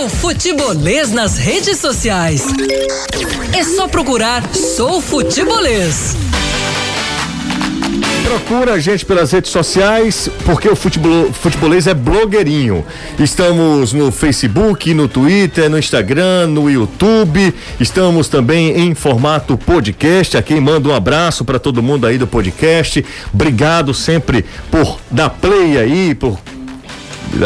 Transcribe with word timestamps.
Sou 0.00 0.08
Futebolês 0.08 1.12
nas 1.12 1.36
redes 1.36 1.76
sociais. 1.76 2.46
É 3.52 3.62
só 3.62 3.86
procurar 3.86 4.42
Sou 4.54 4.98
Futebolês. 4.98 6.16
Procura 8.24 8.72
a 8.72 8.78
gente 8.78 9.04
pelas 9.04 9.30
redes 9.30 9.50
sociais, 9.50 10.30
porque 10.46 10.70
o 10.70 10.74
futebol, 10.74 11.30
futebolês 11.30 11.86
é 11.86 11.92
blogueirinho. 11.92 12.82
Estamos 13.18 13.92
no 13.92 14.10
Facebook, 14.10 14.94
no 14.94 15.06
Twitter, 15.06 15.68
no 15.68 15.78
Instagram, 15.78 16.46
no 16.46 16.70
YouTube. 16.70 17.54
Estamos 17.78 18.26
também 18.26 18.80
em 18.80 18.94
formato 18.94 19.58
podcast. 19.58 20.34
Aqui 20.34 20.58
manda 20.60 20.88
um 20.88 20.94
abraço 20.94 21.44
para 21.44 21.58
todo 21.58 21.82
mundo 21.82 22.06
aí 22.06 22.16
do 22.16 22.26
podcast. 22.26 23.04
Obrigado 23.34 23.92
sempre 23.92 24.46
por 24.70 24.98
dar 25.10 25.28
play 25.28 25.76
aí, 25.76 26.14
por 26.14 26.40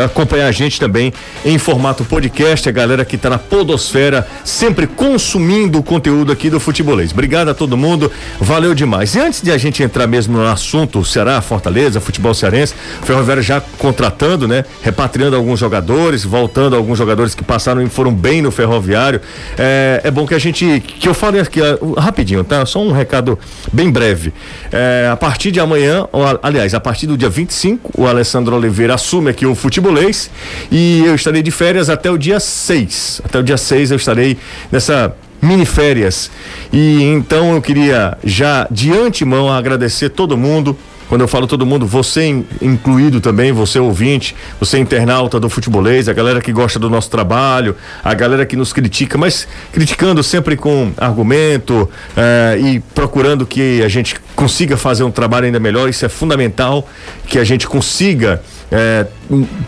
acompanhar 0.05 0.47
a 0.47 0.53
gente 0.53 0.81
também 0.81 1.13
em 1.45 1.59
formato 1.59 2.05
podcast, 2.05 2.69
a 2.69 2.73
galera 2.73 3.05
que 3.05 3.17
está 3.17 3.31
na 3.31 3.39
podosfera, 3.39 4.27
sempre 4.45 4.87
consumindo 4.87 5.79
o 5.79 5.83
conteúdo 5.83 6.33
aqui 6.33 6.51
do 6.51 6.59
Futebolês. 6.59 7.13
Obrigado 7.13 7.49
a 7.49 7.55
todo 7.55 7.77
mundo, 7.77 8.11
valeu 8.41 8.75
demais. 8.75 9.15
E 9.15 9.21
antes 9.21 9.43
de 9.43 9.51
a 9.51 9.59
gente 9.59 9.83
entrar 9.83 10.07
mesmo 10.07 10.39
no 10.39 10.47
assunto 10.47 11.05
Ceará, 11.05 11.41
Fortaleza, 11.41 12.01
futebol 12.01 12.35
cearense, 12.35 12.75
Ferroviário 13.03 13.43
já 13.43 13.61
contratando, 13.79 14.49
né? 14.49 14.65
Repatriando 14.83 15.37
alguns 15.37 15.61
jogadores, 15.61 16.25
voltando 16.25 16.77
alguns 16.77 16.99
jogadores 16.99 17.35
que 17.35 17.45
passaram 17.45 17.83
e 17.83 17.89
foram 17.89 18.13
bem 18.13 18.43
no 18.43 18.51
Ferroviário. 18.51 19.21
É, 19.59 20.01
é 20.05 20.11
bom 20.11 20.27
que 20.27 20.35
a 20.35 20.39
gente, 20.39 20.81
que 20.81 21.09
eu 21.09 21.15
fale 21.15 21.39
aqui 21.39 21.61
rapidinho, 21.99 22.43
tá? 22.45 22.65
Só 22.67 22.81
um 22.81 22.93
recado 22.93 23.39
bem 23.73 23.91
breve. 23.91 24.33
É, 24.73 25.09
a 25.13 25.17
partir 25.17 25.51
de 25.51 25.61
amanhã, 25.61 26.07
aliás, 26.43 26.75
a 26.75 26.81
partir 26.81 27.07
do 27.07 27.17
dia 27.17 27.29
25, 27.29 27.93
o 27.97 28.07
Alessandro 28.07 28.57
Oliveira 28.57 28.95
assume 28.95 29.31
aqui 29.31 29.47
o 29.47 29.55
futebolês 29.75 30.31
e 30.71 31.03
eu 31.05 31.15
estarei 31.15 31.43
de 31.43 31.51
férias 31.51 31.91
até 31.91 32.11
o 32.11 32.17
dia 32.17 32.39
6. 32.39 33.23
Até 33.25 33.39
o 33.39 33.43
dia 33.43 33.57
6 33.57 33.91
eu 33.91 33.97
estarei 33.97 34.39
nessa 34.71 35.15
mini 35.43 35.67
férias. 35.67 36.31
E 36.73 37.03
então 37.03 37.55
eu 37.55 37.61
queria 37.61 38.17
já 38.23 38.69
de 38.71 38.93
antemão 38.93 39.53
agradecer 39.53 40.11
todo 40.11 40.37
mundo 40.37 40.77
quando 41.09 41.21
eu 41.21 41.29
falo 41.29 41.47
todo 41.47 41.67
mundo, 41.67 41.87
você 41.87 42.25
incluído 42.63 43.21
também, 43.21 43.53
você 43.53 43.79
ouvinte, 43.79 44.35
você 44.59 44.79
internauta 44.79 45.39
do 45.39 45.51
futebolês, 45.51 46.09
a 46.09 46.15
galera 46.15 46.41
que 46.41 46.51
gosta 46.51 46.79
do 46.79 46.89
nosso 46.89 47.11
trabalho, 47.11 47.77
a 48.03 48.15
galera 48.15 48.47
que 48.47 48.57
nos 48.57 48.73
critica, 48.73 49.19
mas 49.19 49.47
criticando 49.71 50.23
sempre 50.23 50.57
com 50.57 50.93
argumento 50.97 51.89
eh, 52.17 52.59
e 52.59 52.81
procurando 52.95 53.45
que 53.45 53.83
a 53.83 53.89
gente 53.89 54.17
consiga 54.35 54.79
fazer 54.79 55.05
um 55.05 55.11
trabalho 55.11 55.45
ainda 55.45 55.61
melhor, 55.61 55.91
isso 55.91 56.07
é 56.07 56.09
fundamental, 56.09 56.89
que 57.27 57.39
a 57.39 57.45
gente 57.45 57.67
consiga 57.69 58.43
é, 58.71 59.07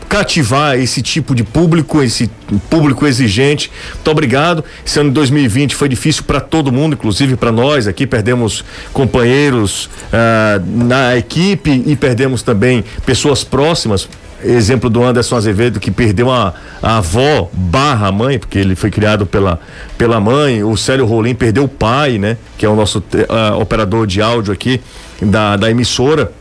cativar 0.08 0.78
esse 0.78 1.02
tipo 1.02 1.34
de 1.34 1.44
público, 1.44 2.02
esse 2.02 2.30
público 2.68 3.06
exigente. 3.06 3.70
Muito 3.94 4.10
obrigado. 4.10 4.64
Esse 4.84 4.98
ano 4.98 5.10
de 5.10 5.14
2020 5.14 5.74
foi 5.74 5.88
difícil 5.88 6.24
para 6.24 6.40
todo 6.40 6.72
mundo, 6.72 6.94
inclusive 6.94 7.36
para 7.36 7.52
nós 7.52 7.86
aqui. 7.86 8.06
Perdemos 8.06 8.64
companheiros 8.92 9.86
uh, 9.86 10.84
na 10.84 11.16
equipe 11.16 11.82
e 11.86 11.96
perdemos 11.96 12.42
também 12.42 12.84
pessoas 13.04 13.44
próximas. 13.44 14.08
Exemplo 14.44 14.90
do 14.90 15.02
Anderson 15.02 15.36
Azevedo 15.36 15.80
que 15.80 15.90
perdeu 15.90 16.30
a, 16.30 16.52
a 16.82 16.98
avó 16.98 17.48
barra 17.52 18.12
mãe, 18.12 18.38
porque 18.38 18.58
ele 18.58 18.76
foi 18.76 18.90
criado 18.90 19.24
pela, 19.24 19.58
pela 19.96 20.20
mãe. 20.20 20.62
O 20.62 20.76
Célio 20.76 21.06
Rolim 21.06 21.34
perdeu 21.34 21.64
o 21.64 21.68
pai, 21.68 22.18
né? 22.18 22.36
Que 22.58 22.66
é 22.66 22.68
o 22.68 22.76
nosso 22.76 22.98
uh, 22.98 23.58
operador 23.58 24.06
de 24.06 24.20
áudio 24.20 24.52
aqui 24.52 24.80
da, 25.22 25.56
da 25.56 25.70
emissora. 25.70 26.32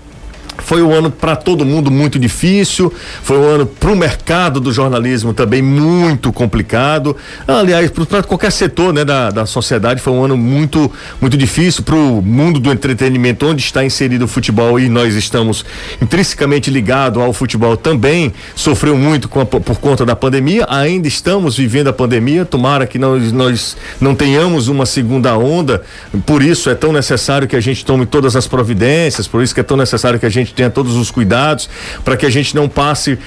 Foi 0.57 0.81
um 0.81 0.93
ano 0.93 1.11
para 1.11 1.35
todo 1.35 1.65
mundo 1.65 1.91
muito 1.91 2.17
difícil, 2.17 2.91
foi 3.21 3.37
um 3.37 3.43
ano 3.43 3.65
para 3.65 3.91
o 3.91 3.95
mercado 3.95 4.59
do 4.59 4.71
jornalismo 4.71 5.33
também 5.33 5.61
muito 5.61 6.31
complicado. 6.31 7.15
Aliás, 7.47 7.91
para 7.91 8.23
qualquer 8.23 8.51
setor 8.51 8.93
né, 8.93 9.03
da, 9.03 9.29
da 9.29 9.45
sociedade, 9.45 10.01
foi 10.01 10.13
um 10.13 10.23
ano 10.23 10.37
muito, 10.37 10.91
muito 11.19 11.37
difícil 11.37 11.83
para 11.83 11.95
o 11.95 12.21
mundo 12.21 12.59
do 12.59 12.71
entretenimento, 12.71 13.45
onde 13.45 13.61
está 13.61 13.83
inserido 13.83 14.25
o 14.25 14.27
futebol 14.27 14.79
e 14.79 14.89
nós 14.89 15.13
estamos 15.15 15.65
intrinsecamente 16.01 16.71
ligados 16.71 17.21
ao 17.21 17.33
futebol 17.33 17.77
também. 17.77 18.33
Sofreu 18.55 18.97
muito 18.97 19.29
a, 19.39 19.45
por 19.45 19.77
conta 19.77 20.05
da 20.05 20.15
pandemia, 20.15 20.65
ainda 20.69 21.07
estamos 21.07 21.57
vivendo 21.57 21.87
a 21.89 21.93
pandemia. 21.93 22.45
Tomara 22.45 22.87
que 22.87 22.97
nós, 22.97 23.31
nós 23.31 23.77
não 23.99 24.15
tenhamos 24.15 24.67
uma 24.67 24.85
segunda 24.85 25.37
onda, 25.37 25.83
por 26.25 26.41
isso 26.41 26.69
é 26.69 26.75
tão 26.75 26.91
necessário 26.91 27.47
que 27.47 27.55
a 27.55 27.61
gente 27.61 27.85
tome 27.85 28.05
todas 28.05 28.35
as 28.35 28.47
providências, 28.47 29.27
por 29.27 29.43
isso 29.43 29.53
que 29.53 29.59
é 29.59 29.63
tão 29.63 29.77
necessário 29.77 30.19
que 30.19 30.25
a 30.25 30.29
gente 30.29 30.44
gente 30.45 30.53
tenha 30.53 30.69
todos 30.69 30.95
os 30.95 31.11
cuidados 31.11 31.69
para 32.03 32.15
que 32.15 32.25
a 32.25 32.29
gente 32.29 32.55
não 32.55 32.69
passe 32.69 33.19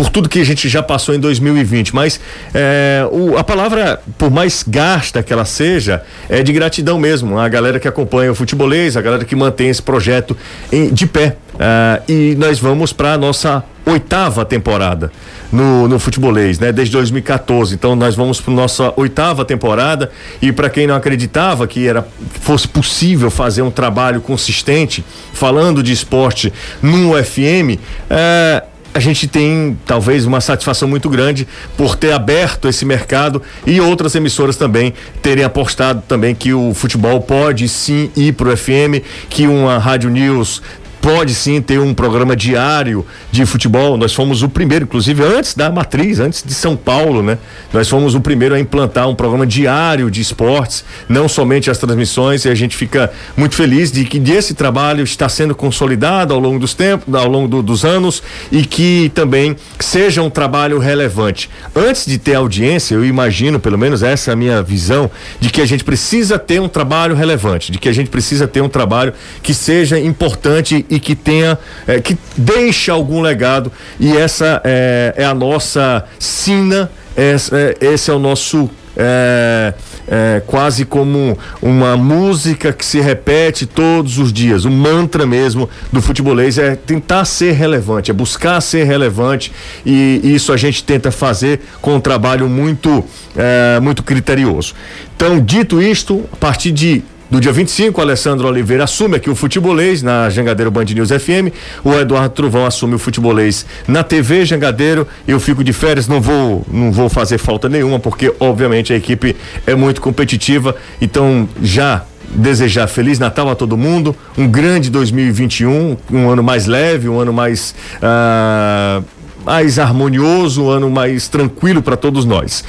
por 0.00 0.08
tudo 0.08 0.30
que 0.30 0.40
a 0.40 0.44
gente 0.44 0.66
já 0.66 0.82
passou 0.82 1.14
em 1.14 1.20
2020. 1.20 1.94
Mas 1.94 2.18
é, 2.54 3.06
o, 3.12 3.36
a 3.36 3.44
palavra, 3.44 4.00
por 4.16 4.30
mais 4.30 4.64
gasta 4.66 5.22
que 5.22 5.30
ela 5.30 5.44
seja, 5.44 6.02
é 6.26 6.42
de 6.42 6.54
gratidão 6.54 6.98
mesmo. 6.98 7.38
A 7.38 7.46
galera 7.50 7.78
que 7.78 7.86
acompanha 7.86 8.32
o 8.32 8.34
futebolês, 8.34 8.96
a 8.96 9.02
galera 9.02 9.26
que 9.26 9.36
mantém 9.36 9.68
esse 9.68 9.82
projeto 9.82 10.34
em, 10.72 10.88
de 10.88 11.06
pé. 11.06 11.36
Uh, 11.52 12.10
e 12.10 12.34
nós 12.36 12.58
vamos 12.58 12.94
para 12.94 13.12
a 13.12 13.18
nossa 13.18 13.62
oitava 13.84 14.42
temporada 14.46 15.12
no, 15.52 15.86
no 15.86 15.98
futebolês, 15.98 16.58
né? 16.58 16.72
Desde 16.72 16.94
2014. 16.94 17.74
Então 17.74 17.94
nós 17.94 18.14
vamos 18.14 18.40
para 18.40 18.54
nossa 18.54 18.94
oitava 18.96 19.44
temporada 19.44 20.10
e 20.40 20.50
para 20.50 20.70
quem 20.70 20.86
não 20.86 20.94
acreditava 20.94 21.66
que 21.66 21.86
era 21.86 22.08
fosse 22.40 22.66
possível 22.66 23.30
fazer 23.30 23.60
um 23.60 23.70
trabalho 23.70 24.22
consistente 24.22 25.04
falando 25.34 25.82
de 25.82 25.92
esporte 25.92 26.50
no 26.80 27.14
UFM, 27.14 27.78
é, 28.08 28.64
a 28.92 28.98
gente 28.98 29.28
tem 29.28 29.78
talvez 29.86 30.26
uma 30.26 30.40
satisfação 30.40 30.88
muito 30.88 31.08
grande 31.08 31.46
por 31.76 31.94
ter 31.94 32.12
aberto 32.12 32.68
esse 32.68 32.84
mercado 32.84 33.40
e 33.66 33.80
outras 33.80 34.14
emissoras 34.14 34.56
também 34.56 34.92
terem 35.22 35.44
apostado 35.44 36.02
também 36.08 36.34
que 36.34 36.52
o 36.52 36.74
futebol 36.74 37.20
pode 37.20 37.68
sim 37.68 38.10
ir 38.16 38.32
para 38.32 38.48
o 38.48 38.56
FM, 38.56 39.04
que 39.28 39.46
uma 39.46 39.78
rádio 39.78 40.10
news 40.10 40.60
pode 41.00 41.34
sim 41.34 41.60
ter 41.60 41.78
um 41.78 41.94
programa 41.94 42.36
diário 42.36 43.04
de 43.30 43.44
futebol. 43.46 43.96
Nós 43.96 44.14
fomos 44.14 44.42
o 44.42 44.48
primeiro, 44.48 44.84
inclusive 44.84 45.22
antes 45.22 45.54
da 45.54 45.70
matriz, 45.70 46.20
antes 46.20 46.42
de 46.42 46.54
São 46.54 46.76
Paulo, 46.76 47.22
né? 47.22 47.38
Nós 47.72 47.88
fomos 47.88 48.14
o 48.14 48.20
primeiro 48.20 48.54
a 48.54 48.60
implantar 48.60 49.08
um 49.08 49.14
programa 49.14 49.46
diário 49.46 50.10
de 50.10 50.20
esportes, 50.20 50.84
não 51.08 51.28
somente 51.28 51.70
as 51.70 51.78
transmissões, 51.78 52.44
e 52.44 52.48
a 52.48 52.54
gente 52.54 52.76
fica 52.76 53.10
muito 53.36 53.54
feliz 53.54 53.90
de 53.90 54.04
que 54.04 54.18
esse 54.30 54.54
trabalho 54.54 55.02
está 55.02 55.28
sendo 55.28 55.54
consolidado 55.54 56.34
ao 56.34 56.40
longo 56.40 56.58
dos 56.58 56.74
tempos, 56.74 57.14
ao 57.14 57.28
longo 57.28 57.48
do, 57.48 57.62
dos 57.62 57.84
anos 57.84 58.22
e 58.52 58.64
que 58.64 59.10
também 59.14 59.56
seja 59.78 60.22
um 60.22 60.30
trabalho 60.30 60.78
relevante. 60.78 61.50
Antes 61.74 62.06
de 62.06 62.18
ter 62.18 62.34
audiência, 62.34 62.94
eu 62.94 63.04
imagino, 63.04 63.58
pelo 63.58 63.78
menos 63.78 64.02
essa 64.02 64.30
é 64.30 64.32
a 64.32 64.36
minha 64.36 64.62
visão, 64.62 65.10
de 65.38 65.50
que 65.50 65.60
a 65.60 65.66
gente 65.66 65.84
precisa 65.84 66.38
ter 66.38 66.60
um 66.60 66.68
trabalho 66.68 67.14
relevante, 67.14 67.72
de 67.72 67.78
que 67.78 67.88
a 67.88 67.92
gente 67.92 68.10
precisa 68.10 68.46
ter 68.46 68.60
um 68.60 68.68
trabalho 68.68 69.12
que 69.42 69.54
seja 69.54 69.98
importante 69.98 70.84
e 70.90 70.98
que 70.98 71.14
tenha, 71.14 71.56
é, 71.86 72.00
que 72.00 72.18
deixe 72.36 72.90
algum 72.90 73.20
legado. 73.20 73.70
E 73.98 74.16
essa 74.16 74.60
é, 74.64 75.14
é 75.16 75.24
a 75.24 75.34
nossa 75.34 76.04
sina, 76.18 76.90
esse, 77.16 77.54
é, 77.54 77.76
esse 77.80 78.10
é 78.10 78.14
o 78.14 78.18
nosso. 78.18 78.68
É, 78.96 79.72
é, 80.10 80.42
quase 80.44 80.84
como 80.84 81.38
uma 81.62 81.96
música 81.96 82.72
que 82.72 82.84
se 82.84 83.00
repete 83.00 83.64
todos 83.64 84.18
os 84.18 84.32
dias. 84.32 84.64
O 84.64 84.70
mantra 84.70 85.24
mesmo 85.24 85.70
do 85.92 86.02
futebolês 86.02 86.58
é 86.58 86.74
tentar 86.74 87.24
ser 87.24 87.52
relevante, 87.52 88.10
é 88.10 88.14
buscar 88.14 88.60
ser 88.60 88.84
relevante 88.84 89.52
e, 89.86 90.20
isso 90.24 90.52
a 90.52 90.56
gente 90.56 90.82
tenta 90.82 91.12
fazer 91.12 91.60
com 91.80 91.94
um 91.94 92.00
trabalho 92.00 92.48
muito, 92.48 93.04
é, 93.36 93.78
muito 93.78 94.02
criterioso. 94.02 94.74
Então, 95.14 95.38
dito 95.40 95.80
isto, 95.80 96.24
a 96.32 96.36
partir 96.36 96.72
de 96.72 97.04
do 97.30 97.40
dia 97.40 97.52
25, 97.52 98.00
o 98.00 98.02
Alessandro 98.02 98.48
Oliveira 98.48 98.84
assume 98.84 99.16
aqui 99.16 99.30
o 99.30 99.36
futebolês 99.36 100.02
na 100.02 100.28
Jangadeiro 100.28 100.68
Band 100.68 100.86
News 100.86 101.10
FM. 101.10 101.54
O 101.84 101.94
Eduardo 101.94 102.34
Truvão 102.34 102.66
assume 102.66 102.96
o 102.96 102.98
futebolês 102.98 103.64
na 103.86 104.02
TV 104.02 104.44
Jangadeiro. 104.44 105.06
Eu 105.28 105.38
fico 105.38 105.62
de 105.62 105.72
férias, 105.72 106.08
não 106.08 106.20
vou, 106.20 106.66
não 106.68 106.90
vou 106.90 107.08
fazer 107.08 107.38
falta 107.38 107.68
nenhuma, 107.68 108.00
porque 108.00 108.34
obviamente 108.40 108.92
a 108.92 108.96
equipe 108.96 109.36
é 109.64 109.76
muito 109.76 110.00
competitiva. 110.00 110.74
Então, 111.00 111.48
já 111.62 112.04
desejar 112.34 112.88
Feliz 112.88 113.20
Natal 113.20 113.48
a 113.48 113.54
todo 113.54 113.76
mundo, 113.76 114.14
um 114.36 114.48
grande 114.48 114.90
2021, 114.90 115.96
um 116.10 116.30
ano 116.30 116.42
mais 116.42 116.66
leve, 116.66 117.08
um 117.08 117.20
ano 117.20 117.32
mais. 117.32 117.74
Uh, 118.02 119.04
mais 119.42 119.78
harmonioso, 119.78 120.64
um 120.64 120.68
ano 120.68 120.90
mais 120.90 121.26
tranquilo 121.26 121.80
para 121.80 121.96
todos 121.96 122.26
nós. 122.26 122.62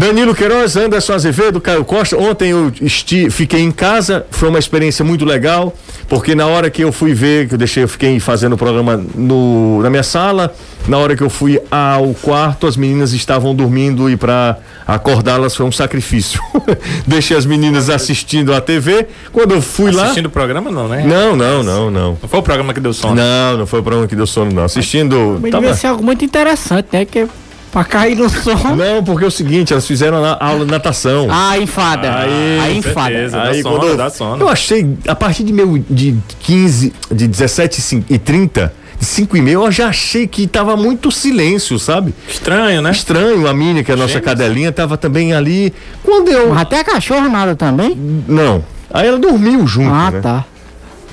Danilo 0.00 0.34
Queiroz, 0.34 0.78
Anderson 0.78 1.12
Azevedo, 1.12 1.60
Caio 1.60 1.84
Costa. 1.84 2.16
Ontem 2.16 2.52
eu 2.52 2.72
esti, 2.80 3.28
fiquei 3.28 3.60
em 3.60 3.70
casa, 3.70 4.24
foi 4.30 4.48
uma 4.48 4.58
experiência 4.58 5.04
muito 5.04 5.26
legal, 5.26 5.74
porque 6.08 6.34
na 6.34 6.46
hora 6.46 6.70
que 6.70 6.82
eu 6.82 6.90
fui 6.90 7.12
ver, 7.12 7.46
que 7.48 7.52
eu 7.52 7.58
deixei, 7.58 7.82
eu 7.82 7.88
fiquei 7.88 8.18
fazendo 8.18 8.54
o 8.54 8.56
programa 8.56 8.96
no, 9.14 9.82
na 9.82 9.90
minha 9.90 10.02
sala, 10.02 10.54
na 10.88 10.96
hora 10.96 11.14
que 11.14 11.22
eu 11.22 11.28
fui 11.28 11.60
ao 11.70 12.14
quarto, 12.14 12.66
as 12.66 12.78
meninas 12.78 13.12
estavam 13.12 13.54
dormindo 13.54 14.08
e 14.08 14.16
para 14.16 14.56
acordá-las 14.86 15.54
foi 15.54 15.66
um 15.66 15.72
sacrifício. 15.72 16.40
Deixei 17.06 17.36
as 17.36 17.44
meninas 17.44 17.90
assistindo 17.90 18.54
a 18.54 18.60
TV. 18.62 19.06
Quando 19.30 19.52
eu 19.52 19.60
fui 19.60 19.84
assistindo 19.84 19.96
lá. 19.96 20.04
Assistindo 20.04 20.26
o 20.26 20.30
programa, 20.30 20.70
não, 20.70 20.88
né? 20.88 21.04
Não, 21.06 21.36
não, 21.36 21.62
não, 21.62 21.90
não. 21.90 22.18
Não 22.22 22.28
foi 22.28 22.40
o 22.40 22.42
programa 22.42 22.72
que 22.72 22.80
deu 22.80 22.94
sono? 22.94 23.16
Não, 23.16 23.58
não 23.58 23.66
foi 23.66 23.80
o 23.80 23.82
programa 23.82 24.08
que 24.08 24.16
deu 24.16 24.26
sono, 24.26 24.50
não. 24.50 24.64
Assistindo. 24.64 25.38
Mas 25.42 25.50
tava... 25.50 25.60
devia 25.60 25.76
ser 25.76 25.88
algo 25.88 26.02
muito 26.02 26.24
interessante, 26.24 26.88
né? 26.90 27.04
Que 27.04 27.28
Pra 27.72 27.84
cair 27.84 28.16
no 28.16 28.28
sono. 28.28 28.74
Não, 28.74 29.04
porque 29.04 29.24
é 29.24 29.28
o 29.28 29.30
seguinte, 29.30 29.72
elas 29.72 29.86
fizeram 29.86 30.24
a 30.24 30.36
aula 30.44 30.64
de 30.64 30.70
natação. 30.72 31.28
Ah, 31.30 31.56
enfada. 31.58 32.18
Aí, 32.18 32.60
Aí 32.60 32.78
enfada. 32.78 33.10
certeza. 33.14 33.42
Aí, 33.42 33.62
sono, 33.62 33.78
quando 33.78 34.00
eu, 34.00 34.10
sono. 34.10 34.42
eu 34.42 34.48
achei, 34.48 34.96
a 35.06 35.14
partir 35.14 35.44
de 35.44 35.52
meu 35.52 35.78
de 35.88 36.16
15, 36.40 36.92
de 37.12 37.28
17 37.28 38.04
e 38.10 38.18
30, 38.18 38.72
de 38.98 39.04
5 39.06 39.36
e 39.36 39.40
meia, 39.40 39.54
eu 39.54 39.70
já 39.70 39.86
achei 39.86 40.26
que 40.26 40.46
tava 40.48 40.76
muito 40.76 41.12
silêncio, 41.12 41.78
sabe? 41.78 42.12
Estranho, 42.28 42.82
né? 42.82 42.90
Estranho, 42.90 43.46
a 43.48 43.54
Mini, 43.54 43.84
que 43.84 43.90
é 43.92 43.94
a 43.94 43.96
nossa 43.96 44.14
Gêmeos. 44.14 44.24
cadelinha, 44.26 44.72
tava 44.72 44.96
também 44.96 45.32
ali. 45.32 45.72
Quando 46.02 46.28
eu. 46.28 46.48
Mas 46.50 46.62
até 46.62 46.80
a 46.80 46.84
cachorra 46.84 47.28
nada 47.28 47.54
também? 47.54 47.96
Não. 48.26 48.64
Aí 48.92 49.06
ela 49.06 49.18
dormiu 49.18 49.64
junto, 49.68 49.94
Ah, 49.94 50.10
né? 50.10 50.20
tá. 50.20 50.44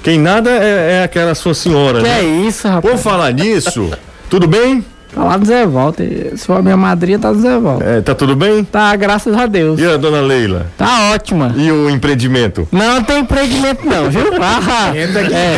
Quem 0.01 0.18
nada 0.19 0.50
é, 0.50 1.00
é 1.01 1.04
aquela 1.04 1.36
sua 1.36 1.54
senhora, 1.54 2.00
Que 2.00 2.07
né? 2.07 2.21
é 2.21 2.24
isso, 2.48 2.68
rapaz? 2.68 2.95
Por 2.95 3.00
falar 3.01 3.31
nisso, 3.31 3.92
tudo 4.30 4.48
bem? 4.48 4.83
Tá 5.17 5.23
lá 5.23 5.35
no 5.35 5.45
Zé 5.45 5.65
Walter. 5.65 6.33
Se 6.35 6.45
for 6.45 6.57
a 6.57 6.61
minha 6.61 6.77
madrinha, 6.77 7.17
tá 7.17 7.31
no 7.33 7.41
Zé 7.41 7.57
Walter. 7.57 7.87
É, 7.87 8.01
tá 8.01 8.13
tudo 8.13 8.35
bem? 8.35 8.63
Tá, 8.63 8.95
graças 8.95 9.35
a 9.35 9.47
Deus. 9.47 9.79
E 9.79 9.85
a 9.85 9.97
dona 9.97 10.21
Leila? 10.21 10.67
Tá 10.77 11.09
ótima. 11.15 11.55
E 11.57 11.71
o 11.71 11.89
empreendimento? 11.89 12.67
Não 12.71 13.01
tem 13.01 13.21
empreendimento 13.21 13.83
não, 13.87 14.11
viu? 14.11 14.27
Ah, 14.39 14.91
é, 14.95 15.07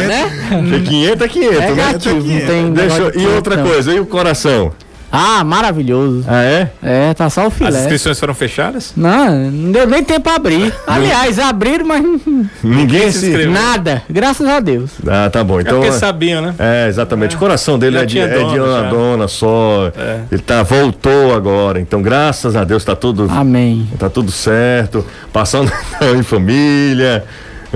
né? 0.07 0.31
Que 0.69 0.79
500 0.81 1.21
é 1.21 1.27
500, 1.27 1.55
É 1.55 1.59
né? 1.59 1.69
negativo, 1.71 2.15
não 2.27 2.39
tem 2.45 2.71
Deixa, 2.71 3.11
e 3.19 3.27
outra 3.27 3.57
não. 3.57 3.63
coisa, 3.65 3.93
e 3.93 3.99
o 3.99 4.05
coração? 4.05 4.71
Ah, 5.11 5.43
maravilhoso. 5.43 6.23
Ah, 6.27 6.43
é? 6.43 6.69
É, 6.83 7.13
tá 7.15 7.29
só 7.29 7.45
o 7.45 7.47
As 7.47 7.53
filé. 7.53 7.79
inscrições 7.79 8.19
foram 8.19 8.33
fechadas? 8.35 8.93
Não, 8.95 9.49
não 9.49 9.71
deu 9.71 9.87
nem 9.87 10.03
tempo 10.03 10.21
pra 10.21 10.35
abrir. 10.35 10.71
Aliás, 10.85 11.39
abriram, 11.39 11.85
mas 11.85 12.03
Ninguém 12.63 13.11
se 13.11 13.25
inscreveu. 13.27 13.51
nada. 13.51 14.03
Graças 14.09 14.47
a 14.47 14.59
Deus. 14.59 14.91
Ah, 15.07 15.27
tá 15.29 15.43
bom. 15.43 15.57
É 15.57 15.61
Então. 15.63 15.79
porque 15.79 15.91
sabiam, 15.93 16.41
né? 16.41 16.53
É, 16.59 16.87
exatamente. 16.87 17.35
O 17.35 17.39
coração 17.39 17.79
dele 17.79 17.95
Já 17.97 18.03
é 18.03 18.05
de, 18.05 18.11
tinha 18.13 18.25
é 18.25 18.27
de 18.27 18.35
dona, 18.43 18.63
uma 18.63 18.81
já. 18.83 18.89
dona 18.89 19.27
só. 19.27 19.91
É. 19.97 20.19
Ele 20.31 20.41
tá, 20.41 20.61
voltou 20.63 21.33
agora. 21.33 21.79
Então, 21.79 22.01
graças 22.01 22.55
a 22.55 22.63
Deus, 22.63 22.83
tá 22.85 22.95
tudo, 22.95 23.27
Amém. 23.31 23.87
tá 23.97 24.09
tudo 24.09 24.31
certo. 24.31 25.03
Passando 25.33 25.71
em 26.17 26.21
família, 26.23 27.23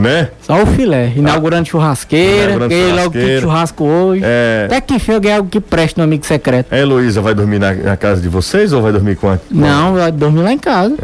né? 0.02 0.30
Só 0.42 0.62
o 0.64 0.66
filé. 0.66 1.12
Inaugurando 1.16 1.68
churrasqueira. 1.68 2.44
Inaugurando 2.54 2.70
Ganhei 2.70 2.88
logo 2.92 2.98
churrasqueira. 3.14 3.28
tudo 3.36 3.42
churrasco 3.50 3.84
hoje. 3.84 4.22
É. 4.26 4.64
Até 4.66 4.82
que 4.82 4.94
enfim 4.96 5.12
eu 5.14 5.22
ganhei 5.22 5.38
algo 5.38 5.50
que 5.50 5.60
preste 5.60 5.98
no 5.98 6.04
amigo 6.04 6.26
secreto. 6.26 6.74
A 6.74 6.78
Heloísa 6.78 7.22
vai 7.22 7.34
dormir 7.34 7.60
na, 7.60 7.74
na 7.74 7.98
casa 7.98 8.22
de 8.22 8.30
vocês 8.30 8.74
ou 8.74 8.82
vai 8.82 8.92
dormir 8.92 9.16
com 9.16 9.30
a. 9.30 9.38
Não, 9.52 9.94
vai 9.94 10.12
dormir 10.12 10.42
lá 10.42 10.52
em 10.54 10.58
casa. 10.58 10.96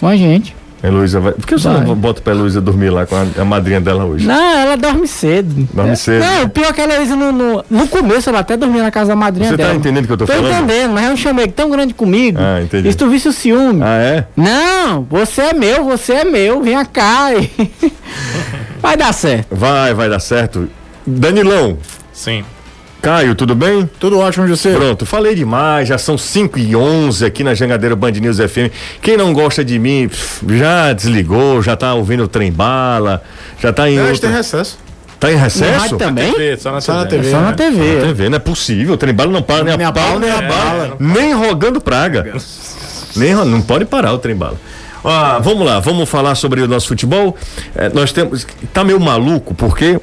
Com 0.00 0.06
a 0.06 0.16
gente. 0.16 0.54
A 0.82 0.86
Heloísa 0.86 1.18
vai. 1.18 1.32
Por 1.32 1.44
que 1.46 1.58
você 1.58 1.68
Vai. 1.68 1.84
não 1.84 1.94
bota 1.96 2.22
pra 2.22 2.32
Heloísa 2.32 2.60
dormir 2.60 2.90
lá 2.90 3.04
com 3.04 3.16
a, 3.16 3.26
a 3.40 3.44
madrinha 3.44 3.80
dela 3.80 4.04
hoje? 4.04 4.26
Não, 4.26 4.58
ela 4.58 4.76
dorme 4.76 5.08
cedo. 5.08 5.68
Dorme 5.74 5.90
É, 5.90 5.94
cedo. 5.96 6.24
Não, 6.24 6.44
o 6.44 6.48
pior 6.48 6.68
é 6.68 6.72
que 6.72 6.80
ela 6.80 6.94
Heloísa 6.94 7.16
no, 7.16 7.32
no, 7.32 7.64
no 7.68 7.88
começo 7.88 8.28
ela 8.30 8.38
até 8.38 8.56
dormia 8.56 8.82
na 8.84 8.90
casa 8.92 9.08
da 9.08 9.16
madrinha 9.16 9.50
Você 9.50 9.56
dela. 9.56 9.70
tá 9.70 9.76
entendendo 9.76 10.04
o 10.04 10.06
que 10.06 10.12
eu 10.12 10.16
tô, 10.16 10.26
Tô 10.26 10.32
falando? 10.32 10.52
entendendo, 10.52 10.92
mas 10.92 11.04
é 11.06 11.10
um 11.12 11.16
chamego 11.16 11.52
tão 11.52 11.68
grande 11.68 11.94
comigo. 11.94 12.38
Ah, 12.40 12.62
entendi. 12.62 12.88
E 12.88 12.92
se 12.92 12.96
tu 12.98 13.08
visse 13.08 13.26
o 13.28 13.32
ciúme. 13.32 13.80
Ah, 13.82 13.98
é? 13.98 14.24
Não, 14.36 15.02
você 15.10 15.42
é 15.42 15.52
meu, 15.52 15.84
você 15.84 16.12
é 16.12 16.24
meu, 16.24 16.62
vem 16.62 16.76
cá. 16.86 17.30
e- 17.34 17.70
Vai 18.80 18.96
dar 18.96 19.12
certo. 19.12 19.48
Vai, 19.50 19.92
vai 19.94 20.08
dar 20.08 20.20
certo. 20.20 20.68
Danilão, 21.04 21.76
Sim. 22.12 22.44
Caio, 23.00 23.34
tudo 23.36 23.54
bem? 23.54 23.88
Tudo 24.00 24.18
ótimo, 24.18 24.46
José. 24.48 24.74
Pronto, 24.74 25.06
falei 25.06 25.34
demais, 25.34 25.86
já 25.88 25.96
são 25.96 26.18
5 26.18 26.58
e 26.58 26.74
11 26.74 27.24
aqui 27.24 27.44
na 27.44 27.54
Jangadeiro 27.54 27.94
Band 27.94 28.10
News 28.12 28.38
FM. 28.38 28.72
Quem 29.00 29.16
não 29.16 29.32
gosta 29.32 29.64
de 29.64 29.78
mim, 29.78 30.10
já 30.56 30.92
desligou, 30.92 31.62
já 31.62 31.76
tá 31.76 31.94
ouvindo 31.94 32.24
o 32.24 32.28
trem 32.28 32.50
bala, 32.50 33.22
já 33.60 33.72
tá 33.72 33.88
em 33.88 34.00
Hoje 34.00 34.12
outra... 34.12 34.28
tem 34.28 34.36
recesso. 34.36 34.78
Tá 35.20 35.32
em 35.32 35.36
recesso? 35.36 35.80
rádio 35.80 35.96
também? 35.98 36.32
TV, 36.32 36.56
só 36.56 36.72
na 36.72 36.80
Só 36.80 36.94
na 36.94 37.06
TV. 37.06 37.22
TV. 37.22 37.30
Só 37.30 37.40
na 37.40 37.50
né? 37.50 37.52
TV. 37.56 37.94
Na 37.96 38.02
TV, 38.06 38.28
não 38.28 38.36
é 38.36 38.40
possível, 38.40 38.94
o 38.94 38.96
trem 38.96 39.14
bala 39.14 39.30
não 39.32 39.42
para 39.42 39.64
nem 39.64 39.74
a 39.74 39.76
Nem 39.76 39.86
a 39.86 39.92
pau, 39.92 40.04
pau, 40.10 40.18
nem 40.18 40.30
a 40.30 40.42
bala. 40.42 40.96
Nem 40.98 41.34
rogando 41.34 41.80
praga. 41.80 42.34
Nem, 43.16 43.32
ro- 43.32 43.44
não 43.44 43.62
pode 43.62 43.84
parar 43.84 44.12
o 44.12 44.18
trem 44.18 44.34
bala. 44.36 44.56
Ah, 45.04 45.38
vamos 45.40 45.64
lá, 45.64 45.78
vamos 45.78 46.08
falar 46.08 46.34
sobre 46.34 46.60
o 46.62 46.68
nosso 46.68 46.88
futebol. 46.88 47.36
Eh, 47.76 47.90
nós 47.94 48.12
temos. 48.12 48.44
Tá 48.72 48.82
meio 48.84 48.98
maluco, 49.00 49.54
porque 49.54 49.98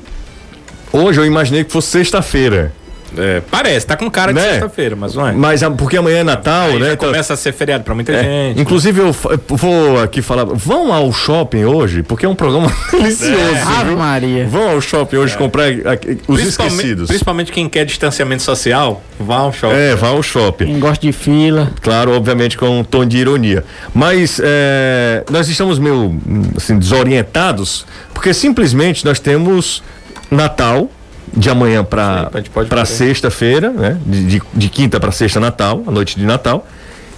hoje 0.92 1.20
eu 1.20 1.26
imaginei 1.26 1.64
que 1.66 1.72
fosse 1.72 1.90
sexta-feira. 1.90 2.74
É, 3.18 3.42
parece, 3.52 3.86
tá 3.88 3.96
com 3.96 4.10
cara 4.10 4.34
de 4.34 4.40
Né? 4.40 4.50
sexta-feira, 4.52 4.96
mas 4.96 5.16
não 5.16 5.28
é. 5.28 5.32
Mas 5.32 5.64
a- 5.64 5.72
porque 5.72 5.98
amanhã 5.98 6.20
é 6.20 6.24
Natal, 6.24 6.68
Aí 6.70 6.80
né? 6.80 6.88
já 6.88 6.94
Então- 6.94 7.10
começa 7.10 7.34
a 7.34 7.38
ser 7.38 7.52
feriado 7.54 7.84
pra 7.84 7.94
muita 7.96 8.12
É, 8.12 8.24
gente. 8.50 8.62
Inclusive, 8.62 9.00
eu 9.02 9.14
fa- 9.14 9.30
eu 9.32 9.40
vou 9.58 10.02
aqui 10.02 10.22
falar. 10.22 10.46
Vão 10.46 10.92
ao 10.94 11.12
shopping 11.14 11.66
hoje, 11.66 12.04
porque 12.04 12.26
é 12.26 12.30
um 12.30 12.36
programa 12.36 12.72
delicioso. 12.92 13.36
Ave 13.78 13.90
viu? 13.90 13.98
Maria. 13.98 14.48
Vão 14.48 14.70
ao 14.72 14.82
shopping 14.82 15.18
hoje 15.18 15.38
comprar 15.38 15.68
aqui, 15.68 16.20
os 16.28 16.40
Principalmente, 16.40 16.76
esquecidos. 16.76 17.08
principalmente 17.08 17.52
quem 17.52 17.70
quer 17.70 17.86
distanciamento 17.86 18.44
social, 18.44 19.02
vá 19.20 19.38
ao 19.38 19.54
shopping. 19.54 19.76
É, 19.76 19.96
vá 19.96 20.08
ao 20.10 20.22
shopping. 20.24 20.66
Quem 20.66 20.80
gosta 20.80 21.06
de 21.06 21.12
fila. 21.14 21.72
Claro, 21.82 22.12
obviamente 22.16 22.58
com 22.58 22.80
um 22.80 22.84
tom 22.84 23.06
de 23.06 23.18
ironia. 23.18 23.64
Mas 23.94 24.40
é, 24.44 25.24
nós 25.32 25.48
estamos 25.48 25.80
meio 25.80 26.20
assim, 26.58 26.78
desorientados, 26.78 27.86
porque 28.14 28.34
simplesmente 28.34 29.06
nós 29.06 29.20
temos 29.20 29.84
Natal 30.30 30.90
de 31.36 31.50
amanhã 31.50 31.84
para 31.84 32.86
sexta-feira, 32.86 33.70
né? 33.72 33.98
De, 34.06 34.26
de, 34.26 34.42
de 34.54 34.70
quinta 34.70 35.00
para 35.00 35.12
sexta 35.12 35.40
Natal, 35.40 35.84
a 35.86 35.92
noite 35.92 36.18
de 36.18 36.26
Natal. 36.26 36.66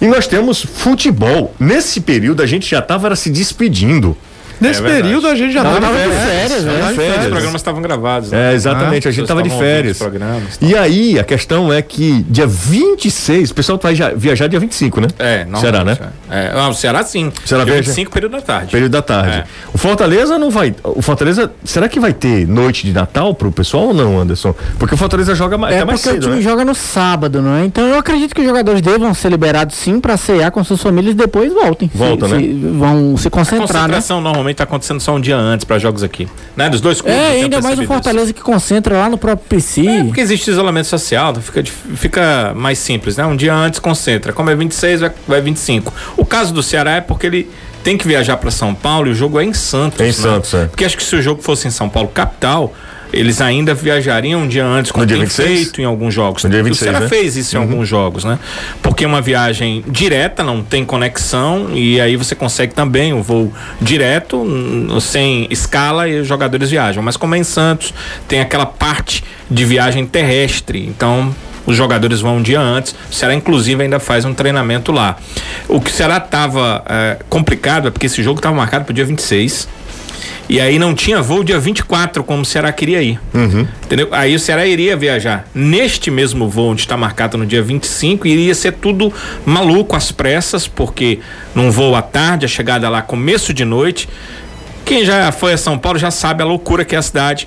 E 0.00 0.06
nós 0.06 0.26
temos 0.26 0.62
futebol. 0.62 1.54
Nesse 1.58 2.00
período 2.00 2.42
a 2.42 2.46
gente 2.46 2.68
já 2.68 2.78
estava 2.78 3.14
se 3.16 3.30
despedindo. 3.30 4.16
Nesse 4.60 4.80
É 4.80 4.84
período 4.84 5.26
a 5.28 5.34
gente 5.34 5.52
já 5.52 5.62
Tava 5.62 5.80
tava 5.80 5.92
de 5.94 5.98
férias, 6.00 6.22
férias, 6.22 6.64
né? 6.64 6.72
né? 6.72 6.92
Férias. 6.94 7.18
Os 7.24 7.28
programas 7.30 7.54
estavam 7.60 7.82
gravados. 7.82 8.30
né? 8.30 8.50
É, 8.52 8.54
exatamente, 8.54 9.06
a 9.06 9.10
As 9.10 9.14
gente 9.14 9.24
estava 9.24 9.42
de 9.42 9.50
férias. 9.50 9.98
E 10.60 10.74
aí, 10.76 11.18
a 11.18 11.24
questão 11.24 11.72
é 11.72 11.80
que 11.82 12.24
dia 12.28 12.46
26, 12.46 13.50
o 13.50 13.54
pessoal 13.54 13.78
vai 13.82 13.94
viajar 14.16 14.46
dia 14.48 14.58
25, 14.60 15.00
né? 15.00 15.08
É, 15.18 15.44
não. 15.44 15.60
Ceará, 15.60 15.84
né? 15.84 15.96
É, 16.30 16.52
ah, 16.54 16.68
o 16.68 16.74
Ceará 16.74 17.02
sim. 17.04 17.32
Ceará 17.44 17.64
Dia 17.64 17.74
viaja? 17.74 17.88
25, 17.88 18.10
período 18.12 18.32
da 18.32 18.40
tarde. 18.40 18.72
Período 18.72 18.92
da 18.92 19.02
tarde. 19.02 19.36
É. 19.38 19.44
O 19.72 19.78
Fortaleza 19.78 20.38
não 20.38 20.50
vai. 20.50 20.74
O 20.82 21.02
Fortaleza. 21.02 21.50
Será 21.64 21.88
que 21.88 22.00
vai 22.00 22.12
ter 22.12 22.46
noite 22.46 22.86
de 22.86 22.92
Natal 22.92 23.34
pro 23.34 23.50
pessoal 23.52 23.88
ou 23.88 23.94
não, 23.94 24.18
Anderson? 24.20 24.54
Porque 24.78 24.94
o 24.94 24.98
Fortaleza 24.98 25.34
joga 25.34 25.56
mais, 25.56 25.74
É 25.74 25.78
até 25.78 25.84
mais 25.86 26.00
porque 26.00 26.10
o 26.10 26.12
cedo, 26.14 26.22
time 26.30 26.36
né? 26.36 26.42
joga 26.42 26.64
no 26.64 26.74
sábado, 26.74 27.40
não 27.42 27.54
é? 27.54 27.64
Então 27.64 27.86
eu 27.86 27.98
acredito 27.98 28.34
que 28.34 28.40
os 28.40 28.46
jogadores 28.46 28.80
devam 28.82 29.12
ser 29.14 29.28
liberados 29.30 29.76
sim 29.76 30.00
pra 30.00 30.16
cear 30.16 30.50
com 30.50 30.62
suas 30.64 30.82
famílias 30.82 31.14
e 31.14 31.16
depois 31.16 31.52
voltem. 31.52 31.90
Volta, 31.94 32.26
Se- 32.28 32.34
né? 32.34 32.40
se- 32.40 32.52
vão 32.78 33.16
se 33.16 33.28
A 33.28 33.30
concentrar, 33.30 33.88
né? 33.88 33.96
concentração 33.96 34.20
normalmente 34.48 34.56
tá 34.56 34.64
acontecendo 34.64 35.00
só 35.00 35.14
um 35.14 35.20
dia 35.20 35.36
antes 35.36 35.64
para 35.64 35.78
jogos 35.78 36.02
aqui. 36.02 36.28
Né? 36.56 36.68
Dos 36.68 36.80
dois 36.80 37.00
clubes. 37.00 37.18
É, 37.18 37.30
ainda 37.32 37.60
mais 37.60 37.74
o 37.74 37.78
percebido 37.78 37.82
isso. 37.82 37.92
Fortaleza 37.92 38.32
que 38.32 38.40
concentra 38.40 38.98
lá 38.98 39.08
no 39.08 39.18
próprio 39.18 39.46
PC. 39.48 39.86
É, 39.86 40.04
porque 40.04 40.20
existe 40.20 40.50
isolamento 40.50 40.86
social, 40.86 41.30
então 41.30 41.42
fica, 41.42 41.62
fica 41.94 42.52
mais 42.54 42.78
simples, 42.78 43.16
né? 43.16 43.24
Um 43.24 43.36
dia 43.36 43.54
antes 43.54 43.78
concentra. 43.78 44.32
Como 44.32 44.50
é 44.50 44.54
26, 44.54 45.00
vai, 45.00 45.12
vai 45.26 45.40
25. 45.40 45.92
O 46.16 46.24
caso 46.24 46.52
do 46.52 46.62
Ceará 46.62 46.96
é 46.96 47.00
porque 47.00 47.26
ele 47.26 47.50
tem 47.84 47.96
que 47.96 48.06
viajar 48.06 48.36
para 48.36 48.50
São 48.50 48.74
Paulo 48.74 49.08
e 49.08 49.10
o 49.12 49.14
jogo 49.14 49.38
é 49.40 49.44
em 49.44 49.52
Santos. 49.52 50.00
É 50.00 50.04
em 50.04 50.06
né? 50.08 50.12
Santos, 50.12 50.54
é. 50.54 50.66
Porque 50.66 50.84
acho 50.84 50.96
que 50.96 51.02
se 51.02 51.14
o 51.14 51.22
jogo 51.22 51.42
fosse 51.42 51.68
em 51.68 51.70
São 51.70 51.88
Paulo, 51.88 52.08
capital, 52.08 52.72
eles 53.12 53.40
ainda 53.40 53.74
viajariam 53.74 54.42
um 54.42 54.48
dia 54.48 54.64
antes, 54.64 54.92
como 54.92 55.06
tem 55.06 55.20
26? 55.20 55.48
feito 55.48 55.80
em 55.80 55.84
alguns 55.84 56.12
jogos. 56.12 56.44
No 56.44 56.50
dia 56.50 56.60
o 56.60 56.64
26, 56.64 56.90
Ceará 56.90 57.00
né? 57.00 57.08
fez 57.08 57.36
isso 57.36 57.56
em 57.56 57.60
alguns 57.60 57.88
jogos, 57.88 58.24
né? 58.24 58.38
Porque 58.82 59.04
é 59.04 59.06
uma 59.06 59.20
viagem 59.20 59.84
direta, 59.88 60.42
não 60.42 60.62
tem 60.62 60.84
conexão, 60.84 61.70
e 61.72 62.00
aí 62.00 62.16
você 62.16 62.34
consegue 62.34 62.74
também 62.74 63.12
o 63.12 63.22
voo 63.22 63.52
direto, 63.80 64.36
hum, 64.36 64.98
sem 65.00 65.46
escala, 65.50 66.08
e 66.08 66.20
os 66.20 66.26
jogadores 66.26 66.70
viajam. 66.70 67.02
Mas 67.02 67.16
como 67.16 67.34
é 67.34 67.38
em 67.38 67.44
Santos, 67.44 67.94
tem 68.26 68.40
aquela 68.40 68.66
parte 68.66 69.24
de 69.50 69.64
viagem 69.64 70.06
terrestre, 70.06 70.86
então 70.86 71.34
os 71.68 71.76
jogadores 71.76 72.20
vão 72.20 72.38
um 72.38 72.42
dia 72.42 72.60
antes. 72.60 72.94
O 73.10 73.14
Ceará, 73.14 73.34
inclusive, 73.34 73.82
ainda 73.82 74.00
faz 74.00 74.24
um 74.24 74.32
treinamento 74.32 74.90
lá. 74.90 75.16
O 75.68 75.80
que 75.80 75.90
o 75.90 75.92
Ceará 75.92 76.16
estava 76.16 76.82
complicado 77.28 77.88
é 77.88 77.90
porque 77.90 78.06
esse 78.06 78.22
jogo 78.22 78.38
estava 78.38 78.56
marcado 78.56 78.86
para 78.86 78.92
o 78.92 78.94
dia 78.94 79.04
26. 79.04 79.68
E 80.48 80.58
aí 80.60 80.78
não 80.78 80.94
tinha 80.94 81.20
voo 81.20 81.44
dia 81.44 81.58
24, 81.58 82.24
como 82.24 82.42
o 82.42 82.44
Ceará 82.44 82.72
queria 82.72 83.02
ir. 83.02 83.20
Entendeu? 83.84 84.08
Aí 84.12 84.34
o 84.34 84.38
Ceará 84.40 84.66
iria 84.66 84.96
viajar 84.96 85.46
neste 85.54 86.10
mesmo 86.10 86.48
voo 86.48 86.70
onde 86.70 86.80
está 86.80 86.96
marcado 86.96 87.36
no 87.36 87.44
dia 87.44 87.62
25 87.62 88.26
e 88.26 88.30
iria 88.30 88.54
ser 88.54 88.72
tudo 88.72 89.12
maluco 89.44 89.94
às 89.94 90.10
pressas, 90.10 90.66
porque 90.66 91.18
num 91.54 91.70
voo 91.70 91.94
à 91.94 92.00
tarde, 92.00 92.46
a 92.46 92.48
chegada 92.48 92.88
lá 92.88 93.02
começo 93.02 93.52
de 93.52 93.64
noite. 93.64 94.08
Quem 94.86 95.04
já 95.04 95.30
foi 95.30 95.52
a 95.52 95.58
São 95.58 95.78
Paulo 95.78 95.98
já 95.98 96.10
sabe 96.10 96.42
a 96.42 96.46
loucura 96.46 96.82
que 96.82 96.94
é 96.94 96.98
a 96.98 97.02
cidade. 97.02 97.46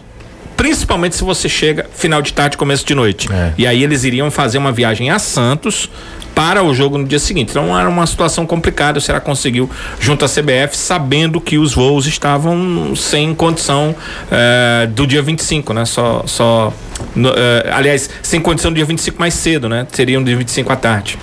Principalmente 0.62 1.16
se 1.16 1.24
você 1.24 1.50
chega 1.50 1.88
final 1.92 2.22
de 2.22 2.32
tarde, 2.34 2.56
começo 2.56 2.86
de 2.86 2.94
noite. 2.94 3.28
É. 3.34 3.52
E 3.58 3.66
aí 3.66 3.84
eles 3.84 4.04
iriam 4.04 4.30
fazer 4.30 4.60
uma 4.60 4.72
viagem 4.72 5.10
a 5.10 5.18
Santos 5.18 5.90
para 6.36 6.62
o 6.62 6.72
jogo 6.72 7.00
no 7.00 7.04
dia 7.04 7.18
seguinte. 7.18 7.50
Então 7.50 7.76
era 7.76 7.90
uma 7.90 8.06
situação 8.06 8.46
complicada. 8.46 9.00
O 9.00 9.02
Ceará 9.02 9.20
conseguiu 9.20 9.68
junto 10.00 10.24
à 10.24 10.28
CBF, 10.28 10.78
sabendo 10.78 11.42
que 11.42 11.58
os 11.58 11.74
voos 11.74 12.06
estavam 12.06 12.96
sem 12.96 13.34
condição 13.34 13.96
eh, 14.30 14.88
do 14.92 15.08
dia 15.08 15.24
25, 15.24 15.74
né? 15.74 15.84
Só. 15.84 16.26
só 16.28 16.72
no, 17.16 17.30
eh, 17.30 17.72
aliás, 17.74 18.08
sem 18.22 18.40
condição 18.40 18.70
do 18.70 18.76
dia 18.76 18.86
25 18.86 19.20
mais 19.20 19.34
cedo, 19.34 19.68
né? 19.68 19.88
Seriam 19.92 20.24
dia 20.24 20.38
25 20.38 20.72
à 20.72 20.76
tarde. 20.76 21.18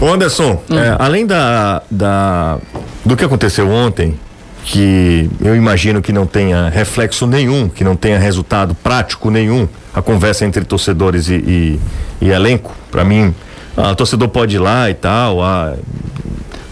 Ô 0.00 0.06
Anderson, 0.06 0.62
é, 0.70 0.94
além 0.96 1.26
da, 1.26 1.82
da 1.90 2.58
do 3.04 3.16
que 3.16 3.24
aconteceu 3.24 3.68
ontem, 3.68 4.16
que 4.68 5.30
eu 5.40 5.54
imagino 5.54 6.02
que 6.02 6.12
não 6.12 6.26
tenha 6.26 6.68
reflexo 6.68 7.24
nenhum, 7.24 7.68
que 7.68 7.84
não 7.84 7.94
tenha 7.94 8.18
resultado 8.18 8.74
prático 8.74 9.30
nenhum, 9.30 9.68
a 9.94 10.02
conversa 10.02 10.44
entre 10.44 10.64
torcedores 10.64 11.28
e, 11.28 11.34
e- 11.36 11.80
e 12.20 12.30
elenco, 12.30 12.74
para 12.90 13.04
mim 13.04 13.32
o 13.76 13.94
torcedor 13.94 14.28
pode 14.28 14.56
ir 14.56 14.58
lá 14.58 14.90
e 14.90 14.94
tal, 14.94 15.40
a, 15.42 15.74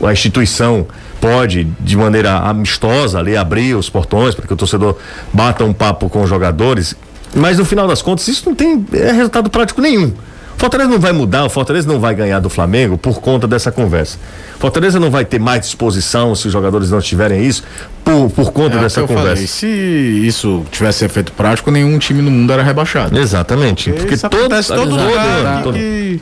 a 0.05 0.13
instituição 0.13 0.87
pode, 1.21 1.65
de 1.79 1.97
maneira 1.97 2.39
amistosa, 2.39 3.19
ali 3.21 3.37
abrir 3.37 3.75
os 3.77 3.89
portões 3.89 4.35
para 4.35 4.45
que 4.47 4.53
o 4.53 4.57
torcedor 4.57 4.97
bata 5.33 5.65
um 5.65 5.73
papo 5.73 6.09
com 6.09 6.23
os 6.23 6.29
jogadores. 6.29 6.97
Mas 7.35 7.59
no 7.59 7.65
final 7.65 7.87
das 7.87 8.03
contas, 8.03 8.27
isso 8.27 8.43
não 8.47 8.55
tem 8.57 8.85
é, 8.93 9.13
resultado 9.13 9.49
prático 9.51 9.81
nenhum. 9.81 10.13
Fortaleza 10.57 10.91
não 10.91 10.99
vai 10.99 11.13
mudar, 11.13 11.45
o 11.45 11.51
Fortaleza 11.51 11.87
não 11.87 11.99
vai 12.01 12.15
ganhar 12.15 12.39
do 12.41 12.49
Flamengo 12.49 12.97
por 12.97 13.21
conta 13.21 13.47
dessa 13.47 13.71
conversa. 13.73 14.19
Fortaleza 14.59 14.99
não 15.01 15.11
vai 15.11 15.25
ter 15.25 15.39
mais 15.39 15.61
disposição 15.63 16.35
se 16.35 16.47
os 16.47 16.53
jogadores 16.53 16.91
não 16.91 17.01
tiverem 17.01 17.45
isso 17.45 17.63
por, 18.05 18.31
por 18.31 18.53
conta 18.53 18.77
É 18.79 18.81
dessa 18.81 19.03
conversa. 19.03 19.29
falei, 19.31 19.47
se 19.47 19.67
isso 19.67 20.65
tivesse 20.71 21.05
efeito 21.05 21.33
prático, 21.33 21.71
nenhum 21.71 21.99
time 21.99 22.23
no 22.23 22.31
mundo 22.31 22.53
era 22.53 22.63
rebaixado. 22.63 23.19
Exatamente. 23.19 23.91
Porque 23.93 24.15
isso 24.15 24.29
todo, 24.29 24.49
todo 24.67 24.91
lugar 24.97 25.63
todo- 25.63 25.75
que, 25.75 26.21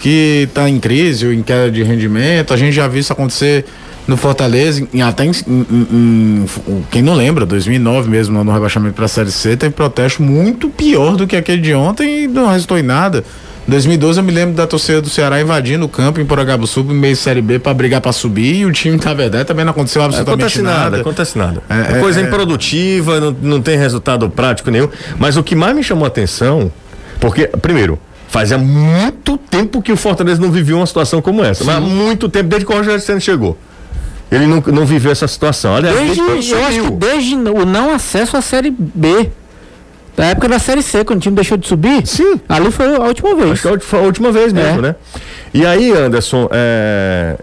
que 0.00 0.48
tá 0.54 0.68
em 0.68 0.78
crise 0.78 1.26
ou 1.26 1.32
em 1.32 1.42
queda 1.42 1.70
de 1.70 1.82
rendimento. 1.82 2.54
A 2.54 2.56
gente 2.56 2.72
já 2.74 2.86
viu 2.88 3.00
isso 3.00 3.12
acontecer 3.12 3.64
no 4.06 4.16
Fortaleza, 4.16 4.86
em, 4.92 5.02
até 5.02 5.24
em- 5.24 5.30
em- 5.48 6.46
em- 6.68 6.84
quem 6.90 7.02
não 7.02 7.14
lembra, 7.14 7.44
2009 7.46 8.08
mesmo, 8.08 8.42
no 8.44 8.52
rebaixamento 8.52 8.94
para 8.94 9.06
a 9.06 9.08
Série 9.08 9.30
C, 9.32 9.56
teve 9.56 9.72
protesto 9.74 10.22
muito 10.22 10.68
pior 10.68 11.16
do 11.16 11.26
que 11.26 11.34
aquele 11.36 11.60
de 11.62 11.74
ontem 11.74 12.24
e 12.24 12.28
não 12.28 12.48
resultou 12.48 12.78
em 12.78 12.82
nada. 12.82 13.24
Em 13.66 13.70
2012 13.70 14.20
eu 14.20 14.24
me 14.24 14.30
lembro 14.30 14.54
da 14.54 14.66
torcida 14.66 15.00
do 15.00 15.08
Ceará 15.08 15.40
invadindo 15.40 15.86
o 15.86 15.88
campo 15.88 16.20
em 16.20 16.26
Poragabuçu, 16.26 16.80
em 16.80 16.94
meio 16.94 17.16
Série 17.16 17.40
B 17.40 17.58
para 17.58 17.72
brigar 17.72 18.00
para 18.00 18.12
subir 18.12 18.56
e 18.56 18.66
o 18.66 18.72
time, 18.72 19.00
na 19.02 19.14
verdade, 19.14 19.44
também 19.46 19.64
não 19.64 19.70
aconteceu 19.70 20.02
absolutamente 20.02 20.58
Acontece 20.58 20.62
nada, 20.62 20.90
nada. 20.90 21.00
acontece 21.00 21.38
nada. 21.38 21.62
É, 21.70 21.96
É, 21.96 22.00
coisa 22.00 22.20
é, 22.20 22.24
é. 22.24 22.26
improdutiva, 22.26 23.20
não, 23.20 23.36
não 23.40 23.62
tem 23.62 23.78
resultado 23.78 24.28
prático 24.28 24.70
nenhum. 24.70 24.88
Mas 25.18 25.38
o 25.38 25.42
que 25.42 25.54
mais 25.54 25.74
me 25.74 25.82
chamou 25.82 26.04
a 26.04 26.08
atenção, 26.08 26.70
porque, 27.18 27.46
primeiro, 27.46 27.98
fazia 28.28 28.58
muito 28.58 29.38
tempo 29.38 29.80
que 29.80 29.92
o 29.92 29.96
Fortaleza 29.96 30.40
não 30.40 30.50
vivia 30.50 30.76
uma 30.76 30.86
situação 30.86 31.22
como 31.22 31.42
essa. 31.42 31.64
Mas 31.64 31.76
há 31.76 31.80
muito 31.80 32.28
tempo, 32.28 32.50
desde 32.50 32.66
que 32.66 32.72
o 32.72 32.76
Rogério 32.76 33.00
Senna 33.00 33.20
chegou. 33.20 33.56
Ele 34.30 34.46
não, 34.46 34.62
não 34.66 34.84
viveu 34.84 35.12
essa 35.12 35.28
situação. 35.28 35.74
Aliás, 35.74 35.96
Desde, 35.96 36.16
quando 36.16 36.42
eu 36.44 36.64
acho 36.64 36.82
que 36.82 36.90
desde 36.90 37.34
o 37.34 37.64
não 37.64 37.94
acesso 37.94 38.36
à 38.36 38.42
Série 38.42 38.70
B. 38.70 39.30
Da 40.16 40.26
época 40.26 40.48
da 40.48 40.58
Série 40.58 40.82
C, 40.82 41.04
quando 41.04 41.18
o 41.18 41.22
time 41.22 41.34
deixou 41.34 41.56
de 41.56 41.66
subir. 41.66 42.06
Sim. 42.06 42.40
Ali 42.48 42.70
foi 42.70 42.94
a 42.94 43.00
última 43.00 43.34
vez. 43.34 43.50
Acho 43.52 43.62
que 43.62 43.68
é 43.68 43.78
foi 43.80 43.98
a 43.98 44.02
última 44.02 44.30
vez 44.30 44.52
mesmo, 44.52 44.78
É. 44.78 44.82
né? 44.82 44.94
E 45.52 45.66
aí, 45.66 45.92
Anderson, 45.92 46.48
é, 46.52 47.36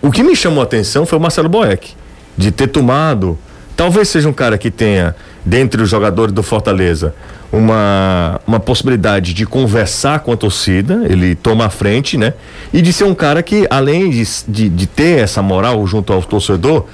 o 0.00 0.10
que 0.10 0.22
me 0.22 0.36
chamou 0.36 0.60
a 0.60 0.64
atenção 0.64 1.04
foi 1.04 1.18
o 1.18 1.20
Marcelo 1.20 1.48
Boeck, 1.48 1.92
de 2.36 2.50
ter 2.52 2.68
tomado. 2.68 3.36
Talvez 3.76 4.08
seja 4.08 4.28
um 4.28 4.32
cara 4.32 4.56
que 4.58 4.70
tenha, 4.70 5.16
dentre 5.44 5.82
os 5.82 5.88
jogadores 5.88 6.32
do 6.32 6.42
Fortaleza, 6.42 7.14
uma, 7.52 8.40
uma 8.46 8.60
possibilidade 8.60 9.34
de 9.34 9.44
conversar 9.46 10.20
com 10.20 10.30
a 10.32 10.36
torcida, 10.36 11.02
ele 11.08 11.34
toma 11.34 11.66
a 11.66 11.70
frente, 11.70 12.16
né? 12.16 12.34
E 12.72 12.80
de 12.82 12.92
ser 12.92 13.04
um 13.04 13.14
cara 13.14 13.42
que, 13.42 13.66
além 13.70 14.10
de, 14.10 14.22
de, 14.46 14.68
de 14.68 14.86
ter 14.86 15.18
essa 15.20 15.42
moral 15.42 15.84
junto 15.86 16.12
ao 16.12 16.22
torcedor, 16.22 16.86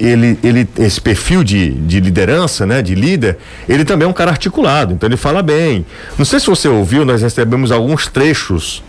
ele, 0.00 0.38
ele, 0.42 0.68
esse 0.78 1.00
perfil 1.00 1.44
de, 1.44 1.70
de 1.70 2.00
liderança, 2.00 2.64
né, 2.64 2.80
de 2.80 2.94
líder, 2.94 3.38
ele 3.68 3.84
também 3.84 4.06
é 4.06 4.08
um 4.08 4.14
cara 4.14 4.30
articulado, 4.30 4.94
então 4.94 5.08
ele 5.08 5.16
fala 5.16 5.42
bem. 5.42 5.84
Não 6.16 6.24
sei 6.24 6.40
se 6.40 6.46
você 6.46 6.68
ouviu, 6.68 7.04
nós 7.04 7.20
recebemos 7.22 7.70
alguns 7.70 8.06
trechos 8.06 8.82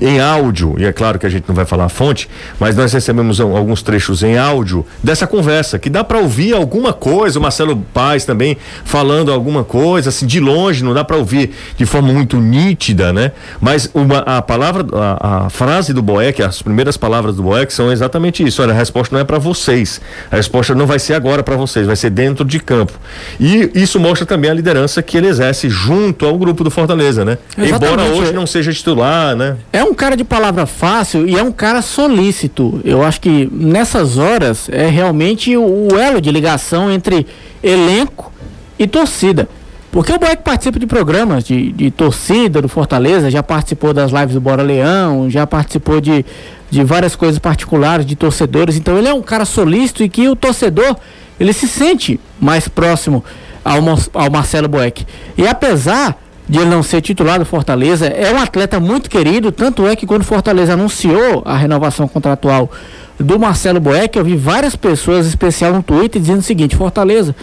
em 0.00 0.20
áudio, 0.20 0.74
e 0.78 0.84
é 0.84 0.92
claro 0.92 1.18
que 1.18 1.26
a 1.26 1.28
gente 1.28 1.44
não 1.46 1.54
vai 1.54 1.64
falar 1.64 1.84
a 1.84 1.88
fonte, 1.88 2.28
mas 2.58 2.74
nós 2.76 2.92
recebemos 2.92 3.40
al- 3.40 3.56
alguns 3.56 3.82
trechos 3.82 4.22
em 4.22 4.38
áudio 4.38 4.86
dessa 5.02 5.26
conversa, 5.26 5.78
que 5.78 5.90
dá 5.90 6.02
para 6.02 6.18
ouvir 6.18 6.54
alguma 6.54 6.92
coisa, 6.92 7.38
o 7.38 7.42
Marcelo 7.42 7.76
Paz 7.92 8.24
também 8.24 8.56
falando 8.84 9.30
alguma 9.32 9.64
coisa, 9.64 10.08
assim, 10.08 10.26
de 10.26 10.40
longe, 10.40 10.82
não 10.82 10.94
dá 10.94 11.04
para 11.04 11.16
ouvir 11.16 11.50
de 11.76 11.84
forma 11.84 12.12
muito 12.12 12.36
nítida, 12.38 13.12
né? 13.12 13.32
Mas 13.60 13.90
uma, 13.92 14.18
a 14.20 14.40
palavra, 14.40 14.84
a, 14.92 15.46
a 15.46 15.50
frase 15.50 15.92
do 15.92 16.02
Boeck, 16.02 16.42
as 16.42 16.62
primeiras 16.62 16.96
palavras 16.96 17.36
do 17.36 17.42
Boeck 17.42 17.72
são 17.72 17.92
exatamente 17.92 18.42
isso. 18.42 18.62
Olha, 18.62 18.72
a 18.72 18.76
resposta 18.76 19.14
não 19.14 19.20
é 19.20 19.24
para 19.24 19.38
vocês, 19.38 20.00
a 20.30 20.36
resposta 20.36 20.74
não 20.74 20.86
vai 20.86 20.98
ser 20.98 21.14
agora 21.14 21.42
para 21.42 21.56
vocês, 21.56 21.86
vai 21.86 21.96
ser 21.96 22.10
dentro 22.10 22.44
de 22.44 22.58
campo. 22.60 22.92
E 23.38 23.70
isso 23.74 24.00
mostra 24.00 24.24
também 24.26 24.50
a 24.50 24.54
liderança 24.54 25.02
que 25.02 25.16
ele 25.16 25.26
exerce 25.28 25.68
junto 25.68 26.24
ao 26.26 26.38
grupo 26.38 26.64
do 26.64 26.70
Fortaleza, 26.70 27.24
né? 27.24 27.38
Embora 27.58 27.66
Exatamente. 27.94 28.20
hoje 28.20 28.32
não 28.32 28.46
seja 28.46 28.72
titular, 28.72 29.36
né? 29.36 29.56
É 29.72 29.81
um 29.84 29.94
cara 29.94 30.16
de 30.16 30.24
palavra 30.24 30.66
fácil 30.66 31.26
e 31.28 31.36
é 31.36 31.42
um 31.42 31.52
cara 31.52 31.82
solícito. 31.82 32.80
Eu 32.84 33.02
acho 33.02 33.20
que 33.20 33.48
nessas 33.52 34.18
horas 34.18 34.68
é 34.70 34.88
realmente 34.88 35.56
o, 35.56 35.88
elo 35.98 36.20
de 36.20 36.30
ligação 36.30 36.90
entre 36.90 37.26
elenco 37.62 38.32
e 38.78 38.86
torcida. 38.86 39.48
Porque 39.90 40.12
o 40.12 40.18
Boeck 40.18 40.42
participa 40.42 40.78
de 40.78 40.86
programas 40.86 41.44
de, 41.44 41.70
de 41.72 41.90
torcida 41.90 42.62
do 42.62 42.68
Fortaleza, 42.68 43.30
já 43.30 43.42
participou 43.42 43.92
das 43.92 44.10
lives 44.10 44.34
do 44.34 44.40
Bora 44.40 44.62
Leão, 44.62 45.28
já 45.28 45.46
participou 45.46 46.00
de, 46.00 46.24
de 46.70 46.82
várias 46.82 47.14
coisas 47.14 47.38
particulares 47.38 48.06
de 48.06 48.16
torcedores. 48.16 48.76
Então 48.76 48.96
ele 48.96 49.08
é 49.08 49.12
um 49.12 49.22
cara 49.22 49.44
solícito 49.44 50.02
e 50.02 50.08
que 50.08 50.28
o 50.28 50.34
torcedor 50.34 50.96
ele 51.38 51.52
se 51.52 51.68
sente 51.68 52.18
mais 52.40 52.68
próximo 52.68 53.22
ao, 53.64 53.78
ao 54.14 54.30
Marcelo 54.30 54.68
Boeck. 54.68 55.06
E 55.36 55.46
apesar 55.46 56.16
de 56.48 56.58
ele 56.58 56.70
não 56.70 56.82
ser 56.82 57.00
titular 57.00 57.38
do 57.38 57.44
Fortaleza, 57.44 58.06
é 58.06 58.32
um 58.32 58.38
atleta 58.38 58.80
muito 58.80 59.08
querido, 59.08 59.52
tanto 59.52 59.86
é 59.86 59.94
que 59.94 60.06
quando 60.06 60.22
o 60.22 60.24
Fortaleza 60.24 60.72
anunciou 60.74 61.42
a 61.44 61.56
renovação 61.56 62.08
contratual 62.08 62.70
do 63.18 63.38
Marcelo 63.38 63.80
Boeck, 63.80 64.18
eu 64.18 64.24
vi 64.24 64.36
várias 64.36 64.74
pessoas, 64.74 65.26
especial 65.26 65.72
no 65.72 65.82
Twitter, 65.82 66.20
dizendo 66.20 66.40
o 66.40 66.42
seguinte, 66.42 66.76
Fortaleza, 66.76 67.34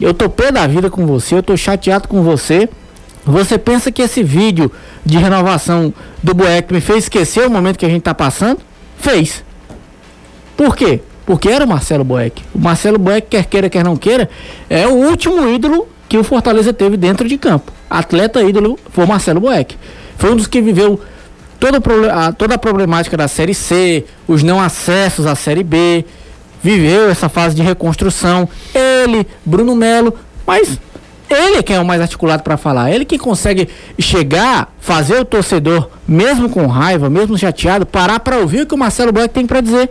eu 0.00 0.12
tô 0.12 0.28
pé 0.28 0.52
da 0.52 0.66
vida 0.66 0.90
com 0.90 1.06
você, 1.06 1.36
eu 1.36 1.42
tô 1.42 1.56
chateado 1.56 2.08
com 2.08 2.22
você. 2.22 2.68
Você 3.24 3.58
pensa 3.58 3.90
que 3.90 4.02
esse 4.02 4.22
vídeo 4.22 4.70
de 5.04 5.18
renovação 5.18 5.92
do 6.22 6.34
Boeck 6.34 6.72
me 6.72 6.80
fez 6.80 7.04
esquecer 7.04 7.46
o 7.46 7.50
momento 7.50 7.78
que 7.78 7.86
a 7.86 7.88
gente 7.88 8.02
tá 8.02 8.14
passando? 8.14 8.60
Fez. 8.98 9.42
Por 10.56 10.76
quê? 10.76 11.00
Porque 11.24 11.48
era 11.48 11.64
o 11.64 11.68
Marcelo 11.68 12.04
Boeck. 12.04 12.42
O 12.54 12.58
Marcelo 12.58 12.98
Boeck, 12.98 13.26
quer 13.28 13.46
queira, 13.46 13.68
quer 13.68 13.84
não 13.84 13.96
queira, 13.96 14.30
é 14.70 14.86
o 14.86 14.92
último 14.92 15.48
ídolo 15.48 15.88
que 16.08 16.16
o 16.16 16.24
Fortaleza 16.24 16.72
teve 16.72 16.96
dentro 16.96 17.28
de 17.28 17.36
campo. 17.36 17.72
Atleta 17.88 18.42
ídolo 18.42 18.78
foi 18.90 19.06
Marcelo 19.06 19.40
Boeck. 19.40 19.76
Foi 20.16 20.32
um 20.32 20.36
dos 20.36 20.46
que 20.46 20.60
viveu 20.60 21.00
toda, 21.58 21.78
a, 22.12 22.32
toda 22.32 22.54
a 22.54 22.58
problemática 22.58 23.16
da 23.16 23.28
Série 23.28 23.54
C, 23.54 24.04
os 24.26 24.42
não 24.42 24.60
acessos 24.60 25.26
à 25.26 25.34
Série 25.34 25.64
B, 25.64 26.04
viveu 26.62 27.10
essa 27.10 27.28
fase 27.28 27.54
de 27.54 27.62
reconstrução. 27.62 28.48
Ele, 28.74 29.26
Bruno 29.44 29.74
Melo, 29.74 30.14
mas 30.46 30.78
ele 31.28 31.56
é 31.56 31.62
quem 31.62 31.76
é 31.76 31.80
o 31.80 31.84
mais 31.84 32.00
articulado 32.00 32.42
para 32.42 32.56
falar. 32.56 32.90
Ele 32.90 33.04
que 33.04 33.18
consegue 33.18 33.68
chegar, 33.98 34.72
fazer 34.80 35.20
o 35.20 35.24
torcedor, 35.24 35.88
mesmo 36.06 36.48
com 36.48 36.66
raiva, 36.66 37.10
mesmo 37.10 37.36
chateado, 37.36 37.84
parar 37.84 38.20
para 38.20 38.38
ouvir 38.38 38.62
o 38.62 38.66
que 38.66 38.74
o 38.74 38.78
Marcelo 38.78 39.12
Boeck 39.12 39.34
tem 39.34 39.46
para 39.46 39.60
dizer. 39.60 39.90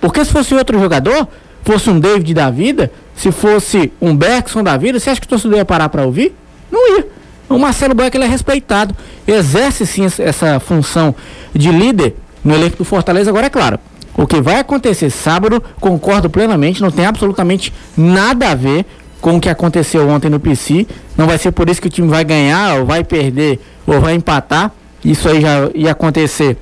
Porque 0.00 0.24
se 0.24 0.32
fosse 0.32 0.54
outro 0.54 0.78
jogador, 0.78 1.28
fosse 1.64 1.88
um 1.90 1.98
David 1.98 2.34
da 2.34 2.50
vida, 2.50 2.90
se 3.16 3.32
fosse 3.32 3.92
um 4.00 4.14
Bergson 4.14 4.62
da 4.62 4.76
vida, 4.76 4.98
você 5.00 5.10
acha 5.10 5.20
que 5.20 5.26
o 5.26 5.30
torcedor 5.30 5.58
ia 5.58 5.64
parar 5.64 5.88
para 5.88 6.04
ouvir? 6.04 6.34
Não 6.70 6.96
ia. 6.98 7.06
O 7.48 7.58
Marcelo 7.58 7.94
Boeck 7.94 8.16
ele 8.16 8.24
é 8.24 8.28
respeitado, 8.28 8.94
exerce 9.26 9.86
sim 9.86 10.04
essa- 10.04 10.58
função 10.60 11.14
de 11.54 11.70
líder 11.70 12.16
no 12.42 12.54
elenco 12.54 12.76
do 12.78 12.84
Fortaleza. 12.84 13.30
Agora 13.30 13.46
é 13.46 13.50
claro, 13.50 13.78
o 14.16 14.26
que 14.26 14.40
vai 14.40 14.58
acontecer 14.60 15.10
sábado, 15.10 15.62
concordo 15.80 16.28
plenamente, 16.30 16.80
não 16.82 16.90
tem 16.90 17.06
absolutamente 17.06 17.72
nada 17.96 18.50
a 18.50 18.54
ver 18.54 18.84
com 19.20 19.36
o 19.36 19.40
que 19.40 19.48
aconteceu 19.48 20.08
ontem 20.08 20.28
no 20.28 20.38
PC. 20.40 20.86
Não 21.16 21.26
vai 21.26 21.38
ser 21.38 21.52
por 21.52 21.68
isso 21.70 21.80
que 21.80 21.86
o 21.86 21.90
time 21.90 22.08
vai 22.08 22.24
ganhar, 22.24 22.78
ou 22.80 22.84
vai 22.86 23.02
perder, 23.04 23.60
ou 23.86 24.00
vai 24.00 24.14
empatar. 24.14 24.70
Isso 25.04 25.28
aí 25.28 25.40
já 25.40 25.70
ia 25.74 25.92
acontecer 25.92 26.56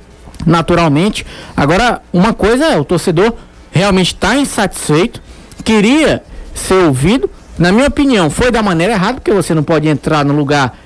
naturalmente. 0.46 1.24
Agora, 1.56 2.02
uma 2.12 2.32
coisa 2.32 2.64
é, 2.66 2.78
o 2.78 2.84
torcedor 2.84 3.34
realmente 3.72 4.14
está 4.14 4.36
insatisfeito, 4.36 5.20
queria 5.64 6.22
ser 6.54 6.74
ouvido. 6.84 7.28
Na 7.58 7.72
minha 7.72 7.88
opinião, 7.88 8.30
foi 8.30 8.50
da 8.50 8.62
maneira 8.62 8.92
errada, 8.92 9.14
porque 9.14 9.32
você 9.32 9.54
não 9.54 9.62
pode 9.62 9.88
entrar 9.88 10.24
no 10.24 10.34
lugar 10.34 10.78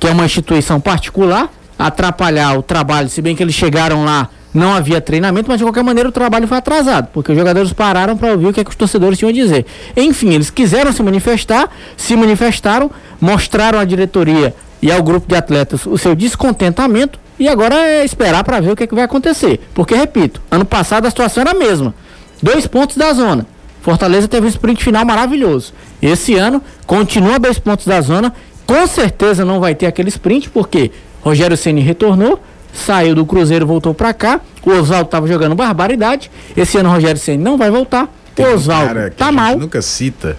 que 0.00 0.06
é 0.06 0.10
uma 0.10 0.24
instituição 0.24 0.80
particular, 0.80 1.50
atrapalhar 1.78 2.56
o 2.56 2.62
trabalho, 2.62 3.08
se 3.08 3.20
bem 3.20 3.34
que 3.34 3.42
eles 3.42 3.54
chegaram 3.54 4.04
lá, 4.04 4.28
não 4.54 4.72
havia 4.72 5.00
treinamento, 5.00 5.48
mas 5.48 5.58
de 5.58 5.64
qualquer 5.64 5.82
maneira 5.82 6.08
o 6.08 6.12
trabalho 6.12 6.46
foi 6.46 6.56
atrasado, 6.56 7.08
porque 7.12 7.32
os 7.32 7.38
jogadores 7.38 7.72
pararam 7.72 8.16
para 8.16 8.32
ouvir 8.32 8.46
o 8.46 8.52
que, 8.52 8.60
é 8.60 8.64
que 8.64 8.70
os 8.70 8.76
torcedores 8.76 9.18
tinham 9.18 9.30
a 9.30 9.32
dizer. 9.32 9.66
Enfim, 9.96 10.32
eles 10.32 10.50
quiseram 10.50 10.92
se 10.92 11.02
manifestar, 11.02 11.68
se 11.96 12.16
manifestaram, 12.16 12.90
mostraram 13.20 13.78
à 13.78 13.84
diretoria 13.84 14.54
e 14.80 14.90
ao 14.92 15.02
grupo 15.02 15.26
de 15.28 15.34
atletas 15.34 15.84
o 15.86 15.98
seu 15.98 16.14
descontentamento 16.14 17.18
e 17.38 17.48
agora 17.48 17.76
é 17.76 18.04
esperar 18.04 18.42
para 18.42 18.60
ver 18.60 18.72
o 18.72 18.76
que, 18.76 18.84
é 18.84 18.86
que 18.86 18.94
vai 18.94 19.04
acontecer. 19.04 19.60
Porque, 19.74 19.94
repito, 19.94 20.40
ano 20.50 20.64
passado 20.64 21.06
a 21.06 21.10
situação 21.10 21.42
era 21.42 21.52
a 21.52 21.54
mesma. 21.54 21.94
Dois 22.42 22.66
pontos 22.66 22.96
da 22.96 23.12
zona. 23.12 23.46
Fortaleza 23.82 24.28
teve 24.28 24.46
um 24.46 24.50
sprint 24.50 24.82
final 24.82 25.04
maravilhoso. 25.04 25.72
Esse 26.02 26.34
ano 26.34 26.62
continua 26.86 27.38
dois 27.38 27.58
pontos 27.58 27.86
da 27.86 28.00
zona. 28.00 28.32
Com 28.66 28.86
certeza 28.86 29.44
não 29.44 29.60
vai 29.60 29.74
ter 29.74 29.86
aquele 29.86 30.08
sprint, 30.08 30.50
porque 30.50 30.90
Rogério 31.22 31.56
Ceni 31.56 31.80
retornou, 31.80 32.42
saiu 32.72 33.14
do 33.14 33.24
Cruzeiro, 33.24 33.66
voltou 33.66 33.94
para 33.94 34.12
cá. 34.12 34.40
O 34.62 34.70
Oswaldo 34.70 35.06
estava 35.06 35.26
jogando 35.26 35.54
barbaridade. 35.54 36.30
Esse 36.56 36.76
ano 36.76 36.90
Rogério 36.90 37.20
Ceni 37.20 37.42
não 37.42 37.56
vai 37.56 37.70
voltar. 37.70 38.08
Tem 38.34 38.46
o 38.46 38.54
Oswaldo 38.54 38.86
cara 38.88 39.10
que 39.10 39.16
tá 39.16 39.26
a 39.26 39.28
gente 39.30 39.36
mal. 39.36 39.58
nunca 39.58 39.80
cita, 39.82 40.36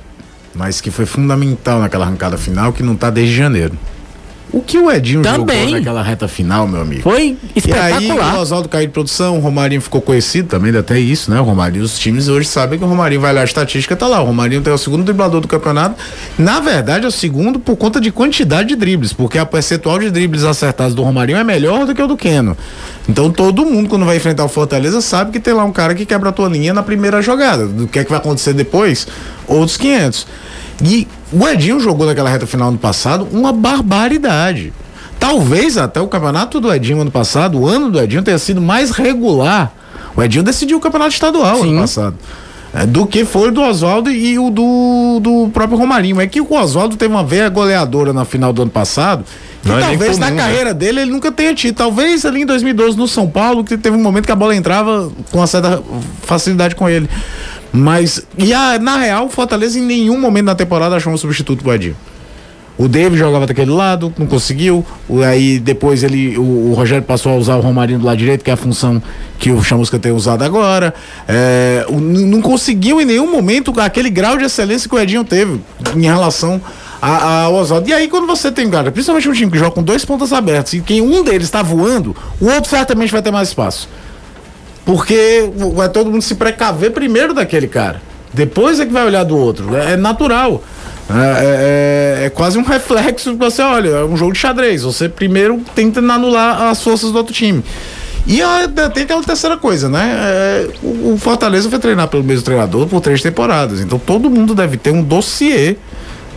mas 0.53 0.79
que 0.79 0.91
foi 0.91 1.05
fundamental 1.05 1.79
naquela 1.79 2.05
arrancada 2.05 2.37
final, 2.37 2.71
que 2.71 2.83
não 2.83 2.95
tá 2.95 3.09
desde 3.09 3.35
janeiro. 3.35 3.77
O 4.51 4.61
que 4.61 4.79
o 4.79 4.91
Edinho 4.91 5.21
Também. 5.21 5.59
jogou 5.65 5.77
naquela 5.77 6.01
reta 6.01 6.27
final, 6.27 6.67
meu 6.67 6.81
amigo? 6.81 7.03
Foi 7.03 7.21
E 7.21 7.71
aí 7.71 7.97
espetacular. 8.07 8.35
o 8.37 8.41
Oswaldo 8.41 8.67
caiu 8.67 8.87
de 8.87 8.91
produção, 8.93 9.37
o 9.37 9.39
Romarinho 9.39 9.79
ficou 9.79 10.01
conhecido 10.01 10.47
também, 10.47 10.75
até 10.75 10.99
isso, 10.99 11.29
né? 11.29 11.39
O 11.39 11.43
Romarinho, 11.43 11.83
os 11.83 11.99
times 11.99 12.27
hoje 12.27 12.47
sabem 12.47 12.79
que 12.79 12.83
o 12.83 12.87
Romarinho 12.87 13.21
vai 13.21 13.31
lá, 13.31 13.41
a 13.41 13.43
estatística 13.43 13.95
tá 13.95 14.07
lá. 14.07 14.19
O 14.21 14.25
Romarinho 14.25 14.63
é 14.65 14.71
o 14.71 14.77
segundo 14.77 15.03
driblador 15.03 15.39
do 15.41 15.47
campeonato. 15.47 15.95
Na 16.37 16.59
verdade, 16.59 17.05
é 17.05 17.07
o 17.07 17.11
segundo 17.11 17.59
por 17.59 17.75
conta 17.75 18.01
de 18.01 18.11
quantidade 18.11 18.69
de 18.69 18.75
dribles, 18.75 19.13
porque 19.13 19.37
a 19.37 19.45
percentual 19.45 19.99
de 19.99 20.09
dribles 20.09 20.43
acertados 20.43 20.95
do 20.95 21.03
Romarinho 21.03 21.37
é 21.37 21.43
melhor 21.43 21.85
do 21.85 21.93
que 21.93 22.01
o 22.01 22.07
do 22.07 22.17
Keno. 22.17 22.57
Então 23.07 23.29
todo 23.29 23.63
mundo, 23.65 23.87
quando 23.87 24.03
vai 24.05 24.17
enfrentar 24.17 24.45
o 24.45 24.49
Fortaleza, 24.49 24.99
sabe 24.99 25.31
que 25.31 25.39
tem 25.39 25.53
lá 25.53 25.63
um 25.63 25.71
cara 25.71 25.93
que 25.93 26.05
quebra 26.07 26.29
a 26.29 26.31
tua 26.31 26.49
linha 26.49 26.73
na 26.73 26.81
primeira 26.81 27.21
jogada. 27.21 27.67
Do 27.67 27.87
que 27.87 27.99
é 27.99 28.03
que 28.03 28.09
vai 28.09 28.19
acontecer 28.19 28.53
depois? 28.53 29.07
Outros 29.47 29.77
500. 29.77 30.25
E 30.83 31.07
o 31.31 31.47
Edinho 31.47 31.79
jogou 31.79 32.05
naquela 32.05 32.29
reta 32.29 32.47
final 32.47 32.69
ano 32.69 32.77
passado 32.77 33.27
uma 33.31 33.51
barbaridade. 33.51 34.73
Talvez 35.19 35.77
até 35.77 35.99
o 35.99 36.07
campeonato 36.07 36.61
do 36.61 36.73
Edinho 36.73 37.01
ano 37.01 37.11
passado, 37.11 37.59
o 37.59 37.67
ano 37.67 37.91
do 37.91 37.99
Edinho 37.99 38.23
tenha 38.23 38.39
sido 38.39 38.61
mais 38.61 38.91
regular. 38.91 39.71
O 40.15 40.23
Edinho 40.23 40.43
decidiu 40.43 40.77
o 40.77 40.79
campeonato 40.79 41.11
estadual 41.11 41.61
Sim. 41.61 41.71
ano 41.71 41.81
passado. 41.81 42.15
é, 42.73 42.85
do 42.85 43.05
que 43.05 43.25
foi 43.25 43.49
o 43.49 43.51
do 43.51 43.61
Oswaldo 43.61 44.09
e 44.09 44.39
o 44.39 44.49
do, 44.49 45.19
do 45.21 45.49
próprio 45.49 45.77
Romarinho. 45.77 46.21
É 46.21 46.27
que 46.27 46.39
o 46.39 46.53
Oswaldo 46.53 46.95
teve 46.95 47.13
uma 47.13 47.23
veia 47.23 47.49
goleadora 47.49 48.13
na 48.13 48.23
final 48.23 48.53
do 48.53 48.61
ano 48.61 48.71
passado. 48.71 49.25
Não 49.63 49.77
é 49.77 49.79
nem 49.79 49.89
talvez 49.89 50.17
na 50.17 50.27
comum, 50.27 50.37
né? 50.37 50.43
carreira 50.43 50.73
dele 50.73 51.01
ele 51.01 51.11
nunca 51.11 51.31
tenha 51.31 51.53
tido. 51.53 51.75
Talvez 51.75 52.25
ali 52.25 52.43
em 52.43 52.45
2012 52.45 52.97
no 52.97 53.07
São 53.07 53.29
Paulo, 53.29 53.63
que 53.63 53.77
teve 53.77 53.97
um 53.97 54.01
momento 54.01 54.25
que 54.25 54.31
a 54.31 54.35
bola 54.35 54.55
entrava 54.55 55.11
com 55.31 55.39
uma 55.39 55.47
certa 55.47 55.81
facilidade 56.21 56.75
com 56.75 56.87
ele. 56.87 57.09
Mas, 57.71 58.25
e 58.37 58.53
a, 58.53 58.79
na 58.79 58.97
real, 58.97 59.25
o 59.27 59.29
Fortaleza 59.29 59.77
em 59.79 59.83
nenhum 59.83 60.19
momento 60.19 60.45
da 60.47 60.55
temporada 60.55 60.95
achou 60.95 61.13
um 61.13 61.17
substituto 61.17 61.63
pro 61.63 61.73
Edinho. 61.73 61.95
O 62.77 62.87
David 62.87 63.17
jogava 63.19 63.45
daquele 63.45 63.71
lado, 63.71 64.11
não 64.17 64.25
conseguiu. 64.25 64.85
Aí 65.27 65.59
depois 65.59 66.01
ele, 66.01 66.37
o, 66.37 66.69
o 66.71 66.73
Rogério 66.73 67.03
passou 67.03 67.33
a 67.33 67.35
usar 67.35 67.57
o 67.57 67.59
Romarinho 67.61 67.99
do 67.99 68.05
lado 68.05 68.17
direito, 68.17 68.41
que 68.43 68.49
é 68.49 68.53
a 68.53 68.57
função 68.57 69.03
que 69.37 69.51
o 69.51 69.61
Chamusca 69.61 69.99
tem 69.99 70.13
usado 70.13 70.43
agora. 70.43 70.93
É, 71.27 71.85
o- 71.89 71.99
não 71.99 72.41
conseguiu 72.41 73.01
em 73.01 73.05
nenhum 73.05 73.29
momento 73.29 73.73
aquele 73.81 74.09
grau 74.09 74.37
de 74.37 74.45
excelência 74.45 74.87
que 74.89 74.95
o 74.95 74.99
Edinho 74.99 75.25
teve 75.25 75.59
em 75.93 76.03
relação 76.03 76.61
ao 77.01 77.53
Oswaldo. 77.55 77.89
E 77.89 77.93
aí, 77.93 78.07
quando 78.07 78.25
você 78.25 78.49
tem, 78.49 78.69
cara, 78.69 78.91
principalmente 78.93 79.27
um 79.27 79.33
time 79.33 79.51
que 79.51 79.57
joga 79.57 79.71
com 79.71 79.83
dois 79.83 80.05
pontas 80.05 80.31
abertos 80.31 80.71
e 80.73 80.79
quem 80.79 81.01
um 81.01 81.21
deles 81.21 81.43
está 81.47 81.61
voando, 81.61 82.15
o 82.39 82.45
outro 82.47 82.69
certamente 82.69 83.11
vai 83.11 83.21
ter 83.21 83.29
mais 83.31 83.49
espaço. 83.49 83.89
Porque 84.89 85.47
vai 85.75 85.87
todo 85.87 86.09
mundo 86.09 86.23
se 86.23 86.33
precaver 86.33 86.89
primeiro 86.89 87.31
daquele 87.31 87.67
cara. 87.67 88.01
Depois 88.33 88.79
é 88.79 88.87
que 88.87 88.91
vai 88.91 89.05
olhar 89.05 89.23
do 89.23 89.37
outro. 89.37 89.75
É, 89.75 89.93
é 89.93 89.95
natural. 89.95 90.63
É, 91.07 92.23
é- 92.23 92.25
é 92.25 92.29
quase 92.31 92.57
um 92.57 92.63
reflexo 92.63 93.33
que 93.33 93.37
você 93.37 93.61
olha, 93.61 93.89
é 93.89 94.03
um 94.03 94.17
jogo 94.17 94.33
de 94.33 94.39
xadrez. 94.39 94.81
Você 94.81 95.07
primeiro 95.07 95.61
tenta 95.75 95.99
anular 95.99 96.63
as 96.63 96.81
forças 96.81 97.11
do 97.11 97.19
outro 97.19 97.31
time. 97.31 97.63
E 98.25 98.41
ah, 98.41 98.67
tem 98.91 99.03
aquela 99.03 99.23
terceira 99.23 99.57
coisa, 99.57 99.87
né? 99.87 100.11
É, 100.23 100.67
o, 100.81 101.13
o 101.13 101.17
Fortaleza 101.19 101.69
foi 101.69 101.77
treinar 101.77 102.07
pelo 102.07 102.23
mesmo 102.23 102.43
treinador 102.43 102.87
por 102.87 102.99
três 102.99 103.21
temporadas. 103.21 103.81
Então 103.81 103.99
todo 103.99 104.27
mundo 104.27 104.55
deve 104.55 104.75
ter 104.75 104.89
um 104.89 105.03
dossiê 105.03 105.75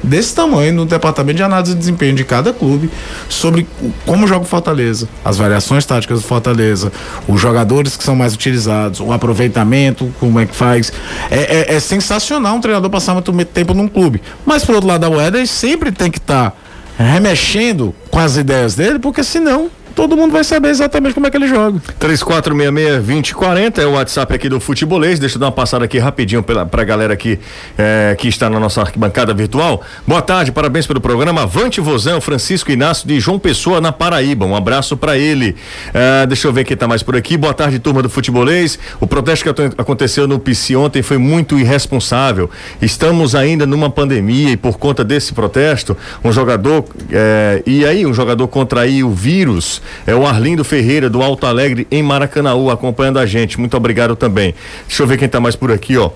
desse 0.02 0.35
tamanho 0.35 0.73
no 0.73 0.85
departamento 0.87 1.37
de 1.37 1.42
análise 1.42 1.73
de 1.75 1.78
desempenho 1.78 2.14
de 2.14 2.25
cada 2.25 2.52
clube 2.52 2.90
sobre 3.28 3.66
como 4.04 4.26
joga 4.26 4.44
o 4.44 4.49
Fortaleza, 4.49 5.09
as 5.25 5.37
variações 5.38 5.87
táticas 5.87 6.21
do 6.21 6.26
Fortaleza, 6.26 6.90
os 7.28 7.40
jogadores 7.40 7.97
que 7.97 8.02
são 8.02 8.16
mais 8.16 8.35
utilizados, 8.35 8.99
o 9.00 9.12
aproveitamento, 9.12 10.12
como 10.18 10.40
é 10.40 10.47
que 10.47 10.54
faz. 10.56 10.92
É, 11.30 11.73
é- 11.73 11.75
é 11.76 11.80
sensacional 11.80 12.56
um 12.56 12.61
treinador 12.61 12.90
passar 12.90 13.12
muito 13.14 13.32
tempo 13.47 13.75
num 13.75 13.87
clube. 13.88 14.21
Mas 14.44 14.64
por 14.64 14.75
outro 14.75 14.88
lado 14.88 15.09
moeda, 15.11 15.38
ele 15.38 15.47
sempre 15.47 15.92
tem 15.92 16.11
que 16.11 16.18
estar 16.18 16.56
remexendo 16.99 17.94
com 18.11 18.18
as 18.18 18.37
ideias 18.37 18.75
dele, 18.75 18.99
porque 18.99 19.23
senão 19.25 19.71
todo 19.95 20.17
mundo 20.17 20.33
vai 20.33 20.45
saber 20.45 20.69
exatamente 20.69 21.15
como 21.15 21.27
é 21.27 21.31
que 21.31 21.37
ele 21.37 21.49
joga. 21.49 21.81
3466-2040 22.01 23.79
é 23.79 23.87
o 23.87 23.93
WhatsApp 23.93 24.35
aqui 24.35 24.49
do 24.49 24.59
Futebolês. 24.61 25.19
Deixa 25.19 25.37
eu 25.37 25.41
dar 25.41 25.47
uma 25.47 25.53
passada 25.53 25.85
aqui 25.85 25.99
rapidinho 25.99 26.43
pela, 26.43 26.65
pra 26.67 26.85
galera 26.85 27.13
aqui 27.13 27.39
eh, 27.76 28.17
que 28.19 28.28
está 28.28 28.49
na 28.49 28.59
nossa 28.59 28.81
arquibancada 28.81 29.35
virtual. 29.35 29.83
Boa 30.07 30.23
tarde, 30.23 30.50
parabéns 30.52 30.87
pelo 30.87 31.00
programa. 31.00 31.43
Avante 31.43 31.81
Vozão, 31.81 32.21
Francisco 32.21 32.71
Inácio 32.71 33.07
de 33.07 33.21
João 33.21 33.39
Pessoa, 33.39 33.81
na 33.81 33.93
Paraíba. 33.93 34.47
Um 34.47 34.57
abraço 34.57 34.97
pra 34.97 35.19
ele. 35.19 35.57
Eh, 35.93 36.26
deixa 36.26 36.49
eu 36.49 36.52
ver 36.52 36.65
quem 36.65 36.76
tá 36.76 36.89
mais 36.89 37.02
por 37.02 37.17
aqui. 37.17 37.37
Boa 37.37 37.55
tarde, 37.55 37.78
turma 37.78 38.02
do 38.02 38.09
Futebolês. 38.09 38.78
O 39.00 39.07
protesto 39.07 39.52
que 39.52 39.63
aconteceu 39.78 40.26
no 40.26 40.39
PC 40.39 40.76
ontem 40.76 41.02
foi 41.02 41.19
muito 41.19 41.59
irresponsável. 41.59 42.50
Estamos 42.81 43.35
ainda 43.35 43.67
numa 43.67 43.91
pandemia 43.91 44.50
e 44.50 44.57
por 44.57 44.78
conta 44.78 45.05
desse 45.05 45.33
protesto, 45.33 45.97
um 46.25 46.33
jogador. 46.33 46.85
eh, 47.11 47.63
e 47.67 47.85
aí, 47.85 48.07
um 48.07 48.15
jogador 48.15 48.49
contraiu 48.49 49.09
o 49.09 49.13
vírus. 49.13 49.81
É 50.06 50.14
o 50.14 50.26
Arlindo 50.26 50.64
Ferreira, 50.64 51.08
do 51.08 51.23
Alto 51.23 51.47
Alegre, 51.47 51.86
em 51.90 52.02
Maracanaú, 52.02 52.71
acompanhando 52.71 53.18
a 53.18 53.26
gente. 53.26 53.58
Muito 53.58 53.76
obrigado 53.76 54.16
também. 54.16 54.54
Deixa 54.86 55.02
eu 55.02 55.06
ver 55.06 55.18
quem 55.18 55.28
tá 55.28 55.40
mais 55.40 55.56
por 55.56 55.71
aqui, 55.71 55.97
ó. 55.97 56.10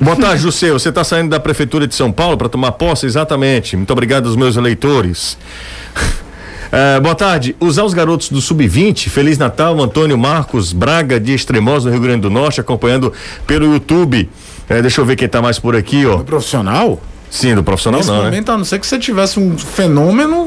Boa 0.00 0.16
tarde, 0.16 0.42
José. 0.42 0.70
Você 0.72 0.88
está 0.88 1.04
saindo 1.04 1.28
da 1.28 1.38
Prefeitura 1.38 1.86
de 1.86 1.94
São 1.94 2.10
Paulo 2.10 2.38
para 2.38 2.48
tomar 2.48 2.72
posse? 2.72 3.04
Exatamente. 3.04 3.76
Muito 3.76 3.92
obrigado 3.92 4.28
aos 4.28 4.34
meus 4.34 4.56
eleitores. 4.56 5.36
Eh, 6.72 7.00
boa 7.02 7.14
tarde. 7.14 7.54
Usar 7.60 7.84
os 7.84 7.92
garotos 7.92 8.30
do 8.30 8.40
Sub-20, 8.40 9.10
Feliz 9.10 9.36
Natal, 9.36 9.78
Antônio 9.78 10.16
Marcos 10.16 10.72
Braga, 10.72 11.20
de 11.20 11.34
Extremosa, 11.34 11.90
no 11.90 11.92
Rio 11.94 12.02
Grande 12.02 12.22
do 12.22 12.30
Norte, 12.30 12.62
acompanhando 12.62 13.12
pelo 13.46 13.74
YouTube. 13.74 14.26
Eh, 14.70 14.80
deixa 14.80 15.02
eu 15.02 15.04
ver 15.04 15.16
quem 15.16 15.28
tá 15.28 15.42
mais 15.42 15.58
por 15.58 15.76
aqui, 15.76 16.06
ó. 16.06 16.16
No 16.16 16.24
profissional? 16.24 16.98
Sim, 17.30 17.54
do 17.54 17.62
profissional 17.62 18.00
Nesse 18.00 18.10
não, 18.10 18.18
né? 18.18 18.24
momento, 18.24 18.50
a 18.50 18.58
não 18.58 18.64
ser 18.64 18.80
que 18.80 18.86
você 18.86 18.98
tivesse 18.98 19.38
um 19.38 19.56
fenômeno, 19.56 20.46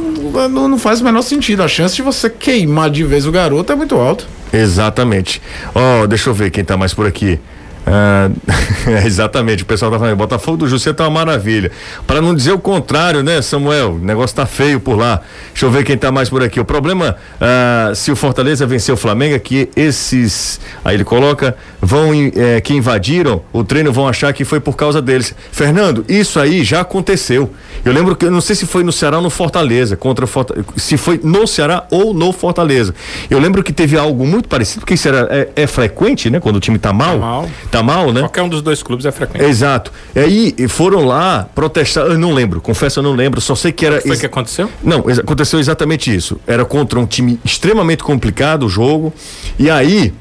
não, 0.50 0.68
não 0.68 0.78
faz 0.78 1.00
o 1.00 1.04
menor 1.06 1.22
sentido. 1.22 1.64
A 1.64 1.68
chance 1.68 1.96
de 1.96 2.02
você 2.02 2.30
queimar 2.30 2.90
de 2.90 3.04
vez 3.06 3.26
o 3.26 3.32
garoto 3.32 3.72
é 3.72 3.76
muito 3.76 3.96
alta. 3.96 4.26
Exatamente. 4.52 5.42
Ó, 5.74 6.06
deixa 6.06 6.30
eu 6.30 6.34
ver 6.34 6.52
quem 6.52 6.64
tá 6.64 6.76
mais 6.76 6.94
por 6.94 7.08
aqui. 7.08 7.40
Ah, 7.86 8.30
é, 8.88 9.06
exatamente, 9.06 9.64
o 9.64 9.66
pessoal 9.66 9.92
tá 9.92 10.00
falando, 10.00 10.16
Botafogo 10.16 10.58
do 10.58 10.68
José 10.68 10.94
tá 10.94 11.04
uma 11.04 11.26
maravilha. 11.26 11.72
Para 12.08 12.22
não 12.22 12.34
dizer 12.34 12.52
o 12.52 12.60
contrário, 12.60 13.24
né, 13.24 13.42
Samuel? 13.42 13.94
O 13.96 14.00
negócio 14.00 14.36
tá 14.36 14.46
feio 14.46 14.80
por 14.80 14.98
lá. 14.98 15.22
Deixa 15.52 15.66
eu 15.66 15.72
ver 15.72 15.84
quem 15.84 15.98
tá 15.98 16.12
mais 16.12 16.30
por 16.30 16.44
aqui. 16.44 16.60
O 16.60 16.66
problema, 16.66 17.16
ah, 17.40 17.92
se 17.96 18.12
o 18.12 18.16
Fortaleza 18.16 18.66
vencer 18.66 18.94
o 18.94 18.98
Flamengo, 18.98 19.36
é 19.36 19.40
que 19.40 19.70
esses, 19.76 20.60
aí 20.84 20.96
ele 20.96 21.04
coloca, 21.04 21.56
vão 21.82 22.12
eh, 22.14 22.62
que 22.62 22.74
invadiram 22.74 23.42
o 23.52 23.64
treino 23.64 23.92
vão 23.92 24.08
achar 24.08 24.34
que 24.34 24.44
foi 24.44 24.60
por 24.60 24.76
causa 24.76 25.02
deles. 25.02 25.36
Fernando, 25.52 26.06
isso 26.08 26.40
aí 26.40 26.64
já 26.64 26.82
aconteceu. 26.82 27.52
Eu 27.84 27.94
lembro 27.94 28.16
que, 28.16 28.26
eu 28.26 28.32
não 28.32 28.42
sei 28.42 28.56
se 28.56 28.66
foi 28.66 28.84
no 28.84 28.92
Ceará 28.92 29.18
ou 29.18 29.24
no 29.24 29.30
Fortaleza, 29.30 29.96
contra 29.96 30.26
Fortaleza, 30.26 30.66
se 30.78 30.98
foi 30.98 31.20
no 31.24 31.46
Ceará 31.46 31.86
ou 31.92 32.14
no 32.14 32.32
Fortaleza. 32.32 32.96
Eu 33.30 33.40
lembro 33.40 33.62
que 33.64 33.74
teve 33.74 33.98
algo 33.98 34.26
muito 34.26 34.48
parecido, 34.48 34.82
porque 34.82 34.94
isso 34.94 35.08
era, 35.08 35.28
é, 35.30 35.64
é 35.64 35.68
frequente, 35.68 36.30
né, 36.30 36.40
quando 36.40 36.56
o 36.56 36.60
time 36.60 36.80
tá 36.80 36.94
mal. 36.94 37.20
Tá 37.20 37.26
mal. 37.26 37.50
Tá 37.74 37.82
mal, 37.84 38.14
né? 38.14 38.20
Qualquer 38.22 38.44
um 38.44 38.50
dos 38.50 38.62
dois 38.62 38.84
clubes 38.84 39.04
é 39.06 39.12
frequente. 39.12 39.44
Exato. 39.44 39.92
E 40.16 40.20
aí 40.20 40.68
foram 40.70 41.04
lá 41.06 41.48
protestar. 41.56 42.06
Eu 42.06 42.20
não 42.20 42.32
lembro, 42.32 42.62
confesso, 42.62 43.00
eu 43.00 43.04
não 43.04 43.14
lembro. 43.14 43.42
Só 43.42 43.56
sei 43.56 43.72
que 43.72 43.84
era. 43.86 44.00
Foi 44.00 44.12
ex- 44.12 44.20
que 44.20 44.26
aconteceu? 44.28 44.70
Não, 44.84 45.00
aconteceu 45.00 45.60
exatamente 45.60 46.14
isso. 46.16 46.40
Era 46.46 46.64
contra 46.64 47.00
um 47.00 47.06
time 47.08 47.40
extremamente 47.44 48.04
complicado 48.04 48.68
o 48.68 48.70
jogo. 48.70 49.12
E 49.58 49.70
aí 49.72 50.14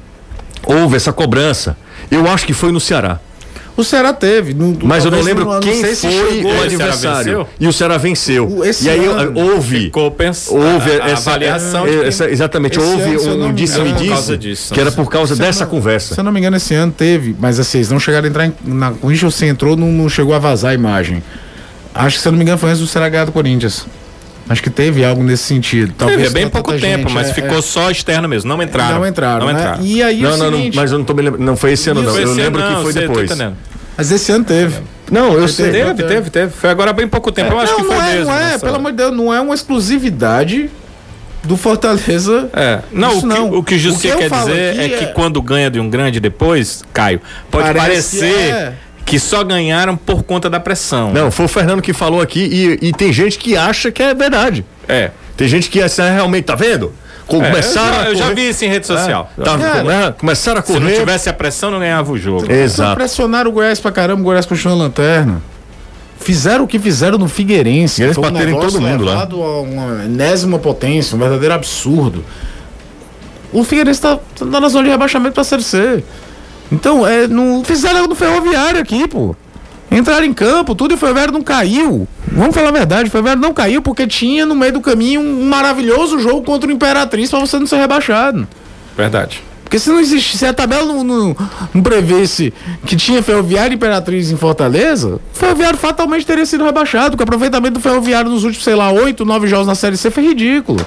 houve 0.65 0.95
essa 0.95 1.13
cobrança. 1.13 1.77
Eu 2.09 2.27
acho 2.27 2.45
que 2.45 2.53
foi 2.53 2.71
no 2.71 2.79
Ceará. 2.79 3.19
O 3.75 3.83
Ceará 3.83 4.13
teve. 4.13 4.53
não- 4.53 4.77
Mas 4.83 5.03
eu 5.03 5.09
não 5.09 5.21
lembro 5.21 5.45
não 5.45 5.59
quem 5.59 5.81
sei 5.81 5.95
se 5.95 6.07
foi 6.07 6.43
o 6.43 6.61
adversário. 6.61 7.47
E 7.59 7.67
o 7.67 7.73
Ceará 7.73 7.97
venceu. 7.97 8.63
Esse 8.63 8.85
E 8.85 8.89
aí 8.89 9.03
ano 9.05 9.33
houve. 9.39 9.79
Ficou 9.85 10.11
pensando. 10.11 10.59
Houve 10.61 10.91
a, 10.91 11.05
a 11.05 11.09
essa, 11.09 11.29
avaliação 11.31 11.87
é, 11.87 12.07
essa- 12.07 12.29
exatamente, 12.29 12.79
houve 12.79 13.01
ano, 13.15 13.37
não 13.37 13.45
um 13.45 13.49
me 13.49 13.53
disse-me 13.55 13.91
disse 13.93 14.09
causa 14.09 14.37
disso. 14.37 14.73
que 14.73 14.79
era 14.79 14.91
por 14.91 15.09
causa 15.09 15.33
Se 15.35 15.41
dessa 15.41 15.63
não- 15.63 15.71
conversa. 15.71 16.13
Se 16.13 16.19
eu 16.19 16.23
não 16.23 16.31
me 16.31 16.39
engano, 16.39 16.55
esse 16.57 16.73
ano 16.75 16.91
teve, 16.95 17.35
mas 17.39 17.59
assim, 17.59 17.79
eles 17.79 17.89
não 17.89 17.99
chegaram 17.99 18.25
a 18.25 18.29
entrar 18.29 18.45
em, 18.45 18.53
na 18.63 18.91
Corinthians, 18.91 19.33
você 19.33 19.47
entrou, 19.47 19.75
não, 19.75 19.87
não 19.91 20.07
chegou 20.07 20.35
a 20.35 20.39
vazar 20.39 20.71
a 20.71 20.73
imagem. 20.75 21.23
Acho 21.95 22.17
que, 22.17 22.21
se 22.21 22.27
eu 22.27 22.31
não 22.31 22.37
me 22.37 22.43
engano, 22.43 22.57
foi 22.59 22.69
antes 22.69 22.81
do 22.81 22.87
Ceará 22.87 23.09
ganhar 23.09 23.25
do 23.25 23.31
Corinthians. 23.31 23.85
Acho 24.49 24.61
que 24.61 24.69
teve 24.69 25.05
algo 25.05 25.23
nesse 25.23 25.43
sentido. 25.43 25.93
Teve, 25.93 25.97
Talvez 26.11 26.29
é 26.29 26.33
bem 26.33 26.49
pouco 26.49 26.71
gente, 26.73 26.81
tempo, 26.81 27.09
mas 27.09 27.29
é, 27.29 27.33
ficou 27.33 27.61
só 27.61 27.89
externo 27.89 28.27
mesmo. 28.27 28.49
Não 28.49 28.61
é, 28.61 28.65
entraram. 28.65 28.99
Não 28.99 29.07
entraram, 29.07 29.45
Não 29.47 29.53
né? 29.53 29.59
entraram. 29.59 29.83
E 29.83 30.03
aí 30.03 30.21
Não, 30.21 30.33
o 30.33 30.37
não, 30.37 30.51
não, 30.51 30.57
seguinte, 30.57 30.75
mas 30.75 30.91
eu 30.91 30.97
não 30.97 31.05
tô 31.05 31.13
me 31.13 31.21
lembrando. 31.21 31.45
Não 31.45 31.55
foi 31.55 31.71
esse 31.71 31.89
ano, 31.89 32.03
não. 32.03 32.11
Foi 32.11 32.23
Eu 32.23 32.27
esse 32.31 32.41
lembro 32.41 32.59
ano, 32.61 32.67
que 32.69 32.75
não, 32.75 32.83
foi 32.83 32.91
você 32.93 32.99
tá 33.01 33.07
depois. 33.07 33.31
entendendo. 33.31 33.55
mas 33.97 34.11
esse 34.11 34.31
ano 34.31 34.43
teve. 34.43 34.75
Não, 35.09 35.33
eu 35.33 35.47
sei. 35.47 35.71
Teve. 35.71 35.93
Teve, 35.93 36.03
teve, 36.03 36.29
teve. 36.29 36.51
Foi 36.51 36.69
agora 36.69 36.91
bem 36.91 37.07
pouco 37.07 37.31
tempo. 37.31 37.53
Eu 37.53 37.59
acho 37.59 37.71
não, 37.73 37.79
que 37.81 37.85
foi 37.85 37.95
não 37.95 38.03
é, 38.03 38.13
mesmo. 38.13 38.25
não 38.25 38.35
é, 38.37 38.43
nessa- 38.45 38.65
pelo 38.65 38.75
amor 38.75 38.91
de 38.91 38.97
Deus, 38.97 39.15
não 39.15 39.33
é 39.33 39.39
uma 39.39 39.53
exclusividade 39.55 40.69
do 41.43 41.55
Fortaleza. 41.57 42.49
É. 42.53 42.79
Não, 42.91 43.09
Isso 43.09 43.17
o 43.19 43.21
que, 43.21 43.25
não. 43.27 43.45
o 43.47 43.63
que 43.63 43.75
o 43.75 43.93
O 43.93 43.99
que 43.99 44.07
eu 44.07 44.17
quer 44.17 44.29
falo 44.29 44.49
dizer 44.49 44.79
é 44.79 44.89
que 44.89 45.03
é- 45.05 45.07
quando 45.07 45.41
ganha 45.41 45.69
de 45.69 45.79
um 45.79 45.89
grande 45.89 46.19
depois, 46.19 46.83
Caio, 46.93 47.21
pode 47.51 47.65
Parece 47.73 48.19
parecer 48.19 48.49
é. 48.49 48.73
Que 49.05 49.19
só 49.19 49.43
ganharam 49.43 49.95
por 49.97 50.23
conta 50.23 50.49
da 50.49 50.59
pressão. 50.59 51.11
Não, 51.11 51.29
foi 51.29 51.45
o 51.45 51.49
Fernando 51.49 51.81
que 51.81 51.93
falou 51.93 52.21
aqui 52.21 52.77
e, 52.81 52.87
e 52.87 52.91
tem 52.93 53.11
gente 53.11 53.37
que 53.37 53.55
acha 53.57 53.91
que 53.91 54.01
é 54.01 54.13
verdade. 54.13 54.65
É. 54.87 55.11
Tem 55.35 55.47
gente 55.47 55.69
que 55.69 55.81
acha 55.81 56.09
realmente, 56.09 56.45
tá 56.45 56.55
vendo? 56.55 56.93
É, 57.23 57.25
Começaram 57.25 57.87
eu, 57.87 57.93
já, 57.93 58.01
a 58.01 58.09
eu 58.09 58.15
já 58.15 58.23
correr- 58.25 58.35
vi 58.35 58.49
isso 58.49 58.65
em 58.65 58.67
rede 58.69 58.85
social. 58.85 59.31
Tá, 59.37 59.57
Cara, 59.57 59.81
come- 59.81 60.11
começaram 60.19 60.59
a 60.59 60.63
Se 60.63 60.73
não 60.73 60.81
correr. 60.81 60.99
tivesse 60.99 61.29
a 61.29 61.33
pressão, 61.33 61.71
não 61.71 61.79
ganhava 61.79 62.11
o 62.11 62.17
jogo. 62.17 62.43
Então 62.43 62.55
Exato. 62.55 62.95
pressionaram 62.95 63.49
o 63.49 63.53
Goiás 63.53 63.79
pra 63.79 63.91
caramba, 63.91 64.21
o 64.21 64.23
Goiás 64.25 64.45
continua 64.45 64.75
lanterna. 64.75 65.41
Fizeram 66.19 66.63
o 66.65 66.67
que 66.67 66.77
fizeram 66.79 67.17
no 67.17 67.27
Figueirense. 67.27 68.03
Eles 68.03 68.15
Foi 68.15 68.23
um 68.23 68.31
bateram 68.31 68.51
em 68.51 68.53
negócio 68.53 68.79
todo 68.79 68.87
mundo 68.87 69.03
lá. 69.05 69.11
levado 69.13 69.41
a 69.43 69.61
uma 69.61 70.03
enésima 70.05 70.59
potência, 70.59 71.15
um 71.15 71.19
verdadeiro 71.19 71.53
absurdo. 71.53 72.23
O 73.51 73.63
Figueirense 73.63 74.01
tá, 74.01 74.17
tá 74.37 74.45
na 74.45 74.67
zona 74.69 74.83
de 74.85 74.89
rebaixamento 74.89 75.33
pra 75.33 75.43
Série 75.43 75.63
C. 75.63 76.03
Então, 76.71 77.05
é, 77.05 77.27
não, 77.27 77.63
fizeram 77.63 78.07
no 78.07 78.15
Ferroviário 78.15 78.79
aqui, 78.79 79.07
pô. 79.07 79.35
Entraram 79.91 80.25
em 80.25 80.33
campo, 80.33 80.73
tudo 80.73 80.93
e 80.93 80.95
o 80.95 80.97
Ferroviário 80.97 81.31
não 81.31 81.43
caiu. 81.43 82.07
Vamos 82.31 82.55
falar 82.55 82.69
a 82.69 82.71
verdade, 82.71 83.09
o 83.09 83.11
Ferroviário 83.11 83.41
não 83.41 83.53
caiu 83.53 83.79
porque 83.81 84.07
tinha 84.07 84.43
no 84.43 84.55
meio 84.55 84.73
do 84.73 84.81
caminho 84.81 85.21
um 85.21 85.47
maravilhoso 85.47 86.17
jogo 86.17 86.41
contra 86.41 86.67
o 86.67 86.73
Imperatriz 86.73 87.29
pra 87.29 87.39
você 87.39 87.59
não 87.59 87.67
ser 87.67 87.77
rebaixado. 87.77 88.47
Verdade. 88.97 89.43
Porque 89.63 89.77
se 89.79 89.89
não 89.89 89.99
existe, 89.99 90.37
se 90.37 90.45
a 90.45 90.53
tabela 90.53 90.85
não, 90.85 91.03
não, 91.03 91.35
não 91.73 91.81
prevesse 91.81 92.53
que 92.85 92.95
tinha 92.95 93.23
Ferroviário 93.23 93.73
e 93.73 93.75
Imperatriz 93.75 94.31
em 94.31 94.37
Fortaleza, 94.37 95.15
o 95.15 95.21
Ferroviário 95.33 95.77
fatalmente 95.77 96.25
teria 96.25 96.45
sido 96.45 96.63
rebaixado, 96.63 97.11
porque 97.11 97.23
o 97.23 97.25
aproveitamento 97.25 97.75
do 97.75 97.79
Ferroviário 97.79 98.29
nos 98.29 98.43
últimos, 98.43 98.63
sei 98.63 98.75
lá, 98.75 98.91
oito, 98.91 99.25
nove 99.25 99.47
jogos 99.47 99.67
na 99.67 99.75
Série 99.75 99.97
C 99.97 100.11
foi 100.11 100.23
ridículo. 100.27 100.85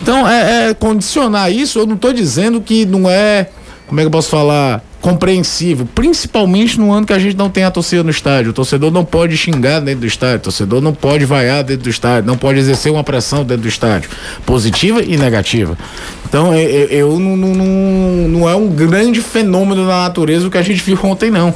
Então, 0.00 0.26
é, 0.26 0.70
é 0.70 0.74
condicionar 0.74 1.52
isso, 1.52 1.78
eu 1.78 1.86
não 1.86 1.96
estou 1.96 2.12
dizendo 2.12 2.60
que 2.60 2.86
não 2.86 3.10
é, 3.10 3.50
como 3.86 4.00
é 4.00 4.02
que 4.04 4.06
eu 4.06 4.10
posso 4.10 4.30
falar, 4.30 4.82
compreensível, 5.00 5.86
principalmente 5.94 6.78
no 6.78 6.92
ano 6.92 7.06
que 7.06 7.12
a 7.12 7.18
gente 7.18 7.36
não 7.36 7.48
tem 7.48 7.64
a 7.64 7.70
torcida 7.70 8.02
no 8.02 8.10
estádio. 8.10 8.50
O 8.50 8.54
torcedor 8.54 8.90
não 8.90 9.04
pode 9.04 9.36
xingar 9.36 9.80
dentro 9.80 10.00
do 10.00 10.06
estádio, 10.06 10.36
o 10.38 10.40
torcedor 10.40 10.80
não 10.80 10.92
pode 10.92 11.24
vaiar 11.24 11.62
dentro 11.62 11.84
do 11.84 11.90
estádio, 11.90 12.26
não 12.26 12.36
pode 12.36 12.58
exercer 12.58 12.90
uma 12.90 13.04
pressão 13.04 13.44
dentro 13.44 13.62
do 13.62 13.68
estádio, 13.68 14.10
positiva 14.44 15.02
e 15.02 15.16
negativa. 15.16 15.78
Então, 16.28 16.52
eu, 16.54 16.68
eu- 16.68 16.88
eu 16.88 17.18
não, 17.20 17.36
não, 17.36 18.28
não, 18.28 18.48
é 18.48 18.54
um 18.56 18.68
grande 18.68 19.20
fenômeno 19.20 19.86
da 19.86 20.02
natureza 20.02 20.46
o 20.46 20.50
que 20.50 20.58
a 20.58 20.62
gente 20.62 20.82
viu 20.82 20.98
ontem, 21.04 21.30
não. 21.30 21.54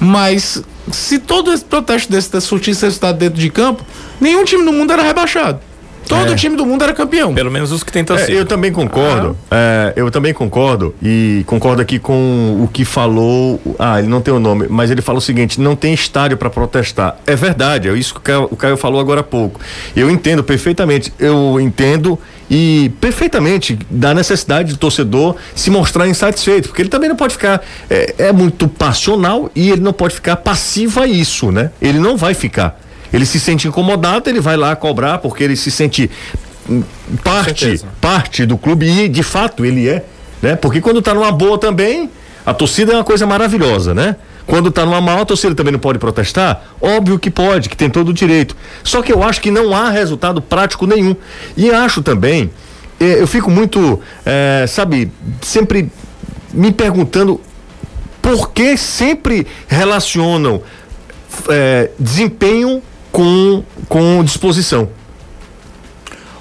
Mas 0.00 0.62
se 0.90 1.18
todo 1.18 1.52
esse 1.52 1.64
protesto 1.64 2.10
desse 2.10 2.40
surtisse 2.40 2.84
resultado 2.84 3.18
dentro 3.18 3.38
de 3.38 3.50
campo, 3.50 3.84
nenhum 4.20 4.44
time 4.44 4.64
do 4.64 4.72
mundo 4.72 4.92
era 4.92 5.02
rebaixado. 5.02 5.60
Todo 6.08 6.34
time 6.36 6.56
do 6.56 6.64
mundo 6.66 6.82
era 6.84 6.92
campeão. 6.94 7.34
Pelo 7.34 7.50
menos 7.50 7.72
os 7.72 7.82
que 7.82 7.92
tentam 7.92 8.16
É, 8.16 8.24
ser. 8.24 8.32
eu 8.32 8.46
também 8.46 8.72
concordo. 8.72 9.36
É, 9.50 9.92
eu 9.96 10.10
também 10.10 10.32
concordo 10.32 10.94
e 11.02 11.42
concordo 11.46 11.82
aqui 11.82 11.98
com 11.98 12.60
o 12.62 12.68
que 12.72 12.84
falou. 12.84 13.60
Ah, 13.78 13.98
ele 13.98 14.08
não 14.08 14.20
tem 14.20 14.32
o 14.32 14.40
nome, 14.40 14.66
mas 14.68 14.90
ele 14.90 15.02
falou 15.02 15.18
o 15.18 15.22
seguinte: 15.22 15.60
não 15.60 15.76
tem 15.76 15.92
estádio 15.92 16.36
para 16.36 16.50
protestar. 16.50 17.16
É 17.26 17.36
verdade, 17.36 17.88
é 17.88 17.92
isso 17.92 18.14
que 18.14 18.20
o 18.20 18.22
Caio, 18.22 18.48
o 18.50 18.56
Caio 18.56 18.76
falou 18.76 19.00
agora 19.00 19.20
há 19.20 19.24
pouco. 19.24 19.60
Eu 19.94 20.10
entendo 20.10 20.42
perfeitamente. 20.42 21.12
Eu 21.18 21.60
entendo 21.60 22.18
e 22.50 22.90
perfeitamente 23.00 23.78
da 23.90 24.14
necessidade 24.14 24.72
do 24.72 24.78
torcedor 24.78 25.36
se 25.54 25.70
mostrar 25.70 26.08
insatisfeito, 26.08 26.68
porque 26.68 26.80
ele 26.82 26.88
também 26.88 27.08
não 27.08 27.16
pode 27.16 27.34
ficar 27.34 27.62
é, 27.90 28.14
é 28.18 28.32
muito 28.32 28.66
passional 28.66 29.50
e 29.54 29.70
ele 29.70 29.82
não 29.82 29.92
pode 29.92 30.14
ficar 30.14 30.36
passivo 30.36 31.00
a 31.00 31.06
isso, 31.06 31.52
né? 31.52 31.70
Ele 31.80 31.98
não 31.98 32.16
vai 32.16 32.32
ficar. 32.34 32.80
Ele 33.12 33.24
se 33.24 33.40
sente 33.40 33.68
incomodado, 33.68 34.28
ele 34.28 34.40
vai 34.40 34.56
lá 34.56 34.74
cobrar 34.76 35.18
porque 35.18 35.42
ele 35.42 35.56
se 35.56 35.70
sente 35.70 36.10
hum, 36.68 36.82
parte, 37.24 37.80
parte 38.00 38.44
do 38.44 38.58
clube 38.58 38.86
e 38.86 39.08
de 39.08 39.22
fato 39.22 39.64
ele 39.64 39.88
é, 39.88 40.04
né? 40.42 40.56
Porque 40.56 40.80
quando 40.80 41.00
tá 41.00 41.14
numa 41.14 41.32
boa 41.32 41.58
também, 41.58 42.10
a 42.44 42.54
torcida 42.54 42.92
é 42.92 42.96
uma 42.96 43.04
coisa 43.04 43.26
maravilhosa, 43.26 43.94
né? 43.94 44.16
Quando 44.46 44.70
tá 44.70 44.84
numa 44.86 45.00
mal, 45.00 45.20
a 45.20 45.24
torcida 45.26 45.54
também 45.54 45.72
não 45.72 45.78
pode 45.78 45.98
protestar? 45.98 46.62
Óbvio 46.80 47.18
que 47.18 47.30
pode, 47.30 47.68
que 47.68 47.76
tem 47.76 47.90
todo 47.90 48.08
o 48.08 48.12
direito. 48.14 48.56
Só 48.82 49.02
que 49.02 49.12
eu 49.12 49.22
acho 49.22 49.42
que 49.42 49.50
não 49.50 49.76
há 49.76 49.90
resultado 49.90 50.40
prático 50.40 50.86
nenhum. 50.86 51.14
E 51.54 51.70
acho 51.70 52.00
também, 52.00 52.50
eh, 52.98 53.20
eu 53.20 53.26
fico 53.26 53.50
muito, 53.50 54.00
eh, 54.24 54.64
sabe, 54.66 55.12
sempre 55.42 55.92
me 56.50 56.72
perguntando 56.72 57.38
por 58.22 58.50
que 58.52 58.76
sempre 58.78 59.46
relacionam 59.66 60.62
eh, 61.50 61.90
desempenho 61.98 62.82
com, 63.18 63.64
com 63.88 64.22
disposição. 64.22 64.88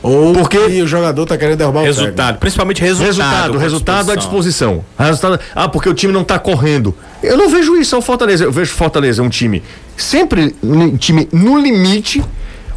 Ou 0.03 0.31
Porque- 0.31 0.59
o 0.59 0.85
jogador 0.87 1.25
tá 1.25 1.35
querendo 1.35 1.57
derrubar 1.57 1.81
o 1.81 1.85
Resultado, 1.85 2.37
principalmente 2.37 2.79
resultado. 2.81 3.07
Resultado, 3.07 3.57
resultado 3.57 4.11
à 4.11 4.15
disposição. 4.15 4.85
Resultado, 4.97 5.39
ah, 5.55 5.67
porque 5.67 5.89
o 5.89 5.93
time 5.95 6.13
não 6.13 6.23
tá 6.23 6.37
correndo. 6.37 6.95
Eu 7.23 7.35
não 7.35 7.49
vejo 7.49 7.75
isso 7.77 7.95
ao 7.95 8.01
Fortaleza. 8.01 8.43
Eu 8.43 8.51
vejo 8.51 8.71
Fortaleza 8.73 9.23
um 9.23 9.29
time 9.29 9.63
sempre 9.97 10.55
um 10.61 10.95
time 10.95 11.27
no 11.33 11.57
limite. 11.57 12.23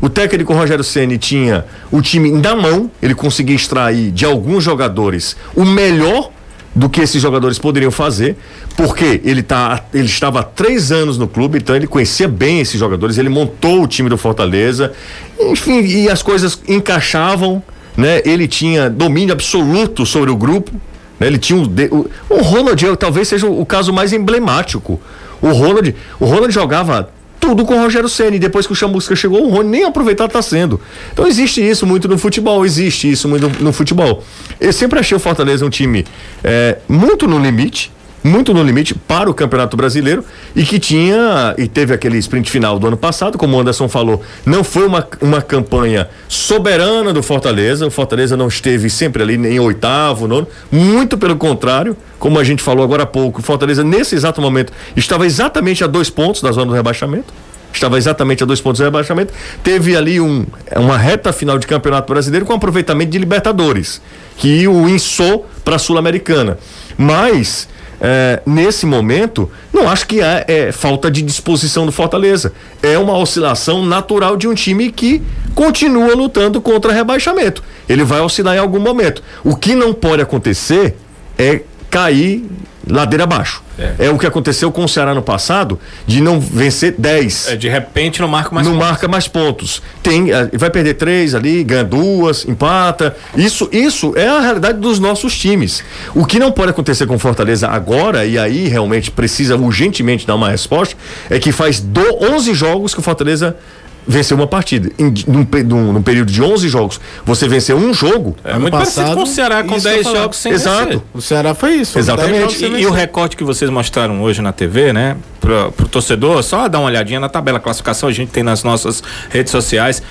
O 0.01 0.09
técnico 0.09 0.55
Rogério 0.55 0.83
Ceni 0.83 1.19
tinha 1.19 1.67
o 1.93 2.01
time 2.01 2.33
na 2.33 2.57
mão, 2.57 2.91
ele 3.03 3.15
conseguia 3.15 3.55
extrair 3.55 4.11
de 4.11 4.25
alguns 4.25 4.65
jogadores 4.65 5.37
o 5.55 5.63
melhor 5.63 6.31
do 6.75 6.89
que 6.89 7.01
esses 7.01 7.21
jogadores 7.21 7.59
poderiam 7.59 7.91
fazer, 7.91 8.37
porque 8.77 9.21
ele, 9.25 9.43
tá, 9.43 9.85
ele 9.93 10.07
estava 10.07 10.41
há 10.41 10.43
três 10.43 10.93
anos 10.93 11.19
no 11.19 11.27
clube, 11.27 11.59
então 11.59 11.75
ele 11.75 11.87
conhecia 11.87 12.29
bem 12.29 12.61
esses 12.61 12.79
jogadores, 12.79 13.19
ele 13.19 13.29
montou 13.29 13.83
o 13.83 13.87
time 13.87 14.09
do 14.09 14.17
Fortaleza, 14.17 14.93
enfim, 15.39 15.81
e 15.81 16.09
as 16.09 16.23
coisas 16.23 16.61
encaixavam, 16.69 17.63
né? 17.97 18.23
Ele 18.25 18.47
tinha 18.47 18.89
domínio 18.89 19.33
absoluto 19.33 20.07
sobre 20.07 20.31
o 20.31 20.37
grupo, 20.37 20.71
né? 21.19 21.27
Ele 21.27 21.39
tinha 21.39 21.59
um, 21.59 21.65
o, 21.91 22.11
o 22.29 22.43
Ronald 22.43 22.97
talvez 22.97 23.29
seja 23.29 23.47
o, 23.47 23.61
o 23.61 23.67
caso 23.67 23.93
mais 23.93 24.13
emblemático. 24.13 25.01
O 25.43 25.53
Ronald, 25.53 25.95
o 26.21 26.25
Ronald 26.25 26.53
jogava 26.53 27.11
tudo 27.41 27.65
com 27.65 27.75
o 27.75 27.83
Rogério 27.83 28.09
Ceni. 28.09 28.39
Depois 28.39 28.67
que 28.67 28.73
o 28.73 28.77
Chamusca 28.77 29.17
chegou, 29.17 29.47
o 29.47 29.49
Rony 29.49 29.71
nem 29.71 29.85
aproveitado 29.85 30.29
está 30.29 30.43
sendo. 30.43 30.81
Então 31.13 31.27
existe 31.27 31.67
isso 31.67 31.87
muito 31.87 32.07
no 32.07 32.19
futebol, 32.19 32.65
existe 32.65 33.11
isso 33.11 33.27
muito 33.27 33.49
no 33.63 33.73
futebol. 33.73 34.23
Eu 34.61 34.73
sempre 34.73 35.01
achei 35.01 35.17
o 35.17 35.21
Fortaleza 35.21 35.65
um 35.65 35.71
time 35.71 36.05
é, 36.45 36.79
muito 36.87 37.27
no 37.27 37.39
limite, 37.39 37.91
muito 38.23 38.53
no 38.53 38.63
limite 38.63 38.95
para 38.95 39.31
o 39.31 39.35
Campeonato 39.35 39.77
Brasileiro 39.77 40.25
e 40.55 40.65
que 40.65 40.79
tinha 40.79 41.55
e 41.57 41.67
teve 41.67 41.95
aquele 41.95 42.19
sprint 42.19 42.51
final 42.51 42.79
do 42.79 42.87
ano 42.87 42.97
passado, 42.97 43.39
como 43.39 43.57
o 43.57 43.61
Anderson 43.61 43.89
falou, 43.89 44.23
não 44.45 44.63
foi 44.63 44.87
uma, 44.87 45.07
uma 45.21 45.43
campanha 45.43 46.09
soberana 46.29 47.13
do 47.13 47.23
Fortaleza. 47.23 47.87
O 47.87 47.91
Fortaleza 47.91 48.37
não 48.37 48.49
esteve 48.49 48.91
sempre 48.91 49.23
ali 49.23 49.35
em 49.35 49.59
oitavo, 49.59 50.29
nono, 50.29 50.47
muito 50.71 51.17
pelo 51.17 51.37
contrário, 51.37 51.97
como 52.19 52.39
a 52.39 52.45
gente 52.45 52.63
falou 52.63 52.85
agora 52.85 53.05
há 53.05 53.07
pouco, 53.07 53.41
o 53.41 53.43
Fortaleza 53.43 53.83
nesse 53.83 54.15
exato 54.15 54.41
momento 54.41 54.73
estava 54.97 55.27
exatamente 55.27 55.83
a 55.83 55.87
dois 55.87 56.11
pontos 56.11 56.43
da 56.43 56.53
zona 56.53 56.67
do 56.67 56.73
rebaixamento. 56.73 57.33
Estava 57.73 57.97
exatamente 57.99 58.43
a 58.43 58.47
dois 58.47 58.61
pontos 58.61 58.81
do 58.81 58.85
rebaixamento. 58.85 59.33
Teve 59.63 59.97
ali 59.97 60.21
um, 60.21 60.45
uma 60.77 60.99
reta 60.99 61.33
final 61.33 61.57
de 61.57 61.69
campeonato 61.69 62.13
brasileiro 62.13 62.45
com 62.45 62.53
aproveitamento 62.53 63.13
de 63.13 63.19
Libertadores, 63.19 64.03
que 64.37 64.67
o 64.67 64.89
insou 64.89 65.49
para 65.65 65.77
a 65.77 65.79
Sul-Americana. 65.79 66.59
Mas 66.99 67.69
é, 68.01 68.41
nesse 68.47 68.87
momento, 68.87 69.51
não 69.73 69.89
acho 69.89 70.07
que 70.07 70.21
é, 70.21 70.45
é 70.49 70.73
falta 70.73 71.11
de 71.11 71.21
disposição 71.21 71.85
do 71.85 71.93
Fortaleza. 71.93 72.53
É 72.83 72.97
uma 72.97 73.17
oscilação 73.17 73.85
natural 73.85 74.37
de 74.37 74.49
um 74.49 74.55
time 74.55 74.91
que 74.91 75.23
continua 75.55 76.15
lutando 76.15 76.61
contra 76.61 76.93
rebaixamento. 76.93 77.63
Ele 77.89 78.03
vai 78.03 78.21
oscilar 78.21 78.57
em 78.57 78.59
algum 78.59 78.81
momento. 78.81 79.23
O 79.45 79.55
que 79.55 79.75
não 79.75 79.93
pode 79.93 80.23
acontecer 80.23 80.97
é 81.39 81.61
cair 81.91 82.45
ladeira 82.87 83.25
abaixo. 83.25 83.63
É. 83.99 84.11
o 84.11 84.19
que 84.19 84.27
aconteceu 84.27 84.71
com 84.71 84.85
o 84.85 84.89
Ceará 84.89 85.15
no 85.15 85.23
passado, 85.23 85.81
de 86.07 86.21
não 86.21 86.39
vencer 86.39 86.95
10 86.99 87.49
É, 87.49 87.57
de 87.57 87.67
repente 87.67 88.21
não 88.21 88.29
marca 88.29 88.55
mais 88.55 88.67
não 88.67 88.75
pontos. 88.75 88.89
marca 88.89 89.09
mais 89.09 89.27
pontos. 89.27 89.83
Tem, 90.03 90.31
eh, 90.31 90.51
vai 90.53 90.69
perder 90.69 90.95
três 90.95 91.35
ali, 91.35 91.65
ganha 91.65 91.83
duas, 91.83 92.47
empata. 92.47 93.17
Isso, 93.35 93.71
isso 93.73 94.13
é 94.17 94.29
a 94.29 94.41
realidade 94.41 94.79
dos 94.79 94.99
nossos 94.99 95.39
times. 95.39 95.83
O 96.15 96.27
que 96.27 96.39
não 96.39 96.53
pode 96.53 96.73
acontecer 96.73 97.07
com 97.07 97.15
o 97.15 97.19
Fortaleza 97.19 97.69
agora, 97.69 98.27
e 98.27 98.39
aí 98.39 98.69
realmente 98.69 99.11
precisa 99.11 99.57
urgentemente 99.57 100.27
dar 100.27 100.35
uma 100.35 100.51
resposta, 100.51 100.95
é 101.31 101.39
que 101.39 101.51
faz 101.51 101.81
do, 101.81 102.03
11 102.21 102.53
jogos 102.53 102.93
que 102.93 103.01
o 103.01 103.03
Fortaleza 103.03 103.57
venceu 104.07 104.37
uma 104.37 104.47
partida. 104.47 104.91
Em, 104.99 105.13
num, 105.27 105.47
num- 105.65 105.93
num 105.95 106.03
período 106.03 106.31
de 106.33 106.43
11 106.43 106.69
jogos, 106.69 107.01
você 107.25 107.47
venceu 107.49 107.77
um 107.77 107.93
jogo. 107.95 108.37
É 108.45 108.51
Ano 108.53 108.61
muito 108.61 108.73
parecido 108.73 109.01
passado, 109.03 109.17
com 109.17 109.23
o 109.23 109.27
Ceará, 109.27 109.63
com 109.65 109.77
isso 109.77 109.83
que 109.83 109.89
eu 109.89 109.93
10 109.93 109.97
ia 109.97 110.03
falar. 110.13 110.23
jogos 110.23 110.37
sem 110.39 110.53
Exato. 110.53 110.85
vencer. 110.87 111.03
O 111.15 111.21
Ceará 111.21 111.55
foi 111.55 111.75
isso. 111.75 111.99
Exatamente. 111.99 112.63
E, 112.63 112.67
e 112.67 112.71
vencer. 112.71 112.87
o 112.89 112.91
recorte 112.91 113.37
que 113.37 113.45
vocês 113.45 113.71
mostraram 113.71 114.21
hoje 114.23 114.41
na 114.43 114.53
TV, 114.53 114.93
né? 114.93 115.17
Pro, 115.41 115.73
pro 115.73 115.89
torcedor, 115.89 116.43
só 116.43 116.69
dar 116.69 116.79
uma 116.81 116.87
olhadinha 116.89 117.19
na 117.21 117.29
tabela 117.29 117.59
classificação, 117.59 118.09
a 118.09 118.13
gente 118.13 118.31
tem 118.31 118.43
nas 118.43 118.63
nossas 118.63 119.03
redes 119.31 119.51
sociais. 119.51 120.03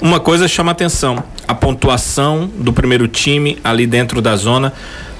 Uma 0.00 0.20
coisa 0.20 0.46
chama 0.48 0.72
atenção: 0.72 1.22
a 1.46 1.54
pontuação 1.54 2.48
do 2.58 2.72
primeiro 2.72 3.08
time 3.08 3.58
ali 3.64 3.86
dentro 3.86 4.22
da 4.22 4.36
zona 4.36 4.72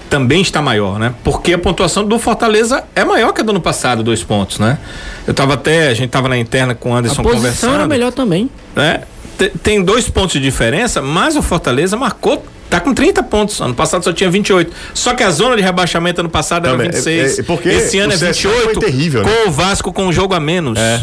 também 0.09 0.41
está 0.41 0.61
maior, 0.63 0.99
né? 0.99 1.15
Porque 1.23 1.53
a 1.53 1.59
pontuação 1.59 2.05
do 2.05 2.19
Fortaleza 2.19 2.83
é 2.95 3.05
maior 3.05 3.33
que 3.33 3.41
a 3.41 3.45
do 3.45 3.51
ano 3.51 3.61
passado, 3.61 4.03
dois 4.03 4.23
pontos, 4.23 4.59
né? 4.59 4.79
Eu 5.27 5.35
tava 5.35 5.55
até, 5.55 5.89
a 5.89 5.95
gente 5.95 6.11
tava 6.11 6.29
na 6.29 6.37
interna 6.39 6.75
com 6.75 6.91
o 6.91 6.95
A 6.95 6.99
Anderson 6.99 7.23
posição 7.23 7.41
conversando 7.43 7.75
era 7.75 7.87
melhor 7.89 8.13
também. 8.13 8.49
né? 8.75 9.03
Te- 9.37 9.51
Tem 9.63 9.83
dois 9.83 10.09
pontos 10.09 10.33
de 10.33 10.41
diferença, 10.41 11.01
mas 11.03 11.37
o 11.37 11.43
Fortaleza 11.43 11.97
marcou. 11.97 12.45
Tá 12.71 12.79
com 12.81 12.93
30 12.93 13.23
pontos. 13.23 13.61
Ano 13.63 13.73
passado 13.75 14.05
só 14.05 14.13
tinha 14.13 14.29
28. 14.31 14.71
Só 14.93 15.15
que 15.15 15.23
a 15.23 15.31
zona 15.31 15.57
de 15.57 15.63
rebaixamento 15.63 16.21
ano 16.21 16.29
passado 16.29 16.67
era 16.67 16.77
Também, 16.77 16.91
26. 16.91 17.39
é- 17.39 17.41
é 17.41 17.45
porque 17.45 17.69
Esse 17.71 17.99
ano 17.99 18.13
o 18.13 18.15
é 18.15 18.19
CSA 18.19 18.27
28. 18.49 18.63
foi 18.65 18.75
terrível, 18.77 19.23
né? 19.23 19.31
com 19.45 19.49
o 19.49 19.53
Vasco 19.53 19.91
com 19.91 20.07
um 20.07 20.13
jogo 20.13 20.35
a 20.35 20.41
menos. 20.41 20.79
É, 20.79 21.01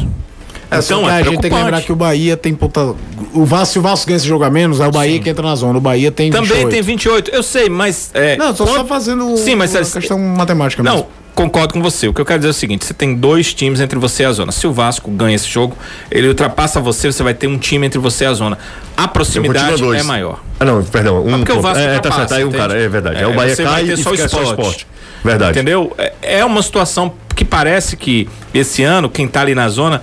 só 0.82 0.96
Então 0.96 1.04
que 1.04 1.10
é 1.10 1.14
a 1.14 1.24
gente 1.24 1.42
tem 1.42 1.52
que 1.52 1.56
lembrar 1.58 1.82
que 1.82 1.92
o 1.92 1.96
Bahia 1.96 2.36
tem 2.38 2.54
ponta. 2.54 2.96
O 3.34 3.46
Vasco, 3.46 3.74
se 3.74 3.80
o 3.80 3.82
Vasco 3.82 4.08
ganha 4.08 4.18
esse 4.18 4.28
jogo 4.28 4.44
a 4.44 4.50
menos, 4.50 4.80
é 4.80 4.88
o 4.88 4.92
Bahia 4.92 5.20
que 5.20 5.30
entra 5.30 5.46
na 5.46 5.56
zona. 5.56 5.78
O 5.78 5.82
Bahia 5.82 6.12
tem 6.12 6.32
Também 6.32 6.50
28. 6.50 6.70
tem 6.70 6.82
28. 6.82 7.32
Eu 7.32 7.44
sei, 7.44 7.70
mas. 7.70 8.10
É, 8.14 8.36
Não, 8.38 8.54
tô 8.54 8.66
só 8.66 8.74
quanto- 8.76 8.88
fazendo 8.88 9.38
Sim, 9.38 9.56
mas 9.56 9.72
uma 9.74 9.82
é- 9.82 9.84
questão 9.86 10.18
matemática 10.20 10.82
Não, 10.82 10.92
mesmo. 10.94 11.08
concordo 11.36 11.74
com 11.74 11.82
você. 11.82 12.08
O 12.08 12.14
que 12.14 12.20
eu 12.22 12.26
quero 12.26 12.40
dizer 12.40 12.50
é 12.50 12.52
o 12.52 12.54
seguinte: 12.54 12.86
você 12.86 12.94
tem 12.94 13.14
dois 13.16 13.54
times 13.54 13.80
entre 13.80 13.98
você 14.00 14.24
e 14.24 14.26
a 14.26 14.32
zona. 14.32 14.52
Se 14.52 14.66
o 14.66 14.74
Vasco 14.74 15.10
ganha 15.12 15.36
esse 15.36 15.48
jogo, 15.48 15.78
ele 16.10 16.28
ultrapassa 16.28 16.80
você, 16.80 17.12
você 17.12 17.22
vai 17.24 17.34
ter 17.34 17.48
um 17.48 17.58
time 17.58 17.86
entre 17.86 18.00
você 18.00 18.24
e 18.24 18.28
a 18.28 18.34
zona. 18.34 18.58
A 18.98 19.08
proximidade 19.08 19.84
é 19.96 20.04
maior. 20.04 20.42
Ah, 20.60 20.66
não, 20.66 20.84
perdão. 20.84 21.20
Um 21.26 21.38
porque 21.40 21.52
o 21.52 21.56
ponto. 21.56 21.62
Vasco 21.64 21.80
é, 21.80 21.88
tá 21.88 21.94
ultrapassa, 21.96 22.28
certo. 22.28 22.34
Aí 22.40 22.46
um 22.46 22.52
cara, 22.52 22.78
é 22.82 22.88
verdade. 22.88 23.18
É, 23.18 23.22
É, 23.24 23.28
o 23.28 23.34
Bahia 23.34 23.56
cai 23.56 23.84
e 23.84 23.98
só 23.98 24.12
fica 24.12 24.28
só 24.30 24.42
esporte. 24.42 24.60
esporte. 24.62 24.88
Verdade. 25.24 25.52
Entendeu? 25.52 25.94
É- 25.98 26.14
É 26.22 26.46
uma 26.46 26.62
situação 26.62 27.14
que 27.36 27.44
parece 27.44 27.98
que 27.98 28.30
esse 28.54 28.84
ano, 28.84 29.10
quem 29.10 29.28
tá 29.28 29.42
ali 29.42 29.54
na 29.56 29.68
zona, 29.70 30.02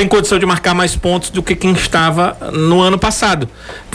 tem 0.00 0.08
condição 0.08 0.38
de 0.38 0.46
marcar 0.46 0.74
mais 0.74 0.96
pontos 0.96 1.28
do 1.28 1.42
que 1.42 1.54
quem 1.54 1.72
estava 1.72 2.34
no 2.54 2.80
ano 2.80 2.98
passado. 2.98 3.46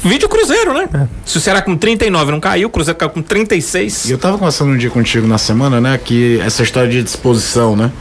Vídeo 0.03 0.29
Cruzeiro, 0.29 0.71
né? 0.71 0.87
É. 0.93 1.07
Se 1.25 1.39
o 1.39 1.41
Ceará 1.41 1.63
com 1.63 1.75
39 1.75 2.31
não 2.31 2.39
caiu, 2.39 2.67
o 2.67 2.71
Cruzeiro 2.71 2.99
caiu 2.99 3.09
com 3.09 3.23
36. 3.23 4.05
E 4.05 4.11
eu 4.11 4.17
tava 4.19 4.37
conversando 4.37 4.71
um 4.71 4.77
dia 4.77 4.91
contigo 4.91 5.25
na 5.25 5.39
semana, 5.39 5.81
né? 5.81 5.97
Que 5.97 6.39
essa 6.41 6.61
história 6.61 6.87
de 6.87 7.01
disposição, 7.01 7.75
né? 7.75 7.91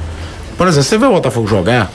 Por 0.58 0.68
exemplo, 0.68 0.84
você 0.84 0.98
vê 0.98 1.06
o 1.06 1.12
Botafogo 1.12 1.46
jogar. 1.46 1.90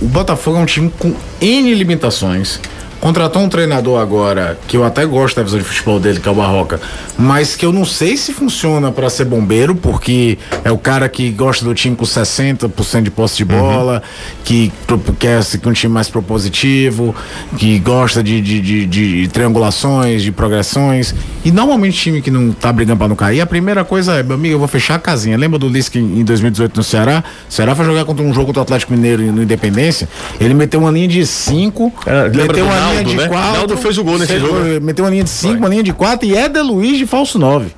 O 0.00 0.06
Botafogo 0.06 0.58
é 0.58 0.60
um 0.60 0.64
time 0.64 0.92
com 0.96 1.12
N 1.40 1.74
limitações. 1.74 2.60
Contratou 3.04 3.42
um 3.42 3.50
treinador 3.50 4.00
agora, 4.00 4.58
que 4.66 4.78
eu 4.78 4.82
até 4.82 5.04
gosto 5.04 5.36
da 5.36 5.42
visão 5.42 5.58
de 5.58 5.64
futebol 5.66 6.00
dele, 6.00 6.20
que 6.20 6.26
é 6.26 6.32
o 6.32 6.34
Barroca, 6.34 6.80
mas 7.18 7.54
que 7.54 7.66
eu 7.66 7.70
não 7.70 7.84
sei 7.84 8.16
se 8.16 8.32
funciona 8.32 8.90
pra 8.90 9.10
ser 9.10 9.26
bombeiro, 9.26 9.74
porque 9.74 10.38
é 10.64 10.72
o 10.72 10.78
cara 10.78 11.06
que 11.06 11.28
gosta 11.30 11.66
do 11.66 11.74
time 11.74 11.94
com 11.94 12.06
60% 12.06 13.02
de 13.02 13.10
posse 13.10 13.36
de 13.36 13.44
bola, 13.44 14.02
que 14.42 14.72
pro- 14.86 14.98
quer 15.18 15.44
ser 15.44 15.60
um 15.66 15.72
time 15.74 15.92
mais 15.92 16.08
propositivo, 16.08 17.14
que 17.58 17.78
gosta 17.78 18.22
de, 18.22 18.40
de, 18.40 18.58
de- 18.62 18.86
de 18.86 19.28
triangulações, 19.28 20.22
de 20.22 20.32
progressões. 20.32 21.14
E 21.44 21.50
normalmente 21.52 21.98
time 21.98 22.22
que 22.22 22.30
não 22.30 22.52
tá 22.52 22.72
brigando 22.72 22.96
pra 23.00 23.08
não 23.08 23.16
cair, 23.16 23.42
a 23.42 23.46
primeira 23.46 23.84
coisa 23.84 24.14
é, 24.14 24.22
meu 24.22 24.36
amigo, 24.36 24.54
eu 24.54 24.58
vou 24.58 24.66
fechar 24.66 24.94
a 24.94 24.98
casinha. 24.98 25.36
Lembra 25.36 25.58
do 25.58 25.68
Lisca 25.68 25.98
em 25.98 26.20
em 26.20 26.24
2018 26.24 26.74
no 26.74 26.82
Ceará? 26.82 27.22
O 27.50 27.52
Ceará 27.52 27.74
foi 27.74 27.84
jogar 27.84 28.06
contra 28.06 28.24
um 28.24 28.32
jogo 28.32 28.50
do 28.50 28.60
Atlético 28.62 28.92
Mineiro 28.94 29.22
no 29.30 29.42
Independência, 29.42 30.08
ele 30.40 30.54
meteu 30.54 30.80
uma 30.80 30.90
linha 30.90 31.06
de 31.08 31.26
5, 31.26 31.92
É, 32.06 32.28
meteu 32.30 32.64
uma 32.64 32.74
linha 32.76 32.93
de 33.02 33.16
né? 33.16 33.28
4. 33.28 33.52
Naldo 33.52 33.76
fez 33.76 33.98
o 33.98 34.04
gol 34.04 34.18
nesse 34.18 34.38
jogo. 34.38 34.58
Meteu 34.82 35.04
uma 35.04 35.10
linha 35.10 35.24
de 35.24 35.30
5, 35.30 35.56
uma 35.56 35.68
linha 35.68 35.82
de 35.82 35.92
4 35.92 36.26
e 36.28 36.36
Éder 36.36 36.62
Luiz 36.64 36.98
de 36.98 37.06
falso 37.06 37.38
9. 37.38 37.72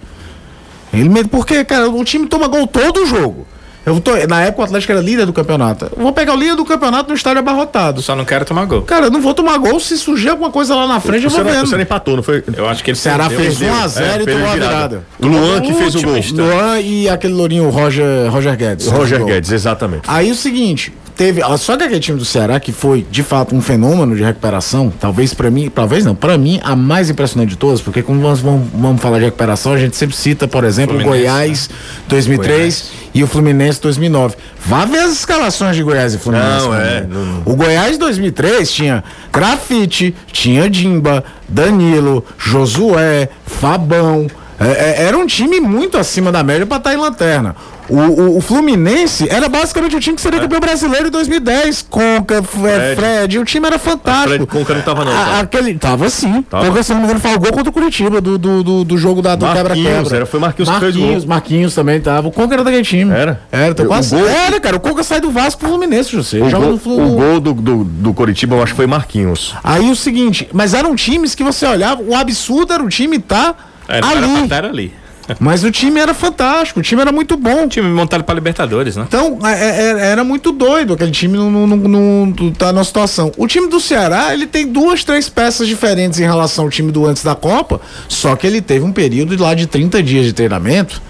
Ele 0.93 1.09
met... 1.09 1.29
Porque, 1.29 1.65
cara, 1.65 1.89
o 1.89 2.05
time 2.05 2.27
toma 2.27 2.49
gol 2.49 2.67
todo 2.67 3.07
jogo. 3.07 3.47
Eu 3.85 4.01
tô... 4.01 4.11
Na 4.27 4.43
época 4.43 4.63
o 4.63 4.65
Atlético 4.65 4.93
era 4.93 5.01
líder 5.01 5.27
do 5.27 5.33
campeonato. 5.33 5.85
Eu 5.97 6.03
vou 6.03 6.13
pegar 6.13 6.35
o 6.35 6.37
líder 6.37 6.57
do 6.57 6.65
campeonato 6.65 7.09
no 7.09 7.15
estádio 7.15 7.39
abarrotado. 7.39 8.03
Só 8.03 8.17
não 8.17 8.25
quero 8.25 8.45
tomar 8.45 8.65
gol. 8.65 8.83
Cara, 8.83 9.07
eu 9.07 9.11
não 9.13 9.21
vou 9.21 9.33
tomar 9.33 9.57
gol 9.59 9.79
se 9.79 9.97
surgir 9.97 10.31
alguma 10.31 10.51
coisa 10.51 10.75
lá 10.75 10.89
na 10.89 10.99
frente, 10.99 11.23
eu 11.23 11.29
O 11.29 11.31
vou 11.31 11.41
Ceará, 11.41 11.51
o 11.51 11.61
vendo. 11.61 11.69
Ceará 11.69 11.83
empatou, 11.85 12.17
não 12.17 12.23
foi? 12.23 12.43
Eu 12.57 12.69
acho 12.69 12.83
que 12.83 12.91
ele 12.91 12.99
O 12.99 13.01
Ceará 13.01 13.31
fez 13.31 13.61
1 13.63 13.75
a 13.75 13.87
0 13.87 14.09
É, 14.09 14.23
e 14.23 14.27
tomou 14.27 14.49
a 14.49 14.55
virada. 14.55 15.05
O 15.21 15.27
Luan 15.29 15.61
que 15.61 15.73
fez 15.73 15.95
o 15.95 16.03
gol. 16.03 16.15
Luan 16.33 16.81
e 16.81 17.09
aquele 17.09 17.35
lourinho 17.35 17.71
Roger, 17.71 18.29
Roger 18.29 18.57
Guedes. 18.57 18.89
Roger. 18.89 19.25
Guedes, 19.25 19.53
exatamente. 19.53 20.03
Aí 20.09 20.33
o 20.33 20.35
seguinte, 20.35 20.93
teve, 21.17 21.43
ó, 21.43 21.57
só 21.57 21.77
que 21.77 21.85
aquele 21.85 21.99
time 22.01 22.19
do 22.19 22.25
Ceará 22.25 22.61
que 22.61 22.71
foi 22.73 23.07
de 23.11 23.23
fato 23.23 23.55
um 23.55 23.61
fenômeno 23.63 24.15
de 24.15 24.23
recuperação, 24.23 24.93
talvez 25.01 25.33
pra 25.35 25.51
mim, 25.51 25.71
talvez 25.75 26.05
não, 26.05 26.15
pra 26.15 26.37
mim 26.37 26.61
a 26.63 26.77
mais 26.77 27.09
impressionante 27.11 27.51
de 27.51 27.57
todas, 27.57 27.81
porque 27.81 28.03
quando 28.03 28.21
nós 28.21 28.41
vamos, 28.41 28.69
vamos 28.75 29.01
falar 29.01 29.19
de 29.19 29.25
recuperação, 29.25 29.73
a 29.73 29.79
gente 29.79 29.97
sempre 29.97 30.15
cita, 30.17 30.47
por 30.47 30.63
exemplo, 30.65 30.95
Fluminense, 31.01 31.19
Goiás 31.25 31.71
2003 32.09 32.91
e 33.15 33.23
o 33.23 33.27
Fluminense 33.27 33.81
2009. 33.81 34.37
Vá 34.67 34.85
ver 34.85 34.99
as 34.99 35.13
escalações 35.13 35.75
de 35.77 35.83
Goiás 35.83 36.13
e 36.15 36.19
Fluminense. 36.19 36.67
Não, 36.67 36.75
é, 36.75 37.07
não- 37.09 37.43
O 37.45 37.57
Goiás 37.57 37.97
2003 37.99 38.71
tinha 38.71 39.03
Grafite, 39.33 40.15
tinha 40.33 40.69
Dimba, 40.69 41.25
Danilo, 41.49 42.25
Josué, 42.39 43.29
Fabão. 43.47 44.27
É, 44.59 45.03
é, 45.03 45.03
era 45.07 45.17
um 45.19 45.27
time 45.27 45.61
muito 45.61 45.99
acima 45.99 46.33
da 46.33 46.43
média 46.43 46.65
pra 46.67 46.79
estar 46.79 46.95
em 46.95 46.97
lanterna. 46.97 47.55
O, 47.89 47.99
o- 47.99 48.37
o 48.39 48.41
Fluminense 48.41 49.29
era 49.31 49.49
basicamente 49.49 49.95
o 49.95 50.01
time 50.01 50.17
que 50.17 50.21
seria 50.23 50.41
campeão 50.41 50.59
brasileiro 50.59 51.07
em 51.07 51.11
2010. 51.11 51.87
Conca, 51.89 52.37
é, 52.37 52.43
Fred. 52.43 52.97
Fred. 52.97 53.39
o 53.39 53.45
time 53.45 53.65
era 53.67 53.79
fantástico. 53.79 54.29
Fred 54.29 54.47
Conca 54.47 54.75
não 54.75 54.83
tava 54.83 55.05
não, 55.05 55.13
A- 55.13 55.25
tá? 55.25 55.41
aquele, 55.41 55.75
tava 55.79 56.11
sim. 56.11 56.43
Tava. 56.43 56.67
Conca, 56.67 56.83
se 56.83 56.91
não 56.93 56.99
me 57.01 57.05
engano, 57.05 57.21
faz 57.21 57.37
o 57.37 57.39
gol 57.39 57.53
contra 57.53 57.71
o 57.71 57.73
Curitiba 57.73 58.21
do, 58.21 58.37
do, 58.39 58.63
do, 58.65 58.85
do 58.85 58.99
jogo 58.99 59.23
da, 59.23 59.37
do 59.37 59.45
Marquinhos, 59.47 59.73
quebra-quebra. 59.79 60.17
era- 60.17 60.27
foi 60.27 60.41
Marquinhos 60.41 60.69
que 60.69 60.81
fez 60.81 60.97
o 60.97 60.99
Marquinhos, 60.99 61.25
gol. 61.25 61.29
Marquinhos 61.35 61.75
também 61.75 62.01
tava. 62.01 62.27
O 62.27 62.33
Conca 62.33 62.55
era 62.55 62.65
daquele 62.65 62.83
time. 62.83 63.13
Era? 63.15 63.41
Era, 63.53 63.73
tô 63.75 63.85
O 63.85 63.87
quase. 63.87 64.17
gol- 64.17 64.27
Era, 64.27 64.59
cara. 64.59 64.77
O 64.77 64.81
Conca 64.81 65.05
sai 65.05 65.21
do 65.21 65.31
Vasco 65.31 65.61
pro 65.61 65.69
Fluminense, 65.69 66.11
José. 66.11 66.39
O 66.41 66.51
gol, 66.51 66.79
Flu- 66.79 67.07
o 67.07 67.11
gol 67.15 67.41
do, 67.41 67.53
do, 67.55 67.85
do 67.85 68.15
Coritiba, 68.15 68.57
eu 68.57 68.63
acho 68.65 68.73
que 68.73 68.77
foi 68.77 68.87
Marquinhos. 68.89 69.55
Aí 69.63 69.89
o 69.91 69.95
seguinte, 69.95 70.49
mas 70.53 70.75
eram 70.75 70.97
times 70.97 71.35
que 71.37 71.45
você 71.45 71.65
olhava, 71.67 72.03
o 72.03 72.17
absurdo 72.17 72.73
era 72.73 72.83
o 72.83 72.89
time 72.89 73.19
tá 73.21 73.55
É, 73.89 74.01
não 74.01 74.11
era 74.51 74.69
ali. 74.69 74.69
ali. 74.69 74.93
Mas 75.41 75.65
o 75.65 75.71
time 75.73 75.99
era 75.99 76.15
fantástico, 76.15 76.79
o 76.79 76.83
time 76.83 77.01
era 77.03 77.11
muito 77.11 77.37
bom. 77.37 77.67
Time 77.67 77.89
montado 77.89 78.23
pra 78.23 78.35
Libertadores, 78.35 78.95
né? 78.97 79.05
Então, 79.09 79.39
é- 79.45 79.81
é- 79.81 80.11
era 80.13 80.23
muito 80.23 80.53
doido 80.53 80.93
aquele 80.95 81.11
time 81.11 81.37
não, 81.37 81.51
não, 81.51 81.67
não, 81.67 82.27
não 82.27 82.53
tá 82.53 82.73
na 82.73 82.85
situação. 82.85 83.33
O 83.37 83.47
time 83.49 83.69
do 83.69 83.81
Ceará, 83.81 84.33
ele 84.33 84.47
tem 84.47 84.67
duas, 84.71 85.03
três 85.03 85.29
peças 85.29 85.67
diferentes 85.67 86.21
em 86.21 86.25
relação 86.25 86.65
ao 86.67 86.71
time 86.71 86.93
do 86.93 87.05
antes 87.07 87.25
da 87.25 87.35
Copa, 87.35 87.81
só 88.09 88.37
que 88.37 88.47
ele 88.47 88.61
teve 88.61 88.85
um 88.85 88.93
período 88.93 89.37
lá 89.43 89.53
de 89.55 89.67
30 89.67 90.01
dias 90.03 90.25
de 90.27 90.33
treinamento 90.33 91.03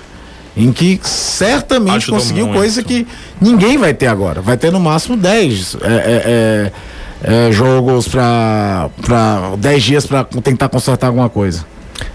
em 0.57 0.73
que 0.73 0.99
certamente 1.03 1.97
Ajudou 1.97 2.19
conseguiu 2.19 2.47
muito. 2.47 2.57
coisa 2.57 2.83
que 2.83 3.07
ninguém 3.39 3.77
vai 3.77 3.93
ter 3.93 4.07
agora. 4.07 4.41
Vai 4.41 4.57
ter 4.57 4.73
no 4.73 4.81
máximo 4.81 5.15
10 5.15 5.77
é, 5.83 5.87
é, 5.87 6.73
é, 7.27 7.49
é, 7.49 7.53
jogos 7.53 8.09
para 8.09 8.89
10 9.59 9.83
dias 9.83 10.07
para 10.07 10.25
tentar 10.25 10.71
consertar 10.71 11.09
alguma 11.09 11.29
coisa. 11.29 11.67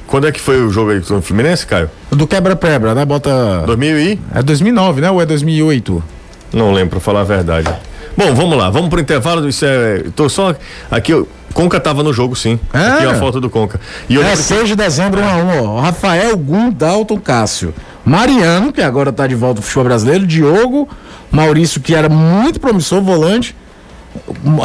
Quando 0.07 0.27
é 0.27 0.31
que 0.31 0.39
foi 0.41 0.61
o 0.61 0.69
jogo 0.69 0.91
aí 0.91 1.01
com 1.01 1.17
o 1.17 1.21
Fluminense, 1.21 1.65
Caio? 1.65 1.89
Do 2.11 2.27
quebra-quebra, 2.27 2.93
né? 2.93 3.05
Bota. 3.05 3.63
2000 3.65 3.99
e... 3.99 4.19
É 4.35 4.43
2009, 4.43 5.01
né? 5.01 5.09
Ou 5.09 5.21
é 5.21 5.25
2008? 5.25 6.03
Não 6.53 6.73
lembro, 6.73 6.91
pra 6.91 6.99
falar 6.99 7.21
a 7.21 7.23
verdade. 7.23 7.69
Bom, 8.17 8.33
vamos 8.35 8.57
lá, 8.57 8.69
vamos 8.69 8.89
pro 8.89 8.99
intervalo. 8.99 9.47
Isso 9.47 9.65
é. 9.65 10.03
Tô 10.15 10.27
só. 10.27 10.53
Aqui, 10.89 11.13
o 11.13 11.25
Conca 11.53 11.79
tava 11.79 12.03
no 12.03 12.11
jogo, 12.11 12.35
sim. 12.35 12.59
É? 12.73 12.77
Aqui 12.79 13.05
a 13.05 13.15
foto 13.15 13.39
do 13.39 13.49
Conca. 13.49 13.79
E 14.09 14.15
eu 14.15 14.21
É, 14.21 14.25
lembro 14.25 14.37
que- 14.39 14.43
6 14.43 14.67
de 14.67 14.75
dezembro, 14.75 15.21
1 15.21 15.25
a 15.29 15.35
1 15.37 15.63
ó. 15.65 15.79
Rafael 15.79 16.35
Gum, 16.37 16.69
Dalton 16.71 17.17
Cássio. 17.17 17.73
Mariano, 18.03 18.73
que 18.73 18.81
agora 18.81 19.13
tá 19.13 19.25
de 19.27 19.35
volta 19.35 19.59
ao 19.59 19.63
futebol 19.63 19.85
brasileiro. 19.85 20.27
Diogo, 20.27 20.89
Maurício, 21.31 21.79
que 21.79 21.95
era 21.95 22.09
muito 22.09 22.59
promissor, 22.59 23.01
volante. 23.01 23.55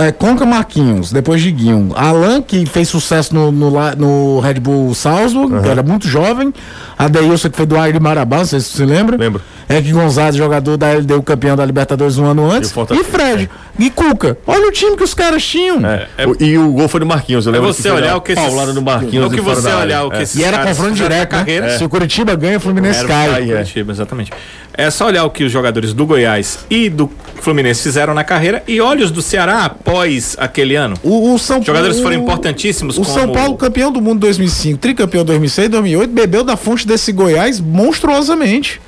É, 0.03 0.11
Conca 0.13 0.45
Marquinhos, 0.45 1.13
depois 1.13 1.41
de 1.41 1.51
Guinho. 1.53 1.93
Alan, 1.95 2.43
que 2.43 2.67
fez 2.67 2.89
sucesso 2.89 3.35
no, 3.35 3.53
no, 3.53 3.71
no 3.97 4.41
Red 4.41 4.55
Bull 4.55 4.95
Salzburg, 4.95 5.63
que 5.63 5.69
era 5.69 5.83
muito 5.83 6.09
jovem. 6.09 6.53
Adeilson, 6.99 7.51
que 7.51 7.57
foi 7.57 7.67
do 7.67 7.77
Aire 7.79 8.01
Marabá, 8.01 8.39
não 8.39 8.45
sei 8.47 8.59
se 8.61 8.71
você 8.71 8.85
lembra. 8.87 9.17
Lembro. 9.17 9.41
Eric 9.69 9.93
Gonzalez, 9.93 10.37
jogador 10.37 10.77
da 10.77 10.93
LDU, 10.93 11.23
campeão 11.23 11.57
da 11.57 11.65
Libertadores 11.65 12.17
um 12.19 12.25
ano 12.25 12.51
antes. 12.51 12.73
E 12.91 12.95
E 12.95 13.05
Fred. 13.05 13.51
E 13.79 13.91
Cuca. 13.91 14.39
Olha 14.47 14.69
o 14.69 14.73
time 14.73 14.97
que 14.97 15.03
os 15.03 15.13
caras 15.13 15.45
tinham. 15.45 15.85
É, 15.85 16.07
o- 16.27 16.37
e 16.43 16.57
o 16.57 16.71
gol 16.73 16.89
foi 16.89 17.01
do 17.01 17.07
Marquinhos. 17.07 17.45
Eu 17.47 17.53
É 17.53 17.57
lembro 17.57 17.73
você 17.75 17.83
foi 17.83 17.93
olhar 18.01 18.17
o 18.17 18.21
que 18.21 18.33
esses- 18.33 18.45
paulada 18.45 18.73
do 18.73 18.81
Marquinhos. 18.81 19.27
o 19.27 19.31
que 19.31 19.41
você 19.41 19.67
olhar 19.69 19.79
área. 19.81 20.03
o 20.05 20.11
que 20.11 20.17
É. 20.19 20.23
esses 20.23 20.37
E 20.41 20.45
era 20.45 20.59
confronto 20.65 20.95
direto, 20.95 21.33
né? 21.33 21.39
carreira. 21.39 21.77
Se 21.77 21.85
o 21.85 21.89
Curitiba 21.89 22.35
ganha, 22.37 22.57
o 22.57 22.61
Fluminense 22.61 23.01
Era, 23.01 23.09
cai. 23.09 23.29
cai, 23.31 23.43
é. 23.51 23.55
Curitiba, 23.57 23.93
exatamente. 23.93 24.33
É 24.73 24.89
só 24.91 25.07
olhar 25.07 25.25
o 25.25 25.31
que 25.31 25.43
os 25.45 25.51
jogadores 25.53 25.93
do 25.93 26.07
Goiás 26.07 26.61
e 26.71 26.89
do 26.89 27.11
Fluminense 27.41 27.83
fizeram 27.83 28.15
na 28.15 28.23
carreira 28.25 28.63
e 28.69 28.81
olha 28.81 29.05
os 29.05 29.11
do 29.11 29.21
Ceará 29.37 29.67
após 29.67 30.35
aquele 30.39 30.75
ano. 30.77 30.97
O, 31.03 31.35
o 31.35 31.39
São 31.39 31.63
Jogadores 31.63 31.99
o- 31.99 32.03
foram 32.03 32.17
importantíssimos 32.17 32.97
O 32.97 33.03
como- 33.03 33.13
São 33.15 33.29
Paulo, 33.33 33.55
campeão 33.57 33.93
do 33.93 34.01
mundo 34.01 34.21
2005, 34.21 34.79
tricampeão 34.79 35.25
2006, 35.27 35.69
2008, 35.69 36.11
bebeu 36.13 36.43
da 36.43 36.57
fonte 36.57 36.87
desse 36.87 37.13
Goiás 37.13 37.61
monstruosamente. 37.61 38.81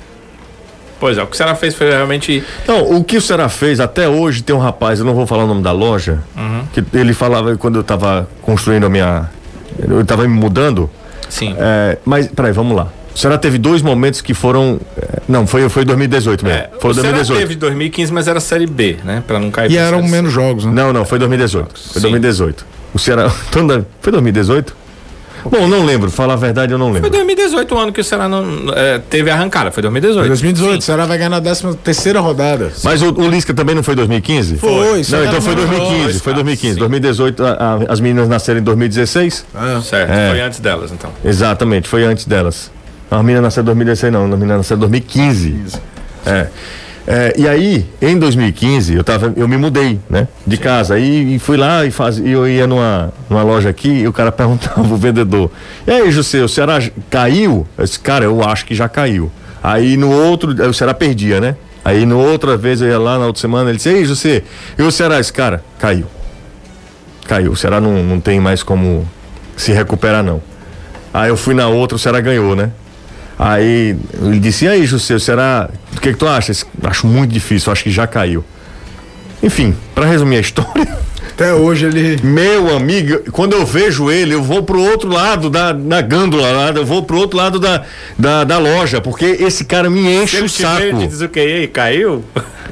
Pois 0.99 1.17
é, 1.17 1.23
o 1.23 1.27
que 1.27 1.33
o 1.35 1.37
Ceará 1.37 1.53
fez 1.55 1.75
foi 1.75 1.89
realmente. 1.89 2.43
Então, 2.63 2.91
o 2.97 3.03
que 3.03 3.15
o 3.17 3.21
Ceará 3.21 3.47
fez 3.47 3.79
até 3.79 4.09
hoje, 4.09 4.41
tem 4.41 4.55
um 4.55 4.59
rapaz, 4.59 4.99
eu 4.99 5.05
não 5.05 5.13
vou 5.13 5.25
falar 5.27 5.43
o 5.43 5.47
nome 5.47 5.61
da 5.61 5.71
loja, 5.71 6.19
Uhum. 6.35 6.63
que 6.73 6.83
ele 6.97 7.13
falava 7.13 7.55
quando 7.55 7.77
eu 7.77 7.83
tava 7.83 8.27
construindo 8.41 8.85
a 8.85 8.89
minha. 8.89 9.29
Eu 9.87 10.03
tava 10.03 10.23
me 10.27 10.33
mudando. 10.33 10.89
Sim. 11.29 11.55
É, 11.59 11.97
mas, 12.03 12.27
peraí, 12.27 12.51
vamos 12.51 12.75
lá. 12.75 12.87
O 13.19 13.21
Ceará 13.21 13.37
teve 13.37 13.57
dois 13.57 13.81
momentos 13.81 14.21
que 14.21 14.33
foram. 14.33 14.79
é, 14.97 15.19
Não, 15.27 15.45
foi, 15.45 15.67
foi 15.67 15.83
2018 15.83 16.45
mesmo. 16.45 16.57
É, 16.57 16.69
foi 16.79 16.91
o 16.91 16.93
Ceará 16.93 17.09
2018. 17.09 17.39
teve 17.41 17.55
2015, 17.59 18.13
mas 18.13 18.29
era 18.29 18.39
Série 18.39 18.65
B, 18.65 18.95
né? 19.03 19.21
Pra 19.27 19.37
não 19.37 19.51
cair 19.51 19.69
E 19.69 19.75
eram 19.77 20.01
menos 20.03 20.31
jogos, 20.31 20.63
né? 20.63 20.71
Não, 20.71 20.93
não, 20.93 21.03
foi 21.03 21.19
2018. 21.19 21.67
Foi 21.67 21.93
Sim. 21.95 21.99
2018. 21.99 22.65
O 22.93 22.97
Ceará. 22.97 23.29
Então, 23.49 23.85
Foi 24.01 24.13
2018? 24.13 24.73
Bom, 25.51 25.67
não 25.67 25.83
lembro. 25.85 26.09
Falar 26.09 26.35
a 26.35 26.37
verdade, 26.37 26.71
eu 26.71 26.77
não 26.77 26.85
Foi 26.87 26.95
lembro. 26.95 27.09
2018 27.09 27.75
o 27.75 27.77
ano 27.77 27.91
que 27.91 27.99
o 27.99 28.03
Ceará 28.05 28.29
não 28.29 28.45
é, 28.73 28.99
teve 28.99 29.29
a 29.29 29.33
arrancada, 29.33 29.69
foi 29.69 29.81
2018. 29.83 30.25
2018, 30.27 30.79
o 30.79 30.83
Ceará 30.85 31.05
vai 31.05 31.17
ganhar 31.17 31.29
na 31.29 31.41
13 31.41 31.75
terceira 31.75 32.21
rodada. 32.21 32.71
Mas 32.85 33.01
o, 33.01 33.11
o 33.11 33.27
Lisca 33.27 33.53
também 33.53 33.75
não 33.75 33.83
foi 33.83 33.95
2015? 33.95 34.55
Foi, 34.59 34.69
Não, 34.97 35.03
Ceará 35.03 35.25
então 35.25 35.41
foi 35.41 35.55
não 35.55 35.67
2015. 35.67 36.03
foi, 36.03 36.13
Foi 36.21 36.31
ah, 36.31 36.35
2015. 36.35 36.73
sim. 36.75 36.79
2018, 36.79 37.43
a- 37.45 37.49
a- 37.51 37.91
as 37.93 37.99
meninas 37.99 38.29
nasceram 38.29 38.61
em 38.61 38.63
2016? 38.63 39.45
Certo, 39.83 40.09
É. 40.09 40.29
foi 40.29 40.39
antes 40.41 40.59
delas, 40.61 40.89
então. 40.93 41.11
Exatamente, 41.25 41.89
foi 41.89 42.05
antes 42.05 42.23
delas. 42.25 42.71
As 43.09 43.21
meninas 43.21 43.43
nasceram 43.43 43.63
em 43.63 43.65
2016, 43.65 44.13
não. 44.13 44.23
As 44.25 44.31
meninas 44.31 44.57
nasceram 44.57 44.77
em 44.77 44.81
2015. 44.81 45.81
É. 46.25 46.47
É, 47.11 47.33
e 47.35 47.47
aí, 47.47 47.89
em 47.99 48.19
2015, 48.19 48.93
eu, 48.93 49.03
tava, 49.03 49.33
eu 49.35 49.47
me 49.47 49.57
mudei, 49.57 49.99
né? 50.07 50.27
De 50.45 50.57
casa. 50.57 50.99
E, 50.99 51.35
e 51.35 51.39
fui 51.39 51.57
lá 51.57 51.83
e, 51.83 51.89
faz, 51.89 52.19
e 52.19 52.29
eu 52.29 52.47
ia 52.47 52.67
numa, 52.67 53.11
numa 53.27 53.41
loja 53.41 53.67
aqui 53.67 53.89
e 53.89 54.07
o 54.07 54.13
cara 54.13 54.29
perguntava, 54.33 54.81
o 54.81 54.95
vendedor: 54.95 55.49
E 55.87 55.91
aí, 55.91 56.11
José, 56.11 56.43
o 56.43 56.47
Ceará 56.47 56.79
caiu? 57.09 57.65
Eu 57.75 57.83
disse, 57.83 57.99
cara, 57.99 58.25
eu 58.25 58.43
acho 58.43 58.63
que 58.63 58.75
já 58.75 58.87
caiu. 58.87 59.31
Aí 59.63 59.97
no 59.97 60.11
outro, 60.11 60.51
o 60.69 60.73
Ceará 60.73 60.93
perdia, 60.93 61.41
né? 61.41 61.55
Aí 61.83 62.05
no 62.05 62.19
outra 62.19 62.55
vez 62.55 62.79
eu 62.79 62.87
ia 62.87 62.99
lá 62.99 63.17
na 63.17 63.25
outra 63.25 63.41
semana, 63.41 63.69
ele 63.69 63.77
disse, 63.77 63.89
ei, 63.89 64.05
José, 64.05 64.43
e 64.77 64.83
o 64.83 64.91
Ceará, 64.91 65.19
esse 65.19 65.33
cara, 65.33 65.63
caiu. 65.79 66.05
Caiu. 67.25 67.53
O 67.53 67.55
Ceará 67.55 67.81
não, 67.81 68.03
não 68.03 68.19
tem 68.19 68.39
mais 68.39 68.61
como 68.61 69.09
se 69.57 69.71
recuperar, 69.71 70.23
não. 70.23 70.41
Aí 71.11 71.29
eu 71.29 71.37
fui 71.37 71.55
na 71.55 71.67
outra, 71.67 71.95
o 71.95 71.99
Ceará 71.99 72.21
ganhou, 72.21 72.55
né? 72.55 72.71
Aí 73.39 73.95
ele 74.21 74.37
disse, 74.37 74.65
e 74.65 74.67
aí, 74.67 74.85
José, 74.85 75.15
o 75.15 75.19
Ceará, 75.19 75.69
o 75.95 76.01
que, 76.01 76.11
que 76.11 76.19
tu 76.19 76.27
acha? 76.27 76.51
Acho 76.83 77.07
muito 77.07 77.31
difícil, 77.31 77.71
acho 77.71 77.83
que 77.83 77.89
já 77.89 78.05
caiu. 78.05 78.43
Enfim, 79.41 79.73
para 79.95 80.05
resumir 80.05 80.35
a 80.35 80.41
história. 80.41 80.97
Até 81.31 81.53
hoje 81.53 81.85
ele. 81.85 82.19
Meu 82.21 82.75
amigo, 82.75 83.31
quando 83.31 83.53
eu 83.53 83.65
vejo 83.65 84.11
ele, 84.11 84.33
eu 84.33 84.43
vou 84.43 84.61
pro 84.61 84.81
outro 84.81 85.09
lado 85.09 85.49
da, 85.49 85.71
da 85.71 86.01
gândula 86.01 86.51
lá, 86.51 86.69
eu 86.71 86.85
vou 86.85 87.03
pro 87.03 87.17
outro 87.17 87.37
lado 87.37 87.59
da, 87.59 87.85
da, 88.17 88.43
da 88.43 88.57
loja, 88.57 88.99
porque 88.99 89.25
esse 89.39 89.63
cara 89.63 89.89
me 89.89 90.01
enche 90.01 90.41
o 90.41 90.49
saco. 90.49 91.07
diz 91.07 91.21
o 91.21 91.29
que 91.29 91.39
aí, 91.39 91.67
caiu? 91.67 92.25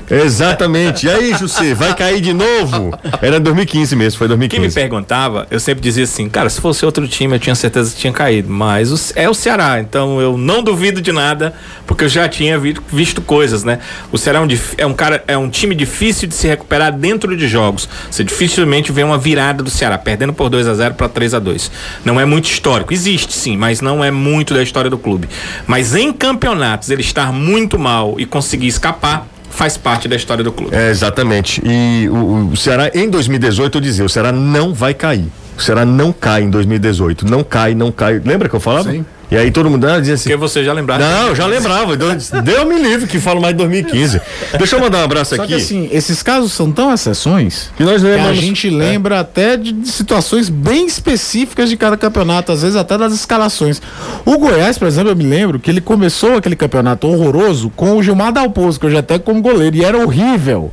Exatamente. 0.09 1.05
E 1.05 1.09
aí, 1.09 1.33
José, 1.35 1.73
vai 1.73 1.93
cair 1.93 2.21
de 2.21 2.33
novo? 2.33 2.97
Era 3.21 3.39
2015 3.39 3.95
mesmo, 3.95 4.17
foi 4.17 4.27
Quem 4.27 4.37
me 4.37 4.47
2015. 4.47 4.75
perguntava, 4.75 5.47
eu 5.51 5.59
sempre 5.59 5.81
dizia 5.81 6.03
assim, 6.03 6.29
cara, 6.29 6.49
se 6.49 6.61
fosse 6.61 6.85
outro 6.85 7.07
time 7.07 7.35
eu 7.35 7.39
tinha 7.39 7.55
certeza 7.55 7.91
que 7.93 7.97
tinha 7.99 8.13
caído, 8.13 8.49
mas 8.49 9.11
é 9.15 9.29
o 9.29 9.33
Ceará, 9.33 9.79
então 9.79 10.19
eu 10.21 10.37
não 10.37 10.63
duvido 10.63 11.01
de 11.01 11.11
nada, 11.11 11.53
porque 11.85 12.05
eu 12.05 12.09
já 12.09 12.27
tinha 12.29 12.57
vi- 12.57 12.77
visto 12.91 13.21
coisas, 13.21 13.63
né? 13.63 13.79
O 14.11 14.17
Ceará 14.17 14.39
é 14.39 14.41
um, 14.41 14.47
é 14.77 14.85
um 14.85 14.93
cara, 14.93 15.23
é 15.27 15.37
um 15.37 15.49
time 15.49 15.75
difícil 15.75 16.27
de 16.27 16.35
se 16.35 16.47
recuperar 16.47 16.91
dentro 16.93 17.35
de 17.35 17.47
jogos. 17.47 17.87
Você 18.09 18.23
dificilmente 18.23 18.91
vê 18.91 19.03
uma 19.03 19.17
virada 19.17 19.61
do 19.63 19.69
Ceará, 19.69 19.97
perdendo 19.97 20.33
por 20.33 20.49
2 20.49 20.67
a 20.67 20.73
0 20.73 20.93
para 20.93 21.09
3 21.09 21.33
a 21.33 21.39
2 21.39 21.71
Não 22.05 22.19
é 22.19 22.25
muito 22.25 22.45
histórico, 22.45 22.93
existe 22.93 23.33
sim, 23.33 23.57
mas 23.57 23.81
não 23.81 24.03
é 24.03 24.09
muito 24.11 24.53
da 24.53 24.63
história 24.63 24.89
do 24.89 24.97
clube. 24.97 25.27
Mas 25.65 25.95
em 25.95 26.11
campeonatos, 26.13 26.89
ele 26.89 27.01
estar 27.01 27.31
muito 27.33 27.77
mal 27.77 28.15
e 28.19 28.25
conseguir 28.25 28.67
escapar, 28.67 29.27
faz 29.49 29.77
parte 29.77 30.07
da 30.07 30.15
história 30.15 30.43
do 30.43 30.51
clube. 30.51 30.75
É, 30.75 30.89
exatamente. 30.89 31.61
E 31.65 32.07
o, 32.09 32.49
o 32.51 32.57
Ceará, 32.57 32.91
em 32.93 33.09
2018, 33.09 33.77
eu 33.77 33.81
dizia, 33.81 34.05
o 34.05 34.09
Ceará 34.09 34.31
não 34.31 34.73
vai 34.73 34.93
cair. 34.93 35.25
O 35.57 35.61
Ceará 35.61 35.85
não 35.85 36.13
cai 36.13 36.43
em 36.43 36.49
2018. 36.49 37.25
Não 37.25 37.43
cai, 37.43 37.73
não 37.73 37.91
cai. 37.91 38.21
Lembra 38.23 38.47
que 38.47 38.55
eu 38.55 38.59
falava? 38.59 38.91
Sim. 38.91 39.05
E 39.29 39.35
aí 39.35 39.51
todo 39.51 39.69
mundo 39.69 39.85
ah, 39.85 39.99
dizia 39.99 40.13
assim. 40.13 40.23
Porque 40.23 40.37
você 40.37 40.63
já 40.63 40.71
lembrava. 40.71 41.03
Não, 41.03 41.27
eu 41.27 41.35
já 41.35 41.45
lembrava. 41.45 41.97
Deus 41.97 42.29
Deu 42.43 42.65
me 42.65 42.81
livre 42.81 43.07
que 43.07 43.19
falo 43.19 43.41
mais 43.41 43.53
de 43.53 43.57
2015. 43.57 44.21
Deixa 44.57 44.75
eu 44.77 44.79
mandar 44.79 44.99
um 44.99 45.03
abraço 45.03 45.35
Só 45.35 45.41
aqui. 45.43 45.53
que 45.53 45.59
assim, 45.59 45.89
esses 45.91 46.23
casos 46.23 46.53
são 46.53 46.71
tão 46.71 46.93
exceções 46.93 47.69
que 47.75 47.83
nós 47.83 48.01
que 48.01 48.07
a 48.07 48.11
lembramos. 48.11 48.39
gente 48.39 48.69
lembra 48.69 49.19
até 49.19 49.57
de, 49.57 49.73
de 49.73 49.89
situações 49.89 50.47
bem 50.47 50.85
específicas 50.85 51.69
de 51.69 51.75
cada 51.75 51.97
campeonato, 51.97 52.53
às 52.53 52.61
vezes 52.61 52.77
até 52.77 52.97
das 52.97 53.11
escalações. 53.13 53.81
O 54.25 54.37
Goiás, 54.37 54.77
por 54.77 54.87
exemplo, 54.87 55.11
eu 55.11 55.15
me 55.15 55.25
lembro 55.25 55.59
que 55.59 55.69
ele 55.69 55.81
começou 55.81 56.37
aquele 56.37 56.55
campeonato 56.55 57.07
horroroso 57.07 57.69
com 57.75 57.97
o 57.97 58.03
Gilmar 58.03 58.31
Dalpozo, 58.31 58.79
que 58.79 58.85
eu 58.85 58.91
já 58.91 58.99
até 58.99 59.19
como 59.19 59.41
goleiro, 59.41 59.75
e 59.75 59.83
era 59.83 59.97
horrível. 59.97 60.71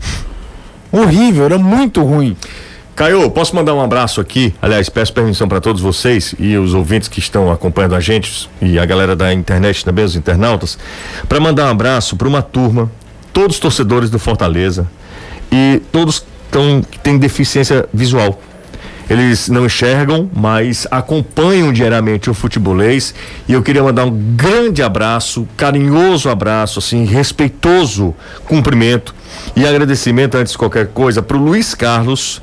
Horrível, 0.93 1.45
era 1.47 1.59
muito 1.59 2.03
ruim. 2.05 2.37
Caio, 2.95 3.29
posso 3.29 3.57
mandar 3.57 3.75
um 3.75 3.81
abraço 3.81 4.21
aqui? 4.21 4.55
Aliás, 4.63 4.89
peço 4.89 5.13
permissão 5.13 5.49
para 5.49 5.61
todos 5.61 5.83
vocês 5.83 6.33
e 6.39 6.57
os 6.57 6.75
ouvintes 6.75 7.09
que 7.09 7.19
estão 7.19 7.51
acompanhando 7.51 7.97
a 7.97 8.01
gente 8.01 8.49
e 8.63 8.79
a 8.79 8.85
galera 8.87 9.17
da 9.17 9.35
internet 9.35 9.85
também, 9.85 10.05
os 10.05 10.15
internautas, 10.15 10.79
para 11.29 11.41
mandar 11.41 11.67
um 11.67 11.71
abraço 11.71 12.15
para 12.15 12.29
uma 12.29 12.41
turma, 12.41 12.89
todos 13.33 13.59
torcedores 13.59 14.11
do 14.11 14.19
Fortaleza 14.21 14.89
e 15.51 15.83
todos 15.91 16.25
que 16.89 16.99
têm 17.01 17.19
deficiência 17.19 17.85
visual. 17.93 18.41
Eles 19.11 19.49
não 19.49 19.67
enxergam, 19.67 20.31
mas 20.33 20.87
acompanham 20.89 21.73
diariamente 21.73 22.31
o 22.31 22.35
futebolês 22.35 23.13
e 23.49 23.53
eu 23.53 23.63
queria 23.63 23.83
mandar 23.83 24.05
um 24.05 24.37
grande 24.37 24.85
abraço, 24.85 25.49
carinhoso 25.57 26.31
abraço, 26.31 26.79
assim, 26.79 27.05
respeitoso 27.05 28.15
cumprimento 28.47 29.13
e 29.57 29.67
agradecimento 29.67 30.37
antes 30.37 30.53
de 30.53 30.59
qualquer 30.59 30.87
coisa 30.87 31.21
para 31.21 31.37
o 31.37 31.41
Luiz 31.41 31.75
Carlos, 31.75 32.41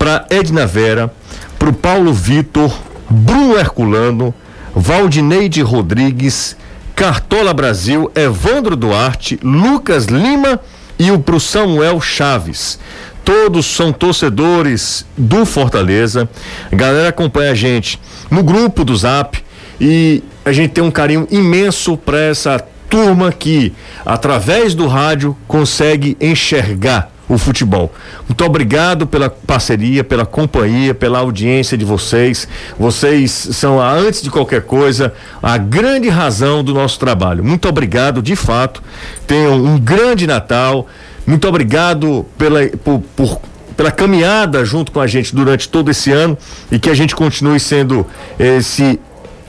para 0.00 0.24
Edna 0.30 0.66
Vera, 0.66 1.12
para 1.58 1.68
o 1.68 1.74
Paulo 1.74 2.14
Vitor, 2.14 2.74
Bruno 3.10 3.58
Herculano, 3.58 4.34
Valdineide 4.74 5.60
Rodrigues, 5.60 6.56
Cartola 6.96 7.52
Brasil, 7.52 8.10
Evandro 8.14 8.76
Duarte, 8.76 9.38
Lucas 9.42 10.06
Lima 10.06 10.58
e 10.98 11.10
o 11.10 11.18
pro 11.18 11.38
Samuel 11.38 12.00
Chaves. 12.00 12.80
Todos 13.22 13.66
são 13.66 13.92
torcedores 13.92 15.04
do 15.18 15.44
Fortaleza. 15.44 16.26
A 16.72 16.74
galera 16.74 17.10
acompanha 17.10 17.50
a 17.50 17.54
gente 17.54 18.00
no 18.30 18.42
grupo 18.42 18.86
do 18.86 18.96
Zap 18.96 19.38
e 19.78 20.24
a 20.46 20.50
gente 20.50 20.70
tem 20.70 20.82
um 20.82 20.90
carinho 20.90 21.28
imenso 21.30 21.98
para 21.98 22.18
essa 22.20 22.58
turma 22.88 23.30
que, 23.30 23.74
através 24.06 24.74
do 24.74 24.86
rádio, 24.86 25.36
consegue 25.46 26.16
enxergar 26.18 27.12
o 27.30 27.38
futebol. 27.38 27.92
Muito 28.28 28.44
obrigado 28.44 29.06
pela 29.06 29.30
parceria, 29.30 30.02
pela 30.02 30.26
companhia, 30.26 30.92
pela 30.92 31.20
audiência 31.20 31.78
de 31.78 31.84
vocês. 31.84 32.48
Vocês 32.76 33.30
são, 33.52 33.80
antes 33.80 34.20
de 34.20 34.30
qualquer 34.30 34.62
coisa, 34.62 35.14
a 35.40 35.56
grande 35.56 36.08
razão 36.08 36.64
do 36.64 36.74
nosso 36.74 36.98
trabalho. 36.98 37.44
Muito 37.44 37.68
obrigado, 37.68 38.20
de 38.20 38.34
fato. 38.34 38.82
Tenham 39.28 39.54
um 39.54 39.78
grande 39.78 40.26
Natal. 40.26 40.88
Muito 41.24 41.46
obrigado 41.46 42.26
pela, 42.36 42.66
por, 42.84 43.00
por- 43.14 43.40
pela 43.76 43.92
caminhada 43.92 44.64
junto 44.64 44.90
com 44.90 45.00
a 45.00 45.06
gente 45.06 45.34
durante 45.34 45.68
todo 45.68 45.90
esse 45.90 46.10
ano 46.10 46.36
e 46.70 46.78
que 46.78 46.90
a 46.90 46.94
gente 46.94 47.14
continue 47.14 47.60
sendo 47.60 48.04
esse 48.38 48.98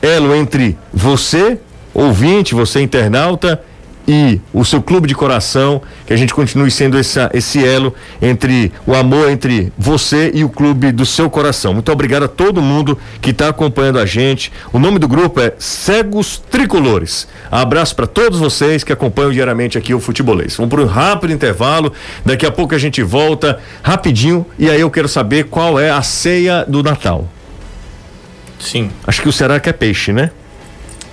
elo 0.02 0.36
entre 0.36 0.78
você, 0.94 1.58
ouvinte, 1.94 2.54
você 2.54 2.80
internauta 2.82 3.60
e 4.08 4.40
o 4.54 4.66
seu 4.66 4.82
clube 4.82 5.08
de 5.08 5.16
coração, 5.16 5.82
que 6.06 6.14
a 6.14 6.18
gente 6.18 6.34
continue 6.34 6.72
sendo 6.72 6.98
essa, 6.98 7.30
esse 7.34 7.64
elo 7.64 7.94
entre 8.22 8.72
o 8.86 8.94
amor 8.94 9.30
entre 9.30 9.72
você 9.78 10.32
e 10.34 10.44
o 10.44 10.50
clube 10.50 10.92
do 10.92 11.06
seu 11.06 11.30
coração. 11.30 11.74
Muito 11.74 11.92
obrigado 11.92 12.24
a 12.24 12.28
todo 12.28 12.62
mundo 12.62 12.98
que 13.22 13.32
está 13.32 13.50
acompanhando 13.50 14.00
a 14.00 14.06
gente. 14.06 14.52
O 14.74 14.80
nome 14.80 15.00
do 15.00 15.08
grupo 15.08 15.40
é 15.40 15.54
Cegos 15.58 16.42
Tricolores. 16.50 17.28
Abraço 17.52 17.96
para 17.96 18.08
todos 18.08 18.40
vocês 18.40 18.84
que 18.84 18.92
acompanham 18.92 19.32
diariamente 19.32 19.78
aqui 19.78 19.94
o 19.94 20.00
Futebolês. 20.00 20.56
Vamos 20.56 20.70
para 20.70 20.82
um 20.82 20.88
rápido 20.88 21.34
intervalo. 21.34 21.94
Daqui 22.26 22.46
a 22.46 22.52
pouco 22.52 22.76
a 22.76 22.78
gente 22.78 23.02
volta 23.02 23.60
rapidinho 23.84 24.46
e 24.58 24.70
aí 24.70 24.82
eu 24.82 24.90
quero 24.90 25.08
saber 25.08 25.46
qual 25.46 25.80
é 25.80 25.90
a 25.90 26.02
ceia 26.02 26.66
do 26.68 26.84
Natal. 26.84 27.28
Sim. 28.60 28.92
Acho 29.06 29.22
que 29.22 29.30
o 29.30 29.34
Ceará 29.34 29.60
quer 29.60 29.74
peixe, 29.74 30.14
né? 30.14 30.32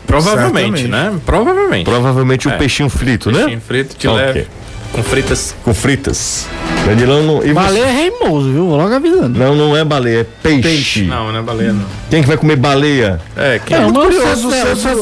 Provavelmente, 0.08 0.80
Certamente. 0.82 0.88
né? 0.88 1.20
Provavelmente. 1.24 1.84
Provavelmente 1.84 2.48
o 2.48 2.50
É. 2.50 2.56
peixinho 2.56 2.88
frito, 2.88 3.30
Peixinho 3.30 3.50
né? 3.56 3.62
frito 3.64 3.96
de 3.96 4.08
Ok. 4.08 4.18
leve. 4.20 4.46
Com 4.92 5.02
fritas. 5.02 5.54
Com 5.62 5.74
fritas. 5.74 6.46
Danilão 6.86 7.22
não. 7.22 7.36
E 7.44 7.48
você? 7.48 7.52
Baleia 7.54 7.84
é 7.84 7.92
reimoso, 7.92 8.50
viu? 8.50 8.66
Vou 8.66 8.76
logo 8.78 8.94
avisando. 8.94 9.38
Não, 9.38 9.54
não 9.54 9.76
é 9.76 9.84
baleia, 9.84 10.20
é 10.20 10.24
peixe. 10.42 11.02
Não, 11.02 11.30
não 11.30 11.38
é 11.38 11.42
baleia, 11.42 11.72
não. 11.74 11.84
Quem 12.08 12.22
que 12.22 12.26
vai 12.28 12.38
comer 12.38 12.56
baleia? 12.56 13.20
É, 13.36 13.60
quem 13.64 13.76
É, 13.76 13.80
tem 13.80 13.92
mas 13.92 14.02
curioso, 14.04 14.48
não 14.48 14.54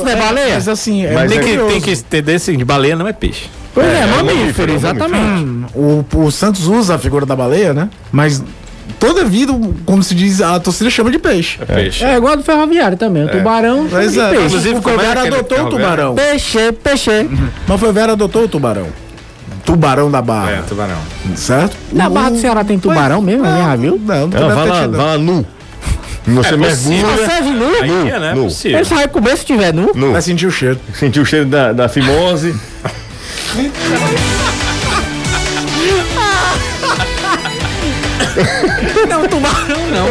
é 0.09 0.13
é, 0.13 0.17
baleia? 0.17 0.55
Mas 0.55 0.69
assim, 0.69 1.07
é 1.07 1.13
Mas 1.13 1.31
bem 1.31 1.39
é 1.39 1.43
que, 1.43 1.57
tem 1.57 1.81
que 1.81 1.91
entender 1.93 2.35
assim, 2.35 2.57
de 2.59 2.65
baleia 2.65 2.97
não 2.97 3.07
é 3.07 3.13
peixe. 3.13 3.45
Pois 3.73 3.87
é, 3.87 4.01
É, 4.01 4.07
mamífero, 4.07 4.37
mamífero, 4.41 4.73
exatamente. 4.73 5.67
O, 5.75 6.05
o 6.15 6.31
Santos 6.33 6.67
usa 6.67 6.97
a 6.97 6.99
figura 6.99 7.25
da 7.25 7.37
baleia, 7.37 7.73
né? 7.73 7.89
Mas 8.11 8.43
toda 8.99 9.25
vida, 9.25 9.53
como 9.85 10.03
se 10.03 10.15
diz, 10.15 10.41
a 10.41 10.59
torcida 10.61 10.91
chama 10.91 11.11
de 11.11 11.19
peixe. 11.19 11.59
É 11.63 11.75
peixe. 11.75 12.05
É 12.05 12.17
igual 12.17 12.37
do 12.37 12.43
ferroviário 12.43 12.97
também. 12.97 13.25
O 13.25 13.29
tubarão 13.29 13.89
chama 13.89 14.09
de 14.09 14.21
é, 14.21 14.29
peixe. 14.31 14.47
inclusive 14.47 14.75
o 14.75 14.91
é 14.91 15.11
aquele 15.11 15.35
adotou 15.35 15.67
o 15.67 15.71
tubarão. 15.71 16.15
Peixe, 16.15 16.73
peixe. 16.73 17.29
Mas 17.67 17.81
foi 17.81 17.93
Vera 17.93 18.13
adotou 18.13 18.45
o 18.45 18.49
tubarão. 18.49 18.87
Tubarão 19.65 20.11
da 20.11 20.23
Barra. 20.23 20.51
É, 20.53 20.63
tubarão. 20.63 20.99
Certo? 21.35 21.77
Na 21.93 22.09
Barra 22.09 22.31
do 22.31 22.39
Ceará 22.39 22.63
tem 22.63 22.79
tubarão 22.79 23.21
mesmo, 23.21 23.45
já 23.45 23.75
viu? 23.75 24.01
Não, 24.05 24.29
não, 24.29 24.41
Não, 24.41 24.49
vai 24.57 24.69
lá, 24.69 24.87
vai 24.87 25.07
lá 25.07 25.19
nu. 25.19 25.45
Você 26.27 26.55
É 26.55 26.57
mergulha. 26.57 27.07
Você 27.07 27.33
é 27.33 27.41
nu? 27.41 27.83
Aí 27.83 28.11
é, 28.11 28.19
né? 28.19 28.35
nu. 28.35 28.45
possível. 28.45 28.79
Ele 28.79 28.85
só 28.85 28.95
vai 28.97 29.09
comer 29.09 29.37
se 29.37 29.45
tiver 29.45 29.73
nu. 29.73 29.93
Nu. 29.95 30.13
Vai 30.13 30.23
sentir 30.23 30.47
o 30.47 30.51
cheiro. 30.51 30.79
Sentiu 30.95 31.23
o 31.23 31.27
cheiro 31.27 31.47
da, 31.47 31.73
da 31.73 31.89
fimose. 31.89 32.55
Não, 39.09 39.27
tubarão 39.29 39.87
não. 39.91 40.09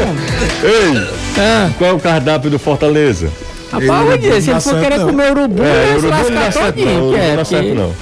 Ei, 0.64 1.08
Ah, 1.38 1.70
qual 1.78 1.92
é 1.92 1.94
o 1.94 2.00
cardápio 2.00 2.50
do 2.50 2.58
Fortaleza? 2.60 3.30
rapaz, 3.72 3.90
Ele 4.02 4.14
eu 4.14 4.18
disse, 4.18 4.42
se 4.42 4.48
ele 4.50 4.54
não 4.54 4.62
for 4.62 4.74
querer 4.80 4.96
certo, 4.96 5.06
comer 5.08 5.32
urubu, 5.32 5.64
É, 5.64 5.86
se 5.86 5.92
urubu 5.92 6.02
não 6.02 6.10
dá 6.10 6.18
lascar 6.18 6.52
certo 6.54 6.76
todinho. 6.76 7.00
não, 7.02 7.12
que 7.14 7.20
é, 7.20 7.28
não 7.30 7.36
dá 7.36 7.46
certo 7.46 7.76
não. 7.76 7.94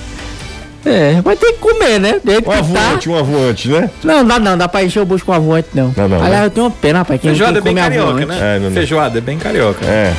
É, 0.85 1.21
mas 1.23 1.39
tem 1.39 1.53
que 1.53 1.59
comer, 1.59 1.99
né? 1.99 2.09
Jeito 2.25 2.49
Um 2.49 2.53
que 2.53 2.73
tá. 3.05 3.09
um 3.09 3.17
avoante, 3.17 3.69
né? 3.69 3.89
Não, 4.03 4.25
dá 4.25 4.37
não, 4.39 4.57
dá 4.57 4.67
pra 4.67 4.83
encher 4.83 4.99
o 4.99 5.05
bucho 5.05 5.23
com 5.25 5.31
avoante, 5.31 5.69
não. 5.73 5.93
Não, 5.95 6.07
não, 6.09 6.17
Aliás, 6.17 6.39
né? 6.41 6.45
eu 6.45 6.49
tenho 6.51 6.65
uma 6.67 6.71
pena, 6.71 6.99
rapaz, 6.99 7.21
quem, 7.21 7.29
Feijoada 7.31 7.61
quem 7.61 7.71
é 7.71 7.73
bem 7.73 7.83
carioca, 7.83 8.09
avoante. 8.09 8.25
né? 8.27 8.37
É, 8.41 8.59
não, 8.59 8.65
não. 8.65 8.71
Feijoada 8.73 9.17
é 9.17 9.21
bem 9.21 9.37
carioca. 9.37 9.85
É. 9.85 10.13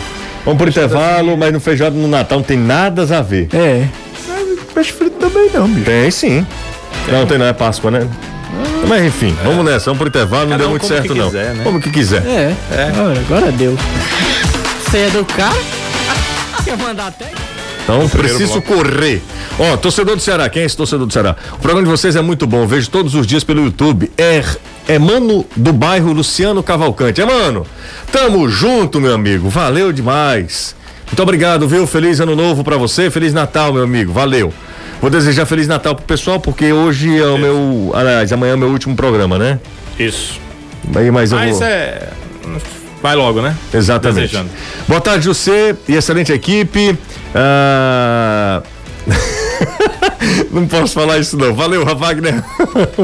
Vamos 0.44 0.58
pro 0.58 0.68
intervalo, 0.70 1.36
mas 1.36 1.52
no 1.52 1.60
feijoada 1.60 1.94
no 1.96 2.08
Natal 2.08 2.38
não 2.38 2.44
tem 2.44 2.56
nada 2.58 3.02
a 3.02 3.20
ver. 3.22 3.48
É. 3.54 3.86
Peixe 4.74 4.92
frito 4.92 5.16
também 5.18 5.50
não, 5.54 5.68
bicho. 5.68 5.84
Tem 5.84 6.10
sim. 6.10 6.46
Não, 7.12 7.26
tem 7.26 7.36
não, 7.38 7.46
é 7.46 7.52
Páscoa, 7.52 7.90
né? 7.90 8.08
Mas 8.86 9.04
enfim, 9.04 9.36
vamos 9.42 9.64
nessa, 9.64 9.86
vamos 9.86 9.98
pro 9.98 10.08
intervalo, 10.08 10.44
não 10.44 10.50
Cada 10.50 10.58
deu 10.58 10.68
um 10.68 10.70
muito 10.70 10.86
certo 10.86 11.12
que 11.12 11.18
não. 11.18 11.26
quiser, 11.26 11.54
né? 11.54 11.64
Como 11.64 11.80
que 11.80 11.90
quiser. 11.90 12.22
É. 12.26 12.54
É. 12.70 12.92
Olha, 13.00 13.20
agora 13.20 13.52
deu. 13.52 13.76
Você 14.84 14.98
é 14.98 15.10
do 15.10 15.24
cara? 15.24 15.56
Quer 16.64 16.76
mandar 16.76 17.08
até? 17.08 17.30
Então 17.82 18.08
preciso 18.08 18.60
bloco. 18.60 18.74
correr. 18.74 19.22
Ó, 19.58 19.76
torcedor 19.76 20.16
do 20.16 20.22
Ceará, 20.22 20.48
quem 20.48 20.62
é 20.62 20.66
esse 20.66 20.76
torcedor 20.76 21.06
do 21.06 21.12
Ceará? 21.12 21.36
O 21.52 21.58
programa 21.58 21.82
de 21.86 21.90
vocês 21.90 22.16
é 22.16 22.22
muito 22.22 22.46
bom, 22.46 22.66
vejo 22.66 22.88
todos 22.90 23.14
os 23.14 23.26
dias 23.26 23.44
pelo 23.44 23.62
YouTube. 23.64 24.10
É, 24.16 24.42
é 24.88 24.98
mano 24.98 25.44
do 25.54 25.72
bairro 25.72 26.12
Luciano 26.12 26.62
Cavalcante. 26.62 27.20
É 27.20 27.26
mano, 27.26 27.66
tamo 28.10 28.48
junto, 28.48 29.00
meu 29.00 29.14
amigo. 29.14 29.48
Valeu 29.50 29.92
demais. 29.92 30.74
Muito 31.06 31.22
obrigado, 31.22 31.68
viu? 31.68 31.86
Feliz 31.86 32.20
ano 32.20 32.34
novo 32.34 32.64
pra 32.64 32.76
você, 32.78 33.10
Feliz 33.10 33.32
Natal, 33.34 33.72
meu 33.72 33.84
amigo. 33.84 34.12
Valeu. 34.12 34.52
Vou 35.04 35.10
desejar 35.10 35.44
Feliz 35.44 35.68
Natal 35.68 35.94
pro 35.94 36.06
pessoal, 36.06 36.40
porque 36.40 36.72
hoje 36.72 37.14
é 37.14 37.26
o 37.26 37.36
meu. 37.36 37.92
Aliás, 37.94 38.32
amanhã 38.32 38.52
é 38.52 38.54
o 38.54 38.58
meu 38.58 38.70
último 38.70 38.96
programa, 38.96 39.38
né? 39.38 39.60
Isso. 39.98 40.40
Aí, 40.96 41.10
mas 41.10 41.30
eu 41.30 41.36
Mas 41.36 41.58
vou. 41.58 41.66
é. 41.68 42.08
Vai 43.02 43.14
logo, 43.14 43.42
né? 43.42 43.54
Exatamente. 43.74 44.28
Desejando. 44.28 44.48
Boa 44.88 45.02
tarde, 45.02 45.26
José 45.26 45.76
e 45.86 45.94
excelente 45.94 46.32
equipe. 46.32 46.98
Ah, 47.34 48.62
não 50.50 50.66
posso 50.66 50.94
falar 50.94 51.18
isso 51.18 51.36
não. 51.36 51.54
Valeu, 51.54 51.84
Wagner. 51.84 52.42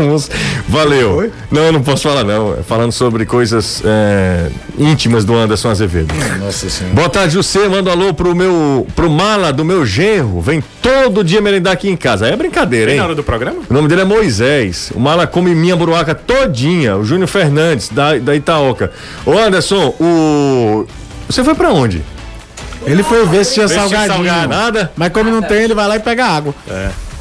Valeu. 0.69 1.33
Não, 1.51 1.73
não 1.73 1.83
posso 1.83 2.03
falar 2.09 2.25
não. 2.25 2.55
É 2.59 2.63
Falando 2.63 2.93
sobre 2.93 3.27
coisas 3.27 3.83
é, 3.85 4.49
íntimas 4.79 5.25
do 5.25 5.35
Anderson 5.35 5.71
Azevedo. 5.71 6.15
Nossa 6.39 6.69
senhora. 6.69 6.95
Boa 6.95 7.09
tarde, 7.09 7.35
José. 7.35 7.69
Manda 7.69 7.91
um 7.91 7.93
alô 7.93 8.15
pro 8.15 8.35
meu, 8.35 8.87
pro 8.95 9.11
mala 9.11 9.53
do 9.53 9.65
meu 9.65 9.85
genro. 9.85 10.41
Vem 10.41 10.63
todo 10.81 11.25
dia 11.25 11.41
merendar 11.41 11.73
aqui 11.73 11.89
em 11.89 11.97
casa. 11.97 12.27
É 12.27 12.37
brincadeira, 12.37 12.87
Tem 12.87 12.95
hein? 12.95 12.99
na 13.01 13.07
hora 13.07 13.15
do 13.15 13.23
programa? 13.23 13.59
O 13.69 13.75
nome 13.75 13.89
dele 13.89 14.03
é 14.03 14.05
Moisés. 14.05 14.93
O 14.95 15.01
mala 15.01 15.27
come 15.27 15.55
minha 15.55 15.77
buruaca 15.77 16.15
todinha. 16.15 16.97
O 16.97 17.05
Júnior 17.05 17.29
Fernandes, 17.29 17.89
da, 17.89 18.17
da 18.19 18.35
Itaoca. 18.35 18.93
Ô 19.27 19.37
Anderson, 19.37 19.95
o. 20.01 20.87
Você 21.29 21.45
foi 21.45 21.55
pra 21.55 21.73
onde? 21.73 22.03
Ele 22.87 23.03
foi 23.03 23.27
ver 23.27 23.45
se 23.45 23.55
tinha 23.55 23.69
salgadinho. 23.69 24.15
salgado. 24.15 24.49
Nada? 24.49 24.93
Mas 24.97 25.13
como 25.13 25.31
não 25.31 25.43
tem, 25.43 25.65
ele 25.65 25.75
vai 25.75 25.87
lá 25.87 25.97
e 25.97 26.01
pega 26.01 26.25
água. 26.25 26.55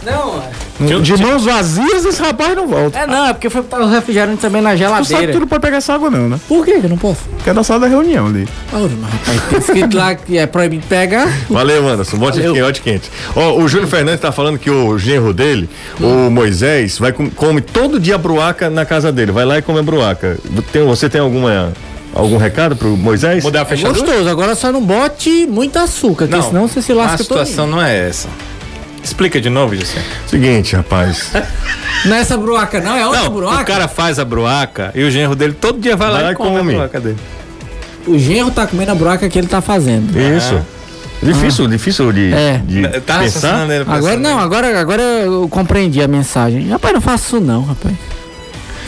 Não, 0.05 1.01
De 1.01 1.17
mãos 1.17 1.43
vazias, 1.43 2.05
esse 2.05 2.21
rapaz 2.21 2.55
não 2.55 2.67
volta. 2.67 2.97
é 2.99 3.05
não, 3.07 3.25
é 3.27 3.33
porque 3.33 3.49
foi 3.49 3.61
botar 3.61 3.81
o 3.81 3.87
refrigerante 3.89 4.37
também 4.41 4.61
na 4.61 4.71
Tu 4.71 4.77
sabe 4.79 4.85
geladeira. 4.85 5.27
que 5.27 5.33
tu 5.33 5.39
não 5.41 5.47
pode 5.47 5.61
pegar 5.61 5.77
essa 5.77 5.93
água, 5.93 6.09
não, 6.09 6.29
né? 6.29 6.39
Por 6.47 6.63
que 6.65 6.79
que 6.79 6.85
eu 6.85 6.89
não 6.89 6.97
posso? 6.97 7.21
Que 7.43 7.49
é 7.49 7.53
da 7.53 7.63
sala 7.63 7.81
da 7.81 7.87
reunião 7.87 8.27
ali. 8.27 8.47
Ah, 8.71 8.77
mas, 8.79 9.11
rapaz, 9.13 9.41
tem 9.49 9.59
escrito 9.59 9.97
lá 9.97 10.15
que 10.15 10.37
é 10.37 10.45
proibido 10.47 10.85
pegar. 10.87 11.27
Valeu, 11.49 11.87
Anderson. 11.87 12.17
Bote 12.17 12.39
aqui, 12.39 12.61
bote 12.61 12.81
quente. 12.81 13.11
Ó, 13.35 13.57
o 13.61 13.67
Júnior 13.67 13.89
Fernandes 13.89 14.21
tá 14.21 14.31
falando 14.31 14.57
que 14.57 14.69
o 14.69 14.97
genro 14.97 15.33
dele, 15.33 15.69
o 15.99 16.29
Moisés, 16.29 16.97
vai 16.97 17.11
com- 17.11 17.29
come 17.29 17.59
todo 17.61 17.99
dia 17.99 18.17
bruaca 18.17 18.69
na 18.69 18.85
casa 18.85 19.11
dele. 19.11 19.31
Vai 19.31 19.45
lá 19.45 19.57
e 19.57 19.61
come 19.61 19.79
a 19.79 19.83
bruaca. 19.83 20.37
Tem, 20.71 20.85
você 20.85 21.09
tem 21.09 21.19
alguma, 21.19 21.73
algum 22.13 22.37
recado 22.37 22.75
pro 22.75 22.95
Moisés? 22.95 23.43
Mudar 23.43 23.59
a 23.59 23.61
É 23.63 23.65
fechadura? 23.65 23.99
gostoso, 24.05 24.29
agora 24.29 24.55
só 24.55 24.71
não 24.71 24.81
bote 24.81 25.45
muito 25.45 25.77
açúcar, 25.77 26.27
porque 26.27 26.41
senão 26.41 26.67
você 26.67 26.81
se 26.81 26.91
a 26.93 26.95
lasca 26.95 27.17
todo. 27.17 27.23
situação 27.23 27.67
não 27.67 27.81
é 27.81 28.07
essa. 28.07 28.29
Explica 29.03 29.39
de 29.41 29.49
novo, 29.49 29.75
José. 29.75 30.01
Seguinte, 30.27 30.75
rapaz. 30.75 31.31
Não 32.05 32.15
é 32.15 32.19
essa 32.19 32.37
bruaca, 32.37 32.79
não, 32.79 32.95
é 32.95 33.05
outra 33.05 33.23
Não, 33.23 33.31
bruaca. 33.33 33.61
o 33.61 33.65
cara 33.65 33.87
faz 33.87 34.19
a 34.19 34.25
bruaca 34.25 34.91
e 34.95 35.03
o 35.03 35.09
genro 35.11 35.35
dele 35.35 35.53
todo 35.53 35.79
dia 35.79 35.95
vai 35.95 36.07
lá 36.09 36.13
Vai 36.15 36.23
lá 36.25 36.31
e 36.31 36.35
come, 36.35 36.57
come. 36.57 36.73
a 36.73 36.75
bruaca 36.77 36.99
dele. 36.99 37.17
O 38.07 38.17
genro 38.17 38.51
tá 38.51 38.65
comendo 38.67 38.91
a 38.91 38.95
bruaca 38.95 39.27
que 39.29 39.37
ele 39.37 39.47
tá 39.47 39.61
fazendo. 39.61 40.17
Isso. 40.17 40.59
Difícil, 41.21 41.67
difícil 41.67 42.11
de, 42.13 42.33
É. 42.33 42.61
de 42.63 42.87
Tá 43.01 43.19
pensar. 43.19 43.67
Agora 43.87 44.15
não, 44.15 44.39
agora, 44.39 44.79
agora 44.79 45.01
eu 45.01 45.47
compreendi 45.49 46.01
a 46.01 46.07
mensagem. 46.07 46.69
Rapaz, 46.69 46.93
não 46.93 47.01
faço 47.01 47.37
isso 47.37 47.45
não, 47.45 47.63
rapaz. 47.65 47.93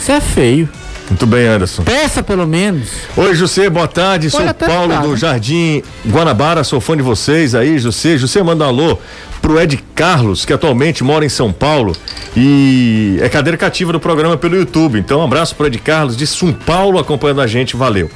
Isso 0.00 0.12
é 0.12 0.20
feio. 0.20 0.68
Muito 1.10 1.26
bem, 1.26 1.46
Anderson. 1.46 1.82
Peça 1.82 2.22
pelo 2.22 2.46
menos. 2.46 2.88
Oi, 3.16 3.34
José, 3.34 3.68
boa 3.68 3.86
tarde. 3.86 4.30
Sou 4.30 4.40
Pode 4.40 4.50
até 4.50 4.66
Paulo 4.66 4.90
ficar, 4.90 5.02
do 5.02 5.10
né? 5.10 5.16
Jardim 5.18 5.82
Guanabara, 6.08 6.64
sou 6.64 6.80
fã 6.80 6.96
de 6.96 7.02
vocês 7.02 7.54
aí, 7.54 7.78
José. 7.78 8.16
José 8.16 8.42
manda 8.42 8.64
um 8.64 8.68
alô 8.68 8.98
pro 9.42 9.60
Ed 9.60 9.78
Carlos, 9.94 10.44
que 10.44 10.52
atualmente 10.52 11.02
mora 11.04 11.24
em 11.24 11.28
São 11.28 11.52
Paulo 11.52 11.94
e 12.36 13.18
é 13.20 13.28
cadeira 13.28 13.56
cativa 13.58 13.92
do 13.92 13.98
programa 14.00 14.36
pelo 14.36 14.56
YouTube. 14.56 14.98
Então, 14.98 15.20
um 15.20 15.24
abraço 15.24 15.54
pro 15.56 15.66
Ed 15.66 15.76
Carlos 15.78 16.16
de 16.16 16.26
São 16.26 16.52
Paulo 16.52 16.98
acompanhando 16.98 17.40
a 17.40 17.46
gente, 17.46 17.76
valeu. 17.76 18.08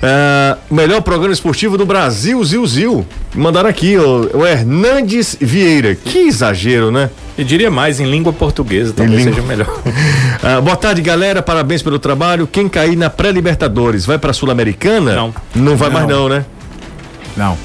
Ah, 0.00 0.56
melhor 0.70 1.02
programa 1.02 1.34
esportivo 1.34 1.76
do 1.76 1.84
Brasil, 1.84 2.42
Zil 2.44 2.64
Zil. 2.66 3.06
Mandaram 3.34 3.68
aqui, 3.68 3.96
o, 3.98 4.30
o 4.38 4.46
Hernandes 4.46 5.36
Vieira. 5.40 5.94
Que 5.96 6.20
exagero, 6.28 6.90
né? 6.92 7.10
Eu 7.36 7.44
diria 7.44 7.70
mais 7.70 8.00
em 8.00 8.08
língua 8.10 8.32
portuguesa, 8.32 8.92
talvez 8.96 9.18
língua- 9.24 9.34
seja 9.34 9.46
melhor. 9.46 9.80
Ah, 10.40 10.60
boa 10.60 10.76
tarde, 10.76 11.02
galera. 11.02 11.42
Parabéns 11.42 11.82
pelo 11.82 11.98
trabalho. 11.98 12.46
Quem 12.46 12.68
cair 12.68 12.94
na 12.96 13.10
pré-Libertadores 13.10 14.06
vai 14.06 14.18
pra 14.18 14.32
Sul-Americana? 14.32 15.12
Não. 15.16 15.34
Não 15.52 15.76
vai 15.76 15.90
mais, 15.90 16.06
não, 16.06 16.28
né? 16.28 16.44
Não. 17.36 17.58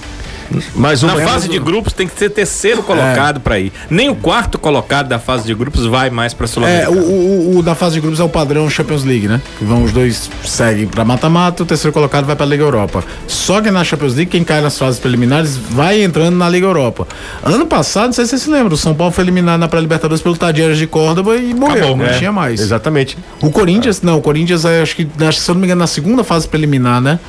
Na 0.76 1.16
fase 1.28 1.48
de 1.48 1.60
grupos 1.60 1.94
tem 1.94 2.08
que 2.08 2.18
ser 2.18 2.30
terceiro 2.30 2.84
colocado 2.84 3.40
pra 3.40 3.60
ir. 3.60 3.72
Nem 3.90 4.10
o 4.10 4.16
quarto 4.16 4.58
colocado 4.58 5.08
da 5.08 5.20
fase 5.20 5.46
de 5.46 5.54
grupos 5.54 5.86
vai 5.86 6.10
mais 6.10 6.34
pra 6.34 6.46
É, 6.46 6.48
Sul-Americana. 6.48 7.02
o, 7.02 7.56
o, 7.56 7.58
o 7.60 7.64
da 7.64 7.76
fase 7.76 7.96
de 7.96 8.02
grupos 8.02 8.20
é 8.20 8.24
o 8.24 8.30
padrão 8.30 8.70
Champions 8.70 9.04
League, 9.04 9.28
né? 9.28 9.42
Que 9.58 9.66
vão 9.66 9.84
os 9.84 9.92
dois 9.92 10.30
seguem 10.46 10.88
pra 10.88 11.04
mata-mata, 11.06 11.64
o 11.64 11.66
terceiro 11.66 11.94
colocado 11.94 12.26
vai 12.26 12.36
pra 12.36 12.46
Liga 12.46 12.64
Europa. 12.64 13.04
Só 13.28 13.62
que 13.62 13.72
na 13.72 13.84
Champions 13.84 14.16
League, 14.16 14.32
quem 14.32 14.44
cai 14.44 14.62
nas 14.62 14.78
fases 14.78 15.00
preliminares 15.00 15.56
vai 15.58 16.02
entrando 16.04 16.36
na 16.36 16.50
Liga 16.50 16.66
Europa. 16.68 17.08
Ano 17.44 17.66
passado, 17.66 18.06
não 18.08 18.14
sei 18.14 18.26
se 18.26 18.32
você 18.32 18.38
se 18.46 18.50
lembra, 18.50 18.74
o 18.74 18.78
São 18.78 18.94
Paulo 18.94 19.12
foi 19.14 19.24
eliminado 19.24 19.60
na 19.60 19.68
pré-Libertadores 19.68 20.22
pelo 20.22 20.38
Tadieres 20.38 20.78
de 20.78 20.88
Córdoba 20.88 21.36
e 21.38 21.54
morreu, 21.54 21.78
Acabou, 21.78 21.98
não 21.98 22.06
É, 22.06 22.18
tinha 22.18 22.32
mais. 22.32 22.60
Exatamente. 22.60 23.18
O 23.42 23.50
Corinthians, 23.52 24.02
não, 24.02 24.18
o 24.18 24.22
Corinthians 24.22 24.66
é, 24.66 24.82
acho 24.82 24.96
que, 24.96 25.08
acho 25.26 25.38
que, 25.40 25.44
se 25.44 25.50
eu 25.52 25.56
não 25.56 25.62
me 25.62 25.68
engano, 25.68 25.80
na 25.80 25.88
segunda 25.88 26.24
fase 26.24 26.48
preliminar, 26.48 27.02
né? 27.02 27.20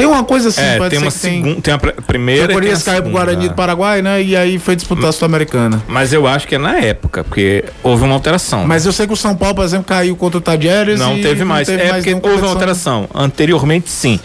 Tem 0.00 0.06
uma 0.06 0.24
coisa 0.24 0.48
assim, 0.48 0.60
É, 0.60 0.76
pode 0.78 0.90
tem 0.90 0.98
ser 0.98 1.04
uma 1.04 1.12
que 1.12 1.18
tem- 1.18 1.42
segunda, 1.42 1.60
tem 1.60 1.74
a 1.74 1.78
pr- 1.78 2.02
primeira. 2.06 2.44
A 2.44 2.48
caiu 2.60 2.60
pro 2.70 2.76
segunda. 2.80 3.10
Guarani 3.10 3.48
do 3.48 3.54
Paraguai, 3.54 4.02
né? 4.02 4.22
E 4.22 4.34
aí 4.36 4.58
foi 4.58 4.74
disputar 4.76 5.10
a 5.10 5.12
Sul-Americana. 5.12 5.82
Mas 5.88 6.12
eu 6.12 6.26
acho 6.26 6.46
que 6.48 6.54
é 6.54 6.58
na 6.58 6.76
época, 6.78 7.22
porque 7.24 7.64
houve 7.82 8.04
uma 8.04 8.14
alteração. 8.14 8.66
Mas 8.66 8.86
eu 8.86 8.92
sei 8.92 9.06
que 9.06 9.12
o 9.12 9.16
São 9.16 9.34
Paulo, 9.36 9.54
por 9.56 9.64
exemplo, 9.64 9.84
caiu 9.84 10.16
contra 10.16 10.38
o 10.38 10.40
Tadieres 10.40 10.98
não 10.98 11.16
e 11.18 11.22
teve 11.22 11.44
mais. 11.44 11.66
teve 11.68 11.82
é 11.82 11.92
porque 11.94 12.10
nenhuma 12.14 12.28
houve 12.28 12.42
uma 12.42 12.50
alteração. 12.52 13.08
Anteriormente, 13.14 13.90
sim. 13.90 14.18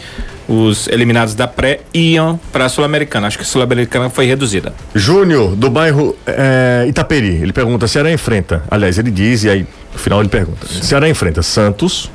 Os 0.48 0.86
eliminados 0.86 1.34
da 1.34 1.48
pré 1.48 1.80
iam 1.92 2.38
pra 2.52 2.68
Sul-Americana. 2.68 3.26
Acho 3.26 3.36
que 3.36 3.42
a 3.42 3.46
Sul-Americana 3.46 4.08
foi 4.08 4.26
reduzida. 4.26 4.72
Júnior, 4.94 5.56
do 5.56 5.68
bairro 5.68 6.16
é, 6.24 6.84
Itaperi. 6.88 7.40
Ele 7.42 7.52
pergunta: 7.52 7.88
Ceará 7.88 8.12
enfrenta. 8.12 8.62
Aliás, 8.70 8.96
ele 8.96 9.10
diz, 9.10 9.42
e 9.42 9.50
aí 9.50 9.66
no 9.92 9.98
final 9.98 10.20
ele 10.20 10.28
pergunta: 10.28 10.66
Ceará 10.68 11.08
enfrenta 11.08 11.42
Santos, 11.42 12.08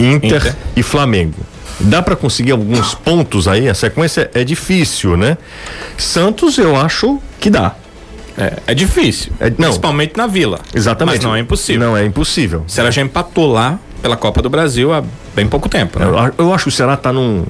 Inter, 0.00 0.38
Inter. 0.38 0.56
e 0.76 0.82
Flamengo. 0.82 1.34
Dá 1.78 2.00
pra 2.02 2.16
conseguir 2.16 2.52
alguns 2.52 2.94
pontos 2.94 3.46
aí? 3.46 3.68
A 3.68 3.74
sequência 3.74 4.30
é 4.32 4.42
difícil, 4.42 5.16
né? 5.16 5.36
Santos, 5.98 6.56
eu 6.58 6.74
acho 6.76 7.20
que 7.40 7.50
dá. 7.50 7.74
É, 8.38 8.54
é 8.68 8.74
difícil. 8.74 9.32
É- 9.40 9.50
não. 9.50 9.56
Principalmente 9.68 10.16
na 10.16 10.26
Vila. 10.26 10.60
Exatamente. 10.74 11.16
Mas 11.16 11.24
não 11.24 11.34
é 11.36 11.40
impossível. 11.40 11.86
Não 11.86 11.96
é 11.96 12.04
impossível. 12.04 12.64
O 12.66 12.70
Ceará 12.70 12.90
já 12.90 13.02
empatou 13.02 13.50
lá 13.52 13.78
pela 14.02 14.16
Copa 14.16 14.42
do 14.42 14.48
Brasil 14.50 14.92
há 14.92 15.02
bem 15.34 15.46
pouco 15.46 15.68
tempo, 15.68 15.98
né? 15.98 16.06
Eu, 16.06 16.46
eu 16.46 16.54
acho 16.54 16.64
que 16.64 16.68
o 16.68 16.72
Ceará 16.72 16.96
tá 16.96 17.12
num, 17.12 17.44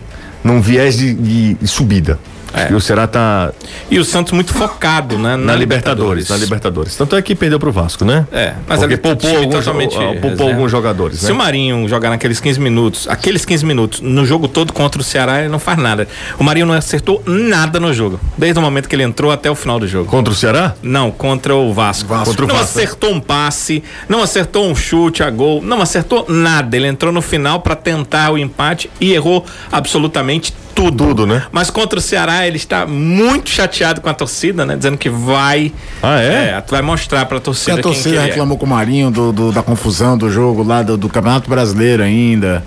num 0.45 0.61
viés 0.61 0.97
de- 0.97 1.55
de 1.55 1.67
subida. 1.69 2.19
É. 2.57 2.73
E 2.73 2.75
o 2.75 2.81
Ceará 2.81 3.07
tá 3.07 3.53
E 3.91 3.99
o 3.99 4.05
Santos 4.05 4.33
muito 4.33 4.55
focado, 4.55 5.19
né? 5.19 5.37
na, 5.37 5.55
Libertadores, 5.55 6.31
na 6.31 6.37
Libertadores. 6.37 6.97
Tanto 6.97 7.15
é 7.15 7.21
que 7.21 7.35
perdeu 7.35 7.59
pro 7.59 7.71
Vasco, 7.71 8.05
né? 8.05 8.27
É, 8.33 8.55
mas 8.67 8.79
Porque 8.81 8.95
ele 8.95 9.01
poupou, 9.01 9.37
alguns, 9.37 9.65
totalmente 9.65 9.97
ah, 9.97 10.19
poupou 10.21 10.49
alguns 10.49 10.71
jogadores, 10.71 11.21
Se 11.21 11.27
né? 11.27 11.33
o 11.33 11.37
Marinho 11.37 11.87
jogar 11.87 12.09
naqueles 12.11 12.41
15 12.41 12.59
minutos, 12.59 13.09
aqueles 13.09 13.45
15 13.45 13.65
minutos, 13.67 14.01
no 14.01 14.25
jogo 14.25 14.49
todo 14.49 14.73
contra 14.73 15.01
o 15.01 15.05
Ceará, 15.05 15.41
ele 15.41 15.49
não 15.49 15.59
faz 15.59 15.79
nada. 15.79 16.09
O 16.39 16.45
Marinho 16.45 16.67
não 16.67 16.75
acertou 16.75 17.23
nada 17.27 17.79
no 17.79 17.93
jogo. 17.93 18.19
Desde 18.39 18.59
o 18.59 18.63
momento 18.63 18.89
que 18.89 18.97
ele 18.97 19.03
entrou 19.03 19.31
até 19.31 19.51
o 19.51 19.55
final 19.55 19.79
do 19.79 19.87
jogo. 19.87 20.09
Contra 20.11 20.33
o 20.33 20.37
Ceará? 20.37 20.75
Não, 20.83 21.11
contra 21.11 21.55
o 21.55 21.73
Vasco. 21.75 22.09
Contra 22.09 22.45
o 22.45 22.49
não 22.49 22.55
Vasco. 22.57 22.79
acertou 22.79 23.13
um 23.13 23.21
passe, 23.21 23.85
não 24.09 24.23
acertou 24.23 24.67
um 24.67 24.75
chute 24.75 25.23
a 25.23 25.31
gol, 25.31 25.61
não 25.63 25.83
acertou 25.83 26.25
nada. 26.29 26.77
Ele 26.77 26.87
entrou 26.87 27.13
no 27.13 27.21
final 27.21 27.61
pra 27.61 27.77
tentar 27.77 28.33
o 28.33 28.39
empate 28.39 28.91
e 29.01 29.13
errou 29.13 29.45
absolutamente 29.71 30.55
tudo. 30.77 31.07
Tudo, 31.07 31.27
né? 31.27 31.43
Mas 31.51 31.71
contra 31.71 31.99
o 31.99 32.03
Ceará, 32.03 32.47
ele 32.47 32.57
está 32.59 32.87
muito 32.87 33.51
chateado 33.51 34.01
com 34.01 34.09
a 34.09 34.15
torcida, 34.15 34.65
né? 34.65 34.77
Dizendo 34.77 34.97
que 34.97 35.09
vai. 35.11 35.73
Ah, 36.03 36.21
é? 36.21 36.57
É, 36.59 36.65
vai 36.71 36.83
mostrar 36.83 37.25
pra 37.27 37.39
Se 37.39 37.45
torcida, 37.45 37.79
a 37.81 37.83
torcida 37.83 38.17
é. 38.17 38.25
reclamou 38.27 38.57
com 38.57 38.67
o 38.67 38.69
Marinho 38.69 39.11
do, 39.11 39.33
do- 39.33 39.53
da 39.53 39.63
confusão 39.63 40.17
do 40.17 40.31
jogo 40.31 40.63
lá 40.63 40.83
do, 40.83 40.97
do 40.97 41.09
Campeonato 41.09 41.49
Brasileiro 41.51 42.03
ainda. 42.03 42.63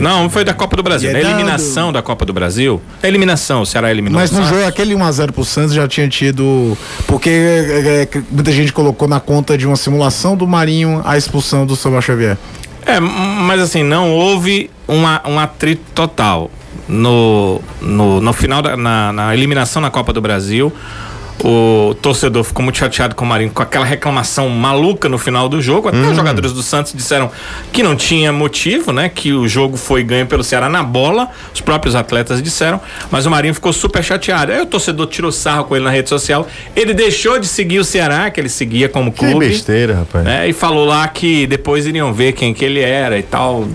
Não, 0.00 0.30
foi 0.30 0.44
da 0.44 0.54
Copa 0.54 0.76
do 0.76 0.82
Brasil. 0.82 1.10
E 1.10 1.12
Na 1.12 1.18
é 1.18 1.22
eliminação 1.22 1.92
da 1.92 2.00
Copa 2.00 2.24
do 2.24 2.32
Brasil. 2.32 2.80
A 3.02 3.08
eliminação, 3.08 3.62
o 3.62 3.66
Ceará 3.66 3.90
eliminou 3.90 4.18
Mas 4.20 4.30
no 4.30 4.38
Santos. 4.38 4.50
jogo, 4.56 4.66
aquele 4.68 4.94
1x0 4.94 5.32
pro 5.32 5.44
Santos 5.44 5.74
já 5.74 5.86
tinha 5.88 6.08
tido. 6.08 6.78
Porque 7.06 7.28
é, 7.30 8.08
é, 8.12 8.18
muita 8.30 8.52
gente 8.52 8.72
colocou 8.72 9.08
na 9.08 9.20
conta 9.20 9.58
de 9.58 9.66
uma 9.66 9.76
simulação 9.76 10.36
do 10.36 10.46
Marinho 10.46 11.02
a 11.04 11.18
expulsão 11.18 11.66
do 11.66 11.74
Samuel 11.76 12.00
Xavier. 12.02 12.38
É, 12.86 13.00
mas 13.00 13.60
assim, 13.60 13.82
não 13.82 14.12
houve 14.12 14.70
uma, 14.86 15.20
um 15.26 15.38
atrito 15.38 15.82
total. 15.94 16.50
No, 16.88 17.60
no, 17.80 18.20
no 18.20 18.32
final, 18.32 18.60
da, 18.60 18.76
na, 18.76 19.12
na 19.12 19.34
eliminação 19.34 19.80
na 19.80 19.90
Copa 19.90 20.12
do 20.12 20.20
Brasil, 20.20 20.72
o 21.42 21.94
torcedor 22.00 22.44
ficou 22.44 22.62
muito 22.62 22.78
chateado 22.78 23.14
com 23.14 23.24
o 23.24 23.28
Marinho, 23.28 23.50
com 23.50 23.62
aquela 23.62 23.84
reclamação 23.84 24.48
maluca 24.48 25.08
no 25.08 25.18
final 25.18 25.48
do 25.48 25.60
jogo. 25.60 25.88
Até 25.88 25.98
os 25.98 26.16
jogadores 26.16 26.52
do 26.52 26.62
Santos 26.62 26.92
disseram 26.94 27.30
que 27.72 27.82
não 27.82 27.96
tinha 27.96 28.32
motivo, 28.32 28.92
né? 28.92 29.08
Que 29.08 29.32
o 29.32 29.46
jogo 29.48 29.76
foi 29.76 30.02
ganho 30.04 30.26
pelo 30.26 30.42
Ceará 30.44 30.68
na 30.68 30.82
bola. 30.82 31.28
Os 31.52 31.60
próprios 31.60 31.94
atletas 31.94 32.42
disseram. 32.42 32.80
Mas 33.10 33.26
o 33.26 33.30
Marinho 33.30 33.52
ficou 33.52 33.72
super 33.72 34.02
chateado. 34.02 34.52
Aí 34.52 34.60
o 34.60 34.66
torcedor 34.66 35.06
tirou 35.08 35.30
sarro 35.32 35.64
com 35.64 35.74
ele 35.76 35.84
na 35.84 35.90
rede 35.90 36.08
social. 36.08 36.46
Ele 36.74 36.94
deixou 36.94 37.38
de 37.38 37.46
seguir 37.46 37.78
o 37.78 37.84
Ceará, 37.84 38.30
que 38.30 38.40
ele 38.40 38.48
seguia 38.48 38.88
como 38.88 39.12
Que 39.12 39.18
clube. 39.18 39.48
besteira, 39.48 39.94
rapaz. 39.96 40.24
né, 40.24 40.48
E 40.48 40.52
falou 40.52 40.84
lá 40.86 41.06
que 41.08 41.46
depois 41.46 41.84
iriam 41.86 42.12
ver 42.12 42.32
quem 42.32 42.54
que 42.54 42.64
ele 42.64 42.80
era 42.80 43.18
e 43.18 43.22
tal. 43.22 43.66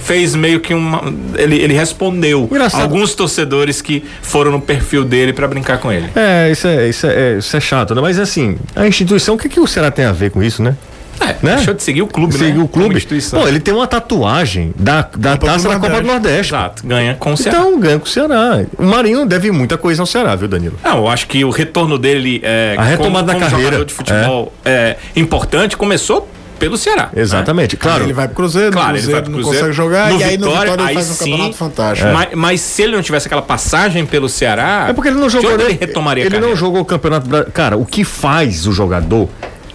Fez 0.00 0.34
meio 0.34 0.60
que 0.60 0.72
uma. 0.74 1.02
Ele, 1.36 1.56
ele 1.56 1.74
respondeu 1.74 2.44
Engraçado. 2.50 2.82
alguns 2.82 3.14
torcedores 3.14 3.82
que 3.82 4.04
foram 4.22 4.52
no 4.52 4.60
perfil 4.60 5.04
dele 5.04 5.32
pra 5.32 5.48
brincar 5.48 5.78
com 5.78 5.90
ele. 5.92 6.08
É, 6.14 6.50
isso 6.50 6.66
é, 6.66 6.88
isso 6.88 6.97
é, 7.06 7.38
isso 7.38 7.56
é 7.56 7.60
chato, 7.60 7.94
né? 7.94 8.00
Mas 8.00 8.18
assim, 8.18 8.56
a 8.74 8.86
instituição, 8.86 9.34
o 9.34 9.38
que, 9.38 9.48
que 9.48 9.60
o 9.60 9.66
Ceará 9.66 9.90
tem 9.90 10.04
a 10.04 10.12
ver 10.12 10.30
com 10.30 10.42
isso, 10.42 10.62
né? 10.62 10.76
É, 11.20 11.36
Né? 11.42 11.56
deixou 11.56 11.74
de 11.74 11.82
seguir 11.82 12.02
o 12.02 12.06
clube, 12.06 12.32
né? 12.34 12.46
Seguir 12.46 12.58
o 12.58 12.68
Como 12.68 12.84
clube. 12.84 12.96
instituição. 12.96 13.40
Pô, 13.40 13.48
ele 13.48 13.58
tem 13.58 13.74
uma 13.74 13.88
tatuagem 13.88 14.72
da, 14.76 15.02
da 15.16 15.32
Copa 15.32 15.46
taça 15.52 15.68
da 15.68 15.78
Copa 15.78 16.00
do 16.00 16.06
Nordeste. 16.06 16.54
Exato, 16.54 16.86
ganha 16.86 17.14
com 17.14 17.32
o 17.32 17.36
Ceará. 17.36 17.58
Então 17.58 17.80
ganha 17.80 17.98
com 17.98 18.04
o 18.04 18.08
Ceará. 18.08 18.64
O 18.78 18.84
Marinho 18.84 19.26
deve 19.26 19.50
muita 19.50 19.76
coisa 19.76 20.00
ao 20.00 20.06
Ceará, 20.06 20.36
viu, 20.36 20.46
Danilo? 20.46 20.78
Não, 20.84 20.98
eu 20.98 21.08
acho 21.08 21.26
que 21.26 21.44
o 21.44 21.50
retorno 21.50 21.98
dele 21.98 22.40
é, 22.44 22.76
A 22.78 22.84
retomada 22.84 23.32
como, 23.32 23.40
da 23.40 23.50
como 23.50 23.62
carreira, 23.62 23.84
de 23.84 23.92
futebol 23.92 24.52
é. 24.64 24.96
importante 25.16 25.76
começou 25.76 26.28
pelo 26.58 26.76
Ceará. 26.76 27.10
Exatamente. 27.14 27.76
Claro. 27.76 28.04
Ele 28.04 28.12
vai 28.12 28.26
pro 28.26 28.36
Cruzeiro, 28.36 28.72
Claro, 28.72 28.88
no 28.92 28.96
ele 28.96 29.02
Cruzeiro 29.06 29.12
vai 29.12 29.22
pro 29.22 29.30
não 29.32 29.38
Cruzeiro. 29.38 29.66
consegue 29.66 29.76
jogar, 29.76 30.10
No 30.12 30.20
e 30.20 30.24
aí 30.24 30.36
no 30.38 30.46
Vitória, 30.46 30.60
Vitória 30.72 30.82
ele 30.82 30.88
aí 30.90 30.94
faz 30.94 31.10
um 31.10 31.14
sim. 31.14 31.30
campeonato 31.30 31.56
fantástico. 31.56 32.08
Mas, 32.12 32.28
mas 32.34 32.60
se 32.60 32.82
ele 32.82 32.96
não 32.96 33.02
tivesse 33.02 33.26
aquela 33.26 33.42
passagem 33.42 34.04
pelo 34.06 34.28
Ceará. 34.28 34.86
É 34.88 34.92
porque 34.92 35.08
ele 35.08 35.18
não 35.18 35.28
jogou. 35.30 35.52
onde 35.54 35.64
né? 35.64 35.70
ele 35.70 35.78
retomaria 35.80 36.24
a 36.24 36.26
Ele 36.26 36.38
não 36.40 36.54
jogou 36.56 36.80
o 36.80 36.84
campeonato. 36.84 37.28
Cara, 37.52 37.76
o 37.76 37.84
que 37.86 38.04
faz 38.04 38.66
o 38.66 38.72
jogador 38.72 39.28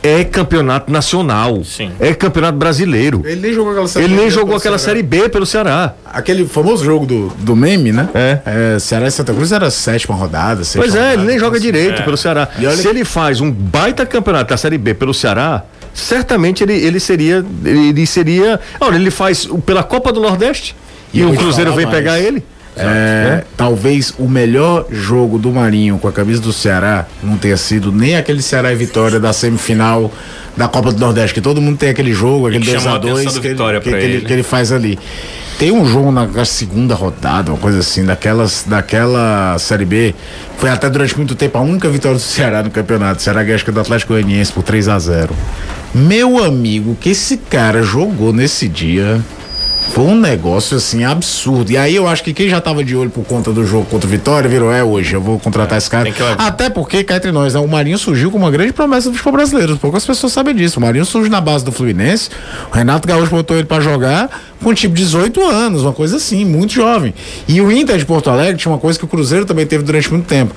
é 0.05 0.25
campeonato 0.25 0.91
nacional. 0.91 1.63
Sim. 1.63 1.89
É 1.97 2.13
campeonato 2.13 2.57
brasileiro. 2.57 3.21
Ele 3.25 3.39
nem 3.39 3.53
jogou 3.53 3.71
aquela 3.71 3.87
série 3.87 4.05
Ele 4.05 4.15
nem 4.15 4.25
B 4.25 4.31
jogou 4.31 4.55
aquela 4.57 4.77
Ceará. 4.77 4.97
série 4.97 5.01
B 5.01 5.29
pelo 5.29 5.45
Ceará. 5.45 5.93
Aquele 6.05 6.45
famoso 6.45 6.83
jogo 6.83 7.05
do, 7.05 7.29
do 7.39 7.55
meme, 7.55 7.93
né? 7.93 8.09
É. 8.13 8.77
Ceará 8.79 9.07
e 9.07 9.11
Santa 9.11 9.33
Cruz 9.33 9.53
era 9.53 9.67
a 9.67 9.71
sétima 9.71 10.13
rodada. 10.13 10.63
sexta 10.65 10.79
Pois 10.79 10.93
é, 10.93 10.99
ele 10.99 11.09
rodada, 11.11 11.27
nem 11.29 11.39
joga 11.39 11.55
assim. 11.57 11.65
direito 11.65 12.03
pelo 12.03 12.17
Ceará. 12.17 12.49
E 12.59 12.67
olha 12.67 12.75
Se 12.75 12.85
ele 12.87 13.05
faz 13.05 13.39
um 13.39 13.49
baita 13.49 14.05
campeonato 14.05 14.49
da 14.49 14.57
Série 14.57 14.77
B 14.77 14.93
pelo 14.93 15.13
Ceará, 15.13 15.63
certamente 15.93 16.63
ele, 16.63 16.73
ele 16.73 16.99
seria. 16.99 17.45
Ele 17.63 18.05
seria. 18.05 18.59
Olha, 18.79 18.95
ele 18.95 19.11
faz 19.11 19.47
pela 19.65 19.83
Copa 19.83 20.11
do 20.11 20.19
Nordeste 20.19 20.75
e, 21.13 21.21
eu 21.21 21.29
o 21.29 21.35
Cruzeiro 21.35 21.73
vem 21.73 21.85
mais. 21.85 21.97
pegar 21.97 22.19
ele. 22.19 22.43
É, 22.75 23.43
talvez 23.55 24.15
o 24.17 24.27
melhor 24.27 24.87
jogo 24.89 25.37
do 25.37 25.51
Marinho 25.51 25.99
com 25.99 26.07
a 26.07 26.11
camisa 26.11 26.41
do 26.41 26.51
Ceará 26.51 27.05
não 27.21 27.37
tenha 27.37 27.55
sido 27.55 27.91
nem 27.91 28.15
aquele 28.15 28.41
Ceará 28.41 28.73
e 28.73 28.75
Vitória 28.75 29.19
da 29.19 29.31
semifinal 29.31 30.11
da 30.57 30.67
Copa 30.67 30.91
do 30.91 30.99
Nordeste, 30.99 31.35
que 31.35 31.41
todo 31.41 31.61
mundo 31.61 31.77
tem 31.77 31.89
aquele 31.89 32.13
jogo, 32.13 32.47
aquele 32.47 32.65
que 32.65 32.71
chamou 32.71 32.95
a 32.95 32.99
2x2 32.99 33.11
atenção 33.11 33.33
do 33.33 33.41
que, 33.41 33.91
que, 33.91 34.19
que 34.19 34.25
que 34.25 34.33
ele 34.33 34.41
faz 34.41 34.71
ali. 34.71 34.97
Tem 35.57 35.71
um 35.71 35.85
jogo 35.85 36.11
na, 36.11 36.45
segunda 36.45 36.95
rodada, 36.95 37.51
uma 37.51 37.57
coisa 37.57 37.79
assim, 37.79 38.03
daquelas, 38.03 38.65
daquela 38.67 39.57
Série 39.59 39.85
B. 39.85 40.15
Foi 40.57 40.69
até 40.69 40.89
durante 40.89 41.15
muito 41.15 41.35
tempo 41.35 41.57
a 41.57 41.61
única 41.61 41.87
vitória 41.89 42.17
do 42.17 42.21
Ceará 42.21 42.63
no 42.63 42.71
campeonato. 42.71 43.19
O 43.19 43.23
Ceará 43.23 43.43
ganhou 43.43 43.59
do 43.59 43.79
Atlético 43.79 44.13
Goianiense 44.13 44.51
por 44.51 44.63
3 44.63 44.87
a 44.87 44.99
0 44.99 45.35
Meu 45.93 46.43
amigo, 46.43 46.97
que 46.99 47.09
esse 47.09 47.37
cara 47.37 47.83
jogou 47.83 48.33
nesse 48.33 48.67
dia. 48.67 49.21
Foi 49.91 50.05
um 50.05 50.19
negócio 50.19 50.77
assim 50.77 51.03
absurdo. 51.03 51.71
E 51.71 51.77
aí 51.77 51.95
eu 51.95 52.07
acho 52.07 52.23
que 52.23 52.33
quem 52.33 52.49
já 52.49 52.59
tava 52.59 52.83
de 52.83 52.95
olho 52.95 53.09
por 53.09 53.23
conta 53.25 53.51
do 53.51 53.65
jogo 53.65 53.85
contra 53.85 54.07
o 54.07 54.09
Vitória 54.09 54.49
virou, 54.49 54.71
é 54.71 54.83
hoje, 54.83 55.13
eu 55.13 55.21
vou 55.21 55.39
contratar 55.39 55.77
esse 55.77 55.89
cara. 55.89 56.11
que. 56.11 56.23
Até 56.37 56.69
porque, 56.69 57.03
cá 57.03 57.17
entre 57.17 57.31
nós, 57.31 57.53
né, 57.53 57.59
o 57.59 57.67
Marinho 57.67 57.97
surgiu 57.97 58.31
como 58.31 58.45
uma 58.45 58.51
grande 58.51 58.73
promessa 58.73 59.09
do 59.09 59.13
futebol 59.13 59.33
brasileiro. 59.33 59.77
Poucas 59.77 60.05
pessoas 60.05 60.33
sabem 60.33 60.55
disso. 60.55 60.79
O 60.79 60.81
Marinho 60.81 61.05
surge 61.05 61.29
na 61.29 61.39
base 61.39 61.63
do 61.63 61.71
Fluminense. 61.71 62.29
O 62.71 62.75
Renato 62.75 63.07
Gaúcho 63.07 63.29
botou 63.29 63.55
ele 63.55 63.67
pra 63.67 63.79
jogar 63.79 64.29
com 64.63 64.73
tipo 64.73 64.95
18 64.95 65.41
anos, 65.43 65.83
uma 65.83 65.93
coisa 65.93 66.17
assim, 66.17 66.43
muito 66.45 66.73
jovem. 66.73 67.13
E 67.47 67.61
o 67.61 67.71
Inter 67.71 67.97
de 67.97 68.05
Porto 68.05 68.29
Alegre 68.29 68.57
tinha 68.57 68.71
uma 68.71 68.79
coisa 68.79 68.97
que 68.97 69.05
o 69.05 69.07
Cruzeiro 69.07 69.45
também 69.45 69.65
teve 69.65 69.83
durante 69.83 70.09
muito 70.11 70.25
tempo. 70.25 70.55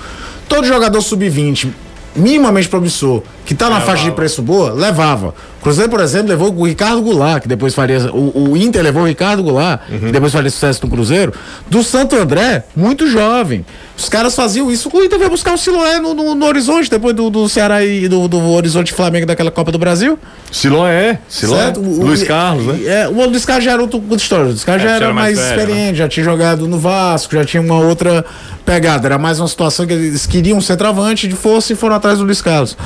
Todo 0.49 0.67
jogador 0.67 1.01
sub-20 1.03 1.69
minimamente 2.17 2.69
promissor, 2.69 3.23
que 3.47 3.55
tá 3.55 3.71
na 3.71 3.81
faixa 3.81 4.05
de 4.05 4.11
preço 4.11 4.43
boa, 4.43 4.73
levava. 4.73 5.29
O 5.61 5.63
Cruzeiro, 5.67 5.91
por 5.91 6.01
exemplo, 6.01 6.29
levou 6.29 6.55
o 6.55 6.65
Ricardo 6.67 7.01
Goulart, 7.03 7.43
que 7.43 7.49
depois 7.49 7.75
faria. 7.75 7.99
O, 8.13 8.51
o 8.51 8.57
Inter 8.57 8.83
levou 8.83 9.03
o 9.03 9.07
Ricardo 9.07 9.43
Goulart, 9.43 9.81
que 9.89 10.13
depois 10.13 10.33
faria 10.33 10.51
sucesso 10.51 10.81
no 10.85 10.91
Cruzeiro. 10.91 11.33
Do 11.69 11.83
Santo 11.83 12.15
André, 12.17 12.65
muito 12.77 13.09
jovem. 13.09 13.65
Os 13.99 14.09
caras 14.09 14.35
faziam 14.37 14.71
isso. 14.71 14.91
O 14.93 15.03
Inter 15.03 15.19
veio 15.19 15.31
buscar 15.31 15.55
o 15.55 15.59
Siloé 15.59 15.99
no, 15.99 16.13
no, 16.15 16.35
no 16.35 16.47
Horizonte, 16.47 16.89
depois 16.91 17.15
do, 17.17 17.31
do 17.31 17.49
Ceará 17.49 17.83
e 17.85 18.07
do, 18.07 18.29
do 18.29 18.39
Horizonte 18.51 18.93
Flamengo 18.93 19.27
daquela 19.27 19.51
Copa 19.51 19.73
do 19.73 19.79
Brasil. 19.79 20.19
Siloé, 20.53 21.19
Siloé. 21.29 21.59
Certo? 21.65 21.81
O- 21.81 22.05
Luiz 22.05 22.23
Carlos, 22.23 22.67
né? 22.67 22.81
É, 22.85 23.09
o 23.09 23.29
Luiz 23.29 23.45
Carlos 23.45 23.65
já 23.65 23.73
era 23.73 23.83
outra 23.83 23.99
história. 24.17 24.45
O 24.45 24.49
Luiz 24.49 24.63
Carlos 24.65 24.85
É, 24.85 24.89
já 24.89 24.95
era 24.97 25.05
era 25.07 25.15
mais 25.15 25.37
mais, 25.37 25.49
velho, 25.49 25.61
experiente, 25.61 25.99
já 25.99 26.09
tinha 26.09 26.25
jogado 26.25 26.69
no 26.69 26.79
Vasco, 26.79 27.35
já 27.35 27.45
tinha 27.45 27.61
uma 27.63 27.79
outra 27.81 28.25
pegada. 28.65 29.09
Era 29.09 29.19
mais 29.19 29.41
uma 29.41 29.49
situação 29.49 29.87
que 29.87 29.93
eles 29.93 30.27
queriam 30.27 30.59
um 30.59 30.61
centroavante 30.61 31.27
de 31.27 31.35
força 31.35 31.73
e 31.73 31.77
foram 31.77 31.97
atrás 31.97 32.19
do 32.19 32.25
Luiz 32.25 32.41
Carlos. 32.43 32.77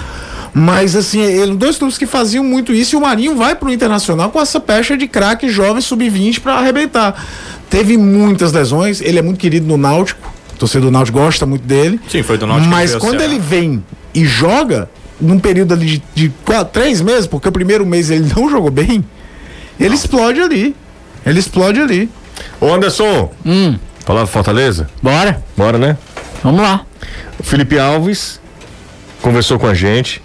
Mas 0.53 0.97
assim, 0.97 1.21
ele, 1.21 1.55
dois 1.55 1.77
clubes 1.77 1.97
que 1.97 2.07
faziam 2.07 2.43
muito 2.43 2.73
isso 2.73 2.97
e 2.97 2.99
o 2.99 3.01
Marinho 3.01 3.37
vai 3.37 3.55
pro 3.55 3.71
Internacional 3.73 4.31
com 4.31 4.41
essa 4.41 4.59
pecha 4.59 4.97
de 4.97 5.07
craque 5.07 5.49
jovem 5.49 5.81
sub-20 5.81 6.41
para 6.41 6.55
arrebentar. 6.55 7.25
Teve 7.69 7.97
muitas 7.97 8.53
lesões, 8.53 9.01
ele 9.01 9.19
é 9.19 9.23
muito 9.23 9.39
querido 9.39 9.67
no 9.67 9.77
Náutico. 9.77 10.29
O 10.55 10.59
torcedor 10.59 10.91
do 10.91 10.93
Náutico 10.93 11.19
gosta 11.19 11.47
muito 11.47 11.63
dele. 11.65 12.01
Sim, 12.09 12.23
foi 12.23 12.37
do 12.37 12.47
Náutico 12.47 12.69
Mas 12.69 12.95
quando 12.97 13.21
ele 13.21 13.39
vem 13.39 13.83
e 14.13 14.25
joga, 14.25 14.91
num 15.21 15.39
período 15.39 15.73
ali 15.75 15.87
de, 15.87 16.03
de 16.15 16.33
quatro, 16.45 16.73
três 16.73 17.01
meses, 17.01 17.27
porque 17.29 17.49
o 17.49 17.53
primeiro 17.53 17.87
mês 17.87 18.11
ele 18.11 18.31
não 18.37 18.51
jogou 18.51 18.71
bem, 18.71 19.05
ele 19.79 19.95
explode 19.95 20.41
ali. 20.41 20.75
Ele 21.25 21.39
explode 21.39 21.81
ali. 21.81 22.11
Ô 22.61 22.73
Anderson, 22.73 23.31
Hum, 23.45 23.79
falar 24.05 24.23
do 24.23 24.27
Fortaleza? 24.27 24.89
bora. 25.03 25.43
Bora, 25.57 25.79
né? 25.79 25.97
Vamos 26.43 26.61
lá. 26.61 26.85
O 27.39 27.43
Felipe 27.43 27.79
Alves 27.79 28.41
conversou 29.23 29.59
com 29.59 29.67
a 29.67 29.75
gente. 29.75 30.21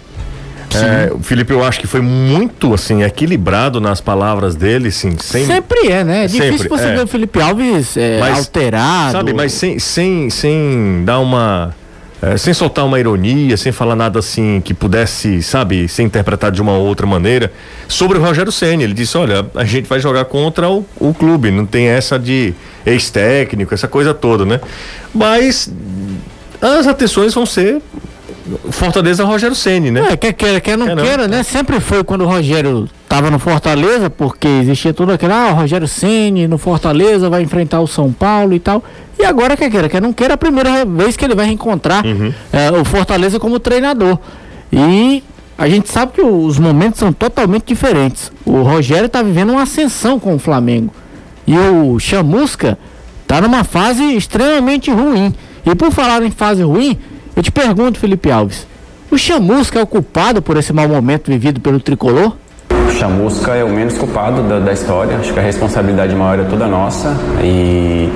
É, 0.74 1.12
o 1.12 1.20
Felipe, 1.20 1.52
eu 1.52 1.64
acho 1.64 1.78
que 1.80 1.86
foi 1.86 2.00
muito 2.00 2.74
assim 2.74 3.02
equilibrado 3.02 3.80
nas 3.80 4.00
palavras 4.00 4.54
dele, 4.54 4.90
sim, 4.90 5.16
sem, 5.18 5.46
Sempre 5.46 5.88
é, 5.88 6.04
né? 6.04 6.24
É 6.24 6.26
difícil 6.26 6.58
Sempre, 6.58 6.68
você 6.68 6.84
é. 6.84 6.94
ver 6.96 7.04
o 7.04 7.06
Felipe 7.06 7.40
Alves 7.40 7.96
é, 7.96 8.18
Mas, 8.18 8.38
alterado. 8.38 9.12
sabe, 9.12 9.32
mas 9.32 9.52
sem, 9.52 9.78
sem, 9.78 10.28
sem 10.30 11.02
dar 11.04 11.20
uma, 11.20 11.74
é, 12.20 12.36
sem 12.36 12.54
soltar 12.54 12.84
uma 12.84 12.98
ironia, 12.98 13.56
sem 13.56 13.70
falar 13.70 13.94
nada 13.94 14.18
assim 14.18 14.60
que 14.64 14.72
pudesse, 14.72 15.42
sabe, 15.42 15.86
ser 15.88 16.02
interpretado 16.02 16.56
de 16.56 16.62
uma 16.62 16.72
outra 16.72 17.06
maneira. 17.06 17.52
Sobre 17.86 18.18
o 18.18 18.22
Rogério 18.22 18.50
Senna, 18.50 18.82
ele 18.82 18.94
disse: 18.94 19.16
olha, 19.16 19.46
a 19.54 19.64
gente 19.64 19.86
vai 19.86 20.00
jogar 20.00 20.24
contra 20.24 20.68
o, 20.68 20.84
o 20.98 21.12
clube, 21.12 21.50
não 21.50 21.66
tem 21.66 21.86
essa 21.86 22.18
de 22.18 22.54
ex-técnico, 22.84 23.74
essa 23.74 23.86
coisa 23.86 24.14
toda, 24.14 24.44
né? 24.44 24.60
Mas 25.14 25.70
as 26.60 26.86
atenções 26.86 27.34
vão 27.34 27.44
ser 27.44 27.82
Fortaleza 28.70 29.24
Rogério 29.24 29.56
Ceni, 29.56 29.90
né? 29.90 30.08
É, 30.12 30.16
quer 30.16 30.32
queira, 30.32 30.60
quer 30.60 30.76
não 30.78 30.86
Quer 30.86 30.96
não. 30.96 31.02
queira, 31.04 31.28
né? 31.28 31.42
Sempre 31.42 31.80
foi 31.80 32.04
quando 32.04 32.22
o 32.22 32.26
Rogério 32.26 32.88
tava 33.08 33.30
no 33.30 33.38
Fortaleza, 33.38 34.08
porque 34.10 34.46
existia 34.46 34.92
tudo 34.92 35.12
aquilo, 35.12 35.32
ah, 35.32 35.50
o 35.52 35.54
Rogério 35.54 35.88
Ceni 35.88 36.46
no 36.46 36.58
Fortaleza 36.58 37.28
vai 37.28 37.42
enfrentar 37.42 37.80
o 37.80 37.86
São 37.86 38.12
Paulo 38.12 38.54
e 38.54 38.60
tal. 38.60 38.82
E 39.18 39.24
agora 39.24 39.56
quer 39.56 39.70
queira, 39.70 39.88
quer 39.88 40.00
não 40.02 40.12
queira, 40.12 40.34
é 40.34 40.36
a 40.36 40.38
primeira 40.38 40.84
vez 40.84 41.16
que 41.16 41.24
ele 41.24 41.34
vai 41.34 41.46
reencontrar 41.46 42.04
é, 42.52 42.70
o 42.70 42.84
Fortaleza 42.84 43.38
como 43.40 43.58
treinador. 43.58 44.18
E 44.72 45.24
a 45.56 45.68
gente 45.68 45.88
sabe 45.90 46.12
que 46.12 46.20
os 46.22 46.58
momentos 46.58 46.98
são 47.00 47.12
totalmente 47.12 47.64
diferentes. 47.66 48.30
O 48.44 48.62
Rogério 48.62 49.08
tá 49.08 49.22
vivendo 49.22 49.50
uma 49.50 49.62
ascensão 49.62 50.18
com 50.20 50.34
o 50.34 50.38
Flamengo. 50.38 50.92
E 51.46 51.56
o 51.56 51.98
Chamusca 51.98 52.76
tá 53.26 53.40
numa 53.40 53.64
fase 53.64 54.02
extremamente 54.14 54.90
ruim. 54.90 55.34
E 55.64 55.74
por 55.74 55.90
falar 55.90 56.22
em 56.22 56.30
fase 56.30 56.62
ruim, 56.62 56.98
eu 57.36 57.42
te 57.42 57.52
pergunto, 57.52 57.98
Felipe 57.98 58.30
Alves, 58.30 58.66
o 59.10 59.18
Chamusca 59.18 59.78
é 59.78 59.82
o 59.82 59.86
culpado 59.86 60.40
por 60.40 60.56
esse 60.56 60.72
mau 60.72 60.88
momento 60.88 61.30
vivido 61.30 61.60
pelo 61.60 61.78
tricolor? 61.78 62.32
O 62.70 62.90
Chamusca 62.90 63.52
é 63.52 63.62
o 63.62 63.68
menos 63.68 63.98
culpado 63.98 64.42
da, 64.42 64.58
da 64.58 64.72
história, 64.72 65.18
acho 65.18 65.34
que 65.34 65.38
a 65.38 65.42
responsabilidade 65.42 66.14
maior 66.14 66.40
é 66.40 66.44
toda 66.44 66.66
nossa. 66.66 67.14
E 67.42 68.10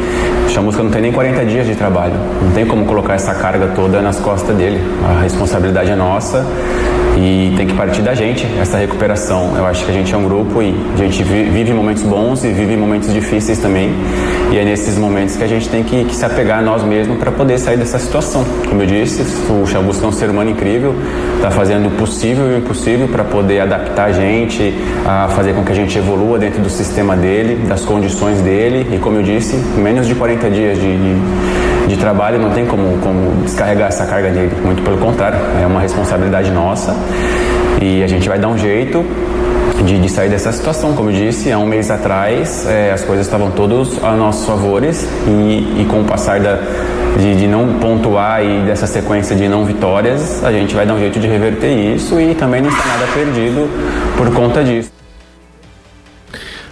o 0.47 0.49
Chamusca 0.49 0.83
não 0.83 0.91
tem 0.91 1.03
nem 1.03 1.13
40 1.13 1.45
dias 1.45 1.67
de 1.67 1.75
trabalho, 1.75 2.15
não 2.43 2.51
tem 2.53 2.65
como 2.65 2.87
colocar 2.87 3.13
essa 3.13 3.35
carga 3.35 3.69
toda 3.77 4.01
nas 4.01 4.19
costas 4.19 4.57
dele, 4.57 4.81
a 5.07 5.21
responsabilidade 5.21 5.91
é 5.91 5.97
nossa 5.97 6.47
e 7.21 7.53
tem 7.57 7.67
que 7.67 7.75
partir 7.75 8.01
da 8.03 8.15
gente 8.15 8.47
essa 8.61 8.79
recuperação. 8.79 9.53
Eu 9.57 9.67
acho 9.67 9.85
que 9.85 9.91
a 9.91 9.95
gente 9.95 10.13
é 10.15 10.17
um 10.17 10.25
grupo 10.25 10.63
e 10.63 10.75
a 10.95 10.97
gente 10.97 11.23
vi- 11.23 11.45
vive 11.51 11.73
momentos 11.75 12.03
bons 12.03 12.43
e 12.45 12.49
vive 12.49 12.77
momentos 12.77 13.13
difíceis 13.13 13.59
também 13.59 13.91
e 14.51 14.57
é 14.59 14.65
nesses 14.65 14.97
momentos 14.97 15.37
que 15.37 15.45
a 15.45 15.47
gente 15.47 15.69
tem 15.69 15.83
que, 15.85 16.05
que 16.05 16.15
se 16.15 16.25
apegar 16.25 16.59
a 16.59 16.63
nós 16.63 16.83
mesmos 16.83 17.19
para 17.19 17.31
poder 17.31 17.59
sair 17.59 17.77
dessa 17.77 17.99
situação. 17.99 18.45
Como 18.69 18.81
eu 18.83 18.87
disse, 18.87 19.23
o 19.51 19.67
Chamusca 19.67 20.05
é 20.05 20.09
um 20.09 20.13
ser 20.13 20.31
humano 20.31 20.51
incrível, 20.51 20.95
está 21.37 21.51
fazendo 21.51 21.89
o 21.89 21.91
possível 21.93 22.51
e 22.51 22.55
o 22.55 22.59
impossível 22.59 23.07
para 23.09 23.23
poder 23.25 23.61
adaptar 23.61 24.07
a 24.07 24.13
gente, 24.13 24.75
a 25.07 25.29
fazer 25.29 25.53
com 25.55 25.63
que 25.63 25.73
a 25.73 25.75
gente 25.75 25.97
evolua 25.99 26.39
dentro 26.39 26.61
do 26.63 26.71
sistema 26.71 27.15
dele, 27.17 27.67
das 27.69 27.85
condições 27.85 28.41
dele. 28.41 28.89
E 28.95 28.99
como 28.99 29.17
eu 29.19 29.23
disse, 29.23 29.57
menos 29.77 30.07
de 30.07 30.15
40 30.15 30.51
dias 30.51 30.79
de, 30.79 30.97
de, 30.97 31.15
de 31.87 31.97
trabalho, 31.97 32.39
não 32.39 32.51
tem 32.51 32.67
como, 32.67 32.99
como 32.99 33.43
descarregar 33.43 33.89
essa 33.89 34.07
carga 34.07 34.31
dele, 34.31 34.53
muito 34.65 34.83
pelo 34.83 34.99
contrário, 34.99 35.39
é 35.61 35.67
uma 35.67 35.81
responsabilidade 35.81 36.51
nossa 36.51 36.95
e 37.81 38.03
a 38.03 38.07
gente 38.07 38.29
vai 38.29 38.39
dar 38.39 38.49
um 38.49 38.59
jeito 38.59 39.05
de, 39.85 39.99
de, 39.99 40.09
sair 40.09 40.29
dessa 40.29 40.53
situação. 40.53 40.95
Como 40.95 41.11
eu 41.11 41.15
disse, 41.15 41.51
há 41.51 41.59
um 41.59 41.67
mês 41.67 41.91
atrás 41.91 42.67
é, 42.69 42.93
as 42.93 43.03
coisas 43.03 43.27
estavam 43.27 43.51
todas 43.51 44.03
a 44.05 44.13
nossos 44.13 44.47
favores 44.47 45.07
e, 45.27 45.83
e 45.83 45.87
com 45.89 46.01
o 46.01 46.05
passar 46.05 46.41
da, 46.41 46.59
de, 47.19 47.35
de, 47.37 47.47
não 47.47 47.79
pontuar 47.79 48.45
e 48.45 48.61
dessa 48.61 48.87
sequência 48.87 49.35
de 49.35 49.49
não 49.49 49.65
vitórias, 49.65 50.45
a 50.45 50.53
gente 50.53 50.75
vai 50.75 50.85
dar 50.85 50.95
um 50.95 50.99
jeito 50.99 51.19
de 51.19 51.27
reverter 51.27 51.73
isso 51.73 52.21
e 52.21 52.35
também 52.35 52.61
não 52.61 52.69
está 52.69 52.87
nada 52.87 53.07
perdido 53.15 53.69
por 54.17 54.33
conta 54.35 54.63
disso. 54.63 55.00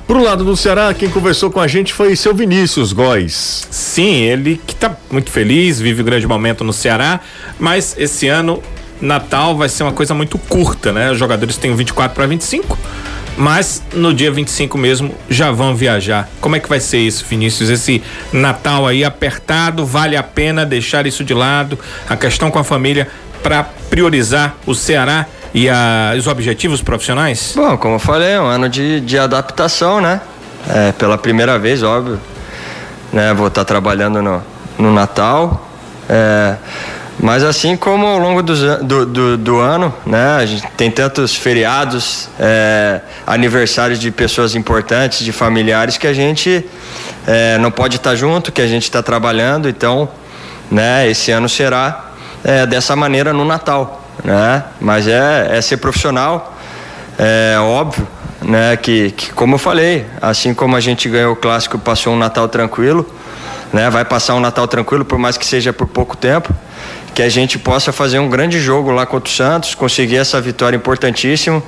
Pro 0.09 0.23
lado 0.23 0.43
do 0.43 0.57
Ceará, 0.57 0.95
quem 0.95 1.11
conversou 1.11 1.51
com 1.51 1.61
a 1.61 1.69
gente 1.69 1.93
foi 1.93 2.17
seu 2.17 2.35
Vinícius 2.35 2.95
Góes. 2.95 3.69
Sim, 3.71 4.23
ele 4.23 4.59
que 4.67 4.75
tá 4.75 4.97
muito 5.11 5.31
feliz, 5.31 5.79
vive 5.79 6.01
um 6.01 6.05
grande 6.07 6.27
momento 6.27 6.65
no 6.65 6.73
Ceará, 6.73 7.21
mas 7.61 7.95
esse 7.99 8.27
ano 8.27 8.63
Natal 9.03 9.55
vai 9.55 9.69
ser 9.69 9.83
uma 9.83 9.93
coisa 9.93 10.15
muito 10.15 10.39
curta, 10.39 10.95
né? 10.95 11.11
Os 11.13 11.19
jogadores 11.19 11.59
têm 11.59 11.77
24 11.77 12.15
para 12.15 12.27
25, 12.27 12.79
mas 13.37 13.83
no 13.93 14.15
dia 14.15 14.33
25 14.33 14.79
mesmo 14.79 15.15
já 15.29 15.51
vão 15.51 15.77
viajar. 15.77 16.27
Como 16.41 16.57
é 16.57 16.59
que 16.59 16.71
vai 16.71 16.81
ser 16.81 17.01
isso, 17.01 17.27
Vinícius? 17.29 17.69
Esse 17.69 18.03
Natal 18.33 18.87
aí 18.87 19.05
apertado, 19.05 19.85
vale 19.85 20.17
a 20.17 20.23
pena 20.23 20.65
deixar 20.65 21.07
isso 21.07 21.23
de 21.23 21.35
lado, 21.35 21.79
a 22.09 22.17
questão 22.17 22.51
com 22.51 22.59
a 22.59 22.65
família 22.65 23.09
para 23.43 23.63
priorizar 23.63 24.57
o 24.65 24.75
Ceará 24.75 25.27
e 25.55 25.69
a, 25.69 26.15
os 26.17 26.27
objetivos 26.27 26.83
profissionais? 26.83 27.53
Bom, 27.57 27.77
como 27.77 27.95
eu 27.95 27.99
falei, 27.99 28.33
é 28.33 28.41
um 28.41 28.47
ano 28.47 28.69
de, 28.69 29.01
de 29.01 29.19
adaptação, 29.19 30.01
né? 30.01 30.21
É, 30.69 30.93
pela 30.93 31.17
primeira 31.17 31.59
vez, 31.59 31.83
óbvio. 31.83 32.21
Né? 33.13 33.33
Vou 33.35 33.49
estar 33.49 33.63
tá 33.63 33.65
trabalhando 33.65 34.21
no, 34.21 34.43
no 34.79 34.93
Natal. 34.93 35.67
É, 36.09 36.57
mas 37.21 37.43
assim 37.43 37.77
como 37.77 38.07
ao 38.07 38.19
longo 38.19 38.43
do, 38.43 38.85
do, 38.85 39.07
do, 39.07 39.37
do, 39.39 39.59
ano, 39.59 39.93
né, 40.07 40.37
a 40.37 40.47
gente 40.47 40.65
tem 40.77 40.89
tantos 40.89 41.35
feriados, 41.35 42.29
é, 42.39 43.01
aniversários 43.27 43.99
de 43.99 44.11
pessoas 44.13 44.55
importantes, 44.55 45.25
de 45.25 45.33
familiares 45.33 45.99
que 45.99 46.07
a 46.07 46.13
gente 46.13 46.65
é, 47.27 47.59
não 47.59 47.73
pode 47.73 47.97
estar 47.97 48.15
junto, 48.15 48.53
que 48.53 48.63
a 48.63 48.69
gente 48.69 48.85
está 48.85 49.03
trabalhando. 49.03 49.69
Então, 49.69 50.09
né, 50.71 51.09
esse 51.11 51.33
ano 51.33 51.49
será 51.49 52.13
é, 52.45 52.65
dessa 52.67 52.95
maneira 52.95 53.33
no 53.33 53.45
Natal 53.45 53.98
né? 54.25 54.65
Mas 54.81 55.07
é, 55.07 55.57
é 55.57 55.61
ser 55.61 55.77
profissional, 55.79 56.57
é 57.19 57.57
óbvio, 57.59 58.07
né? 58.43 58.77
Que, 58.77 59.11
que, 59.11 59.33
como 59.33 59.55
eu 59.55 59.59
falei, 59.59 60.07
assim 60.21 60.55
como 60.55 60.77
a 60.77 60.81
gente 60.81 61.09
ganhou 61.09 61.33
o 61.33 61.37
clássico, 61.37 61.79
passou 61.79 62.13
um 62.13 62.19
Natal 62.19 62.49
tranquilo, 62.49 63.07
né? 63.73 63.91
Vai 63.91 64.05
passar 64.05 64.35
um 64.35 64.41
Natal 64.41 64.67
tranquilo, 64.69 65.05
por 65.05 65.19
mais 65.19 65.37
que 65.37 65.47
seja 65.47 65.73
por 65.73 65.87
pouco 65.87 66.17
tempo, 66.17 66.55
que 67.15 67.23
a 67.23 67.29
gente 67.29 67.59
possa 67.59 67.93
fazer 67.93 68.19
um 68.19 68.29
grande 68.29 68.61
jogo 68.61 68.91
lá 68.91 69.05
contra 69.05 69.31
o 69.31 69.33
Santos, 69.33 69.75
conseguir 69.75 70.17
essa 70.17 70.41
vitória 70.41 70.77
importantíssima, 70.77 71.63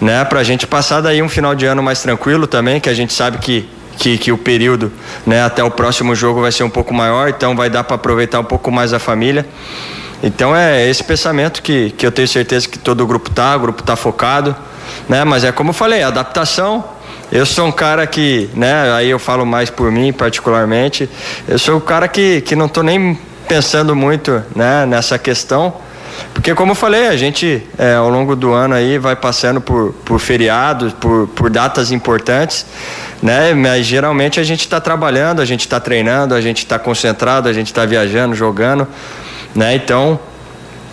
né? 0.00 0.24
Para 0.24 0.40
a 0.40 0.44
gente 0.44 0.66
passar 0.66 1.00
daí 1.00 1.22
um 1.22 1.28
final 1.28 1.54
de 1.54 1.66
ano 1.66 1.82
mais 1.82 2.00
tranquilo 2.00 2.46
também, 2.46 2.80
que 2.80 2.88
a 2.88 2.94
gente 2.94 3.12
sabe 3.12 3.38
que 3.38 3.68
que, 3.98 4.18
que, 4.18 4.32
o 4.32 4.38
período 4.38 4.90
né, 5.26 5.44
até 5.44 5.62
o 5.62 5.70
próximo 5.70 6.14
jogo 6.14 6.40
vai 6.40 6.50
ser 6.50 6.64
um 6.64 6.70
pouco 6.70 6.92
maior, 6.94 7.28
então 7.28 7.54
vai 7.54 7.68
dar 7.68 7.84
para 7.84 7.94
aproveitar 7.94 8.40
um 8.40 8.44
pouco 8.44 8.70
mais 8.70 8.92
a 8.92 8.98
família. 8.98 9.46
Então 10.22 10.54
é 10.54 10.88
esse 10.88 11.02
pensamento 11.02 11.62
que, 11.62 11.90
que 11.90 12.06
eu 12.06 12.12
tenho 12.12 12.28
certeza 12.28 12.68
que 12.68 12.78
todo 12.78 13.00
o 13.02 13.06
grupo 13.06 13.28
tá, 13.30 13.56
o 13.56 13.60
grupo 13.60 13.82
tá 13.82 13.96
focado, 13.96 14.54
né? 15.08 15.24
Mas 15.24 15.42
é 15.42 15.50
como 15.50 15.70
eu 15.70 15.74
falei, 15.74 16.02
adaptação. 16.02 16.84
Eu 17.32 17.46
sou 17.46 17.66
um 17.66 17.72
cara 17.72 18.06
que, 18.06 18.50
né, 18.54 18.92
aí 18.92 19.08
eu 19.08 19.18
falo 19.18 19.46
mais 19.46 19.70
por 19.70 19.90
mim 19.90 20.12
particularmente, 20.12 21.08
eu 21.48 21.58
sou 21.58 21.78
um 21.78 21.80
cara 21.80 22.06
que, 22.06 22.42
que 22.42 22.54
não 22.54 22.68
tô 22.68 22.82
nem 22.82 23.18
pensando 23.48 23.96
muito, 23.96 24.42
né, 24.54 24.84
nessa 24.84 25.18
questão, 25.18 25.72
porque 26.34 26.54
como 26.54 26.72
eu 26.72 26.74
falei, 26.74 27.08
a 27.08 27.16
gente 27.16 27.66
é, 27.78 27.94
ao 27.94 28.10
longo 28.10 28.36
do 28.36 28.52
ano 28.52 28.74
aí 28.74 28.98
vai 28.98 29.16
passando 29.16 29.62
por, 29.62 29.94
por 30.04 30.18
feriados, 30.18 30.92
por, 30.92 31.26
por 31.28 31.48
datas 31.48 31.90
importantes, 31.90 32.66
né? 33.22 33.54
Mas 33.54 33.86
geralmente 33.86 34.38
a 34.38 34.44
gente 34.44 34.60
está 34.60 34.78
trabalhando, 34.78 35.40
a 35.40 35.44
gente 35.46 35.60
está 35.60 35.80
treinando, 35.80 36.34
a 36.34 36.40
gente 36.42 36.58
está 36.58 36.78
concentrado, 36.78 37.48
a 37.48 37.52
gente 37.52 37.68
está 37.68 37.86
viajando, 37.86 38.34
jogando 38.34 38.86
né? 39.54 39.74
Então 39.74 40.18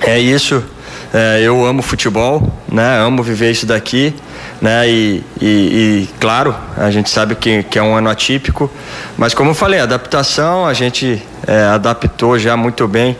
é 0.01 0.19
isso. 0.19 0.63
É, 1.11 1.39
eu 1.41 1.65
amo 1.65 1.81
futebol, 1.81 2.53
né? 2.71 2.99
Amo 2.99 3.23
viver 3.23 3.51
isso 3.51 3.65
daqui, 3.65 4.13
né? 4.61 4.87
E, 4.87 5.23
e, 5.41 5.45
e, 5.45 6.09
claro, 6.19 6.55
a 6.77 6.91
gente 6.91 7.09
sabe 7.09 7.33
que, 7.35 7.63
que 7.63 7.79
é 7.79 7.83
um 7.83 7.95
ano 7.95 8.09
atípico, 8.09 8.69
mas 9.17 9.33
como 9.33 9.49
eu 9.49 9.55
falei, 9.55 9.79
adaptação 9.79 10.67
a 10.67 10.73
gente 10.73 11.21
é, 11.47 11.63
adaptou 11.63 12.37
já 12.37 12.55
muito 12.55 12.87
bem, 12.87 13.17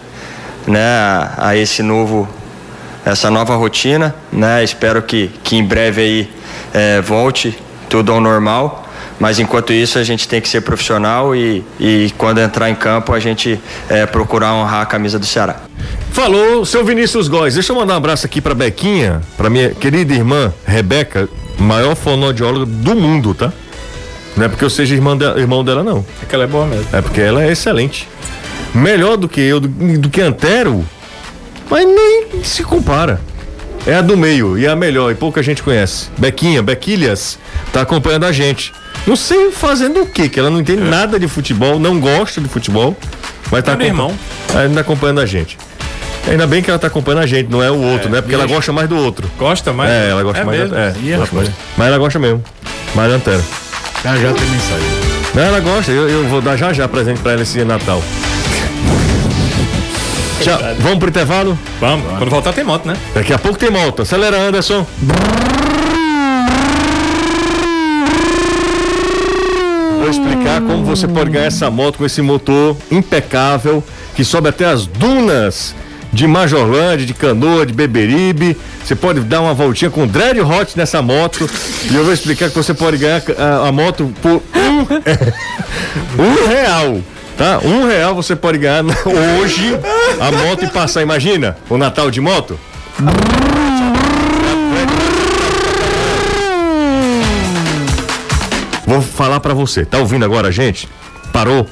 né? 0.67 0.79
A, 0.79 1.47
a, 1.47 1.57
esse 1.57 1.81
novo, 1.81 2.29
essa 3.03 3.31
nova 3.31 3.55
rotina, 3.55 4.13
né? 4.31 4.63
Espero 4.63 5.01
que, 5.01 5.31
que 5.43 5.55
em 5.55 5.63
breve 5.63 6.01
aí 6.01 6.33
é, 6.71 7.01
volte 7.01 7.57
tudo 7.89 8.11
ao 8.11 8.21
normal. 8.21 8.87
Mas 9.19 9.37
enquanto 9.37 9.73
isso 9.73 9.99
a 9.99 10.03
gente 10.03 10.27
tem 10.27 10.39
que 10.39 10.47
ser 10.47 10.61
profissional 10.61 11.35
e, 11.35 11.63
e 11.79 12.13
quando 12.17 12.39
entrar 12.39 12.69
em 12.69 12.75
campo 12.75 13.13
a 13.13 13.19
gente 13.19 13.59
é, 13.89 14.05
procurar 14.05 14.53
honrar 14.53 14.81
a 14.81 14.85
camisa 14.85 15.19
do 15.19 15.25
Ceará. 15.25 15.57
Falou, 16.11 16.65
seu 16.65 16.85
Vinícius 16.85 17.27
Góes. 17.27 17.53
Deixa 17.53 17.71
eu 17.71 17.75
mandar 17.75 17.95
um 17.95 17.97
abraço 17.97 18.25
aqui 18.25 18.39
pra 18.39 18.55
Bequinha, 18.55 19.21
pra 19.35 19.49
minha 19.49 19.71
querida 19.71 20.13
irmã 20.13 20.53
Rebeca, 20.65 21.27
maior 21.57 21.95
fonoaudióloga 21.95 22.65
do 22.65 22.95
mundo, 22.95 23.33
tá? 23.33 23.51
Não 24.37 24.45
é 24.45 24.47
porque 24.47 24.63
eu 24.63 24.69
seja 24.69 24.95
irmã 24.95 25.17
de, 25.17 25.25
irmão 25.37 25.63
dela, 25.63 25.83
não. 25.83 26.05
É 26.23 26.25
que 26.25 26.33
ela 26.33 26.45
é 26.45 26.47
boa 26.47 26.65
mesmo. 26.65 26.87
É 26.93 27.01
porque 27.01 27.19
ela 27.19 27.43
é 27.43 27.51
excelente. 27.51 28.07
Melhor 28.73 29.17
do 29.17 29.27
que 29.27 29.41
eu, 29.41 29.59
do, 29.59 29.67
do 29.67 30.09
que 30.09 30.21
Antero, 30.21 30.85
mas 31.69 31.85
nem 31.85 32.43
se 32.43 32.63
compara. 32.63 33.19
É 33.85 33.95
a 33.95 34.01
do 34.01 34.15
meio 34.15 34.57
e 34.57 34.65
é 34.65 34.69
a 34.69 34.75
melhor 34.75 35.11
e 35.11 35.15
pouca 35.15 35.41
gente 35.41 35.63
conhece. 35.63 36.09
Bequinha, 36.17 36.61
Bequilhas, 36.61 37.39
tá 37.71 37.81
acompanhando 37.81 38.25
a 38.25 38.31
gente. 38.31 38.73
Não 39.09 39.15
sei 39.15 39.51
fazendo 39.51 40.03
o 40.03 40.05
quê, 40.05 40.29
que 40.29 40.39
ela 40.39 40.51
não 40.51 40.59
entende 40.59 40.83
é. 40.83 40.85
nada 40.85 41.19
de 41.19 41.27
futebol, 41.27 41.79
não 41.79 41.99
gosta 41.99 42.39
de 42.39 42.47
futebol, 42.47 42.95
mas 43.51 43.63
tá, 43.63 43.75
irmão. 43.83 44.13
ainda 44.55 44.81
acompanhando 44.81 45.19
a 45.19 45.25
gente. 45.25 45.57
Ainda 46.27 46.45
bem 46.45 46.61
que 46.61 46.69
ela 46.69 46.77
tá 46.77 46.85
acompanhando 46.85 47.23
a 47.23 47.25
gente, 47.25 47.49
não 47.49 47.63
é 47.63 47.71
o 47.71 47.81
outro, 47.81 48.07
é, 48.07 48.11
né? 48.11 48.21
Porque 48.21 48.35
ela 48.35 48.45
gosta 48.45 48.71
mais 48.71 48.87
do 48.87 48.95
outro. 48.95 49.27
Gosta 49.35 49.73
mais? 49.73 49.89
É, 49.89 50.11
ela 50.11 50.21
gosta 50.21 50.41
é 50.41 50.43
mais. 50.43 50.59
Mesmo? 50.59 50.77
É, 50.77 50.93
Ih, 51.01 51.17
gosta 51.17 51.35
mais. 51.35 51.49
Mas 51.75 51.87
ela 51.87 51.97
gosta 51.97 52.19
mesmo. 52.19 52.43
Mais 52.93 53.11
Antero. 53.11 53.43
Já 54.03 54.15
já 54.15 54.31
tem 54.31 54.45
mensagem. 54.45 54.87
Não, 55.33 55.41
ela 55.41 55.59
gosta, 55.59 55.91
eu, 55.91 56.07
eu 56.07 56.27
vou 56.27 56.39
dar 56.39 56.55
já 56.55 56.71
já 56.71 56.87
presente 56.87 57.19
pra 57.19 57.31
ela 57.31 57.41
esse 57.41 57.65
Natal. 57.65 58.03
Tchau. 60.39 60.59
Vamos 60.81 60.99
pro 60.99 61.09
intervalo? 61.09 61.57
Vamos. 61.81 62.05
Quando 62.15 62.29
voltar 62.29 62.53
tem 62.53 62.63
moto, 62.63 62.87
né? 62.87 62.95
Daqui 63.15 63.33
a 63.33 63.39
pouco 63.39 63.57
tem 63.57 63.71
moto. 63.71 64.03
Acelera, 64.03 64.37
Anderson. 64.37 64.85
Vou 70.09 70.23
explicar 70.25 70.59
como 70.61 70.83
você 70.83 71.07
pode 71.07 71.29
ganhar 71.29 71.45
essa 71.45 71.69
moto 71.69 71.99
com 71.99 72.05
esse 72.05 72.19
motor 72.19 72.75
impecável 72.89 73.83
que 74.15 74.25
sobe 74.25 74.49
até 74.49 74.65
as 74.65 74.87
dunas 74.87 75.75
de 76.11 76.25
Majorlândia, 76.25 77.05
de 77.05 77.13
Canoa, 77.13 77.63
de 77.63 77.73
Beberibe. 77.73 78.57
Você 78.83 78.95
pode 78.95 79.19
dar 79.19 79.39
uma 79.39 79.53
voltinha 79.53 79.91
com 79.91 80.07
Dread 80.07 80.41
Hot 80.41 80.75
nessa 80.75 80.99
moto. 81.03 81.47
e 81.91 81.95
eu 81.95 82.03
vou 82.03 82.11
explicar 82.11 82.49
que 82.49 82.55
você 82.55 82.73
pode 82.73 82.97
ganhar 82.97 83.21
a, 83.37 83.67
a 83.67 83.71
moto 83.71 84.11
por 84.19 84.41
um, 84.55 84.79
um 86.23 86.47
real. 86.47 87.01
Tá? 87.37 87.59
Um 87.63 87.87
real 87.87 88.15
você 88.15 88.35
pode 88.35 88.57
ganhar 88.57 88.83
hoje 89.05 89.79
a 90.19 90.31
moto 90.31 90.65
e 90.65 90.69
passar. 90.69 91.03
Imagina 91.03 91.55
o 91.69 91.77
Natal 91.77 92.09
de 92.09 92.19
moto. 92.19 92.59
Vou 98.89 99.03
falar 99.03 99.39
para 99.39 99.53
você, 99.53 99.85
tá 99.85 99.99
ouvindo 99.99 100.25
agora, 100.25 100.51
gente? 100.51 100.89
Parou? 101.31 101.67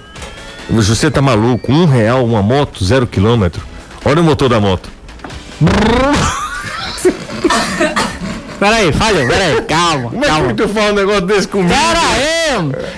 Você 0.70 1.10
tá 1.10 1.20
maluco? 1.20 1.72
Um 1.72 1.88
real 1.88 2.24
uma 2.24 2.44
moto, 2.44 2.86
zero 2.86 3.08
quilômetro. 3.08 3.64
Olha 4.06 4.22
o 4.22 4.24
motor 4.24 4.48
da 4.48 4.60
moto. 4.60 4.88
Peraí, 8.60 8.92
falha, 8.92 9.28
peraí, 9.28 9.62
calma. 9.64 10.10
Como 10.10 10.26
calma. 10.26 10.46
é 10.46 10.48
que 10.50 10.54
tu 10.56 10.68
fala 10.68 10.92
um 10.92 10.96
negócio 10.96 11.22
desse 11.22 11.48
comigo? 11.48 11.74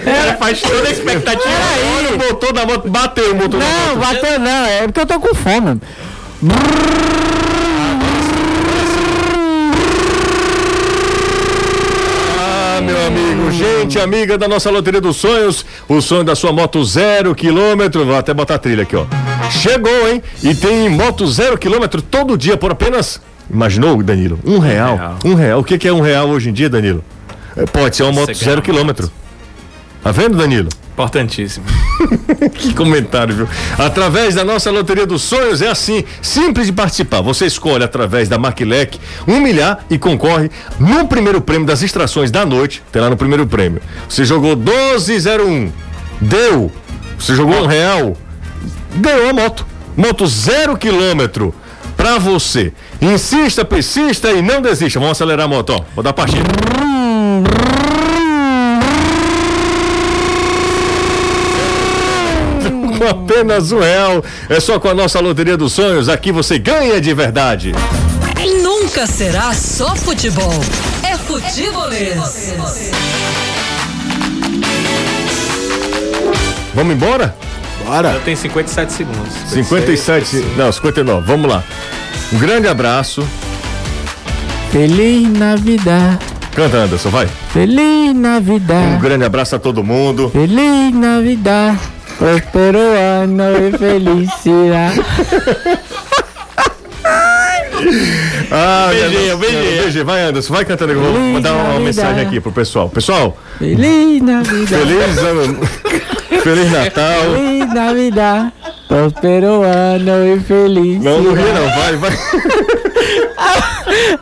Pera 0.03 0.17
Ela 0.17 0.34
faz 0.36 0.61
toda 0.61 0.88
a 0.88 0.91
expectativa. 0.91 1.49
Olha 1.97 2.15
o 2.15 2.17
motor 2.17 2.53
da 2.53 2.65
moto, 2.65 2.89
bateu 2.89 3.34
o 3.34 3.36
motor 3.36 3.59
não, 3.59 3.67
da 3.67 3.76
moto. 3.76 3.89
Não, 3.89 3.99
bateu 3.99 4.39
não, 4.39 4.65
é 4.65 4.82
porque 4.84 4.99
eu 5.01 5.05
tô 5.05 5.20
com 5.20 5.36
fome. 5.36 5.82
meu 6.41 7.28
amigo, 13.10 13.51
gente 13.51 13.99
amiga 13.99 14.38
da 14.38 14.47
nossa 14.47 14.70
Loteria 14.70 15.01
dos 15.01 15.18
Sonhos, 15.18 15.66
o 15.88 15.99
sonho 15.99 16.24
da 16.24 16.36
sua 16.36 16.53
moto 16.53 16.84
zero 16.86 17.34
quilômetro, 17.34 18.05
vou 18.05 18.16
até 18.16 18.34
botar 18.34 18.55
a 18.55 18.60
trilha 18.60 18.84
aqui, 18.84 18.95
ó. 18.95 19.05
Chegou, 19.49 20.07
hein? 20.07 20.22
E 20.43 20.53
tem 20.53 20.88
moto 20.89 21.26
zero 21.28 21.57
quilômetro 21.57 22.01
todo 22.01 22.38
dia 22.38 22.55
por 22.55 22.72
apenas, 22.72 23.20
imaginou, 23.51 24.01
Danilo? 24.03 24.39
Um 24.45 24.60
real. 24.60 25.18
Um 25.26 25.34
real. 25.34 25.60
O 25.60 25.64
que, 25.64 25.78
que 25.78 25.88
é 25.88 25.93
um 25.93 26.01
real 26.01 26.30
hoje 26.30 26.49
em 26.49 26.53
dia, 26.53 26.70
Danilo? 26.70 27.03
É, 27.57 27.66
pode 27.66 27.95
ser 27.95 28.03
uma 28.03 28.12
moto 28.12 28.34
zero 28.34 28.62
quilômetro. 28.62 29.12
Tá 30.02 30.12
vendo, 30.12 30.38
Danilo? 30.38 30.70
Importantíssimo. 30.93 31.66
que 32.56 32.74
comentário, 32.74 33.36
viu? 33.36 33.47
Através 33.78 34.36
da 34.36 34.43
nossa 34.43 34.70
Loteria 34.72 35.06
dos 35.06 35.22
Sonhos 35.22 35.62
é 35.62 35.68
assim, 35.68 36.04
simples 36.22 36.68
de 36.68 36.74
participar. 36.74 37.22
Você 37.22 37.45
escolhe 37.45 37.84
através 37.84 38.28
da 38.28 38.38
Maquilec 38.38 39.00
um 39.28 39.39
milhar 39.39 39.86
e 39.89 39.97
concorre 39.97 40.50
no 40.80 41.08
primeiro 41.08 41.41
prêmio 41.41 41.66
das 41.66 41.82
extrações 41.82 42.32
da 42.32 42.45
noite. 42.45 42.84
Tem 42.91 43.02
lá 43.02 43.10
no 43.10 43.18
primeiro 43.18 43.45
prêmio. 43.47 43.82
Você 44.08 44.26
jogou 44.26 44.56
1201, 44.56 45.72
deu. 46.22 46.72
Você 47.18 47.36
jogou 47.36 47.64
um 47.64 47.66
real, 47.66 48.16
deu 48.95 49.30
a 49.30 49.34
moto. 49.34 49.66
Moto 49.95 50.26
zero 50.28 50.78
quilômetro 50.78 51.54
pra 51.97 52.18
você. 52.18 52.72
Insista, 53.02 53.66
persista 53.66 54.32
e 54.32 54.41
não 54.41 54.62
desista. 54.62 55.00
Vamos 55.00 55.12
acelerar 55.12 55.45
a 55.45 55.50
moto, 55.50 55.72
ó. 55.72 55.82
Vou 55.93 56.04
dar 56.04 56.14
partida. 56.14 56.50
Com 63.00 63.08
apenas 63.08 63.72
um 63.72 63.80
real. 63.80 64.24
É 64.50 64.60
só 64.60 64.78
com 64.78 64.89
a 64.89 64.93
nossa 64.93 65.20
Loteria 65.22 65.56
dos 65.56 65.72
Sonhos. 65.74 66.10
Aqui 66.10 66.32
você 66.32 66.60
ganha 66.60 67.00
de 67.00 67.14
verdade. 67.14 67.72
Nunca 68.62 69.08
será 69.08 69.54
só 69.54 69.95
futebol. 69.95 70.54
É 71.02 71.18
futebolês. 71.18 72.54
Vamos 76.76 76.93
embora? 76.95 77.36
Bora. 77.86 78.12
Eu 78.12 78.22
tenho 78.22 78.38
57 78.38 78.91
segundos. 78.91 79.34
57, 79.47 80.36
não, 80.58 80.72
59. 80.72 81.26
Vamos 81.26 81.50
lá. 81.50 81.64
Um 82.34 82.38
grande 82.38 82.68
abraço. 82.68 83.26
Feliz 84.72 85.28
Navidad, 85.28 86.20
Canta, 86.54 86.78
Anderson, 86.78 87.10
vai. 87.10 87.28
Feliz 87.52 88.12
Um 88.12 88.14
Navidad, 88.14 89.00
grande 89.02 89.26
abraço 89.26 89.56
a 89.56 89.60
todo 89.60 89.84
mundo. 89.84 90.30
Feliz 90.30 90.93
Navidad, 90.93 91.76
próspero 92.20 92.78
ano 92.80 93.43
e 93.57 93.78
felicidade. 93.78 95.01
Ah, 98.51 98.89
Beijinho, 98.91 99.38
beijinho. 99.38 99.82
beijinho. 99.82 100.05
Vai, 100.05 100.22
Anderson, 100.24 100.53
vai 100.53 100.65
cantando. 100.65 100.91
Eu 100.93 100.99
vou 101.01 101.13
Feliz 101.13 101.34
mandar 101.34 101.53
uma 101.53 101.63
Navidad. 101.63 101.84
mensagem 101.86 102.22
aqui 102.28 102.39
pro 102.41 102.51
pessoal. 102.51 102.89
Pessoal, 102.89 103.38
Feliz 103.57 104.22
Navidad, 104.22 104.67
feliz 104.67 105.17
ano. 105.20 105.59
Feliz 106.43 106.72
Natal. 106.72 107.22
Feliz 107.36 107.74
Navidad, 107.74 108.51
próspero 108.88 109.61
ano 109.63 110.36
e 110.36 110.39
felicidade. 110.41 111.03
Não, 111.05 111.22
não 111.24 111.34
ria 111.34 111.53
não, 111.53 111.70
vai, 111.76 111.95
vai. 111.95 112.11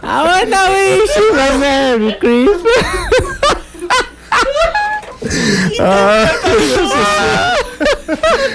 I 0.04 0.24
wanna 0.24 0.70
wish 0.72 1.16
you 1.18 1.34
a 1.40 1.58
Merry 1.58 2.14
Christmas. 2.20 2.78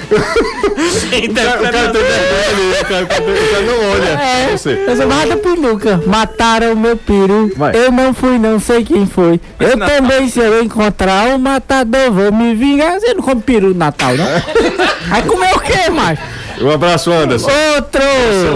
O 0.03 1.63
cara 1.73 1.89
tem 1.93 2.03
vergonha, 2.03 2.81
o 2.81 2.85
cara, 2.85 3.05
o 3.05 3.07
cara- 3.07 3.23
o 3.23 3.51
cara 3.51 3.63
não 3.63 3.91
olha. 3.93 4.09
É, 4.11 4.57
Você. 4.57 4.85
eu 4.87 4.97
sou 4.97 5.07
mais 5.07 5.29
da 5.29 5.37
peruca. 5.37 6.01
Mataram 6.07 6.75
meu 6.77 6.97
peru. 6.97 7.51
Vai. 7.57 7.75
Eu 7.77 7.91
não 7.93 8.13
fui, 8.15 8.39
não 8.39 8.59
sei 8.59 8.85
quem 8.85 9.07
foi. 9.07 9.41
Eu 9.61 9.79
também, 9.79 10.29
se 10.29 10.41
eu 10.41 10.63
encontrar 10.63 11.27
um 11.29 11.39
matador, 11.39 12.11
vou 12.11 12.33
me 12.33 12.55
vingar. 12.55 12.99
Você 13.01 13.15
não 13.15 13.23
come 13.23 13.41
peru 13.43 13.69
no 13.69 13.75
Natal, 13.75 14.15
não? 14.17 14.27
Vai 15.09 15.23
comer 15.23 15.55
o 15.55 15.61
quê, 15.61 15.91
macho? 15.91 16.23
Um 16.61 16.71
abraço, 16.71 17.11
Anderson. 17.11 17.51
Outro! 17.75 18.01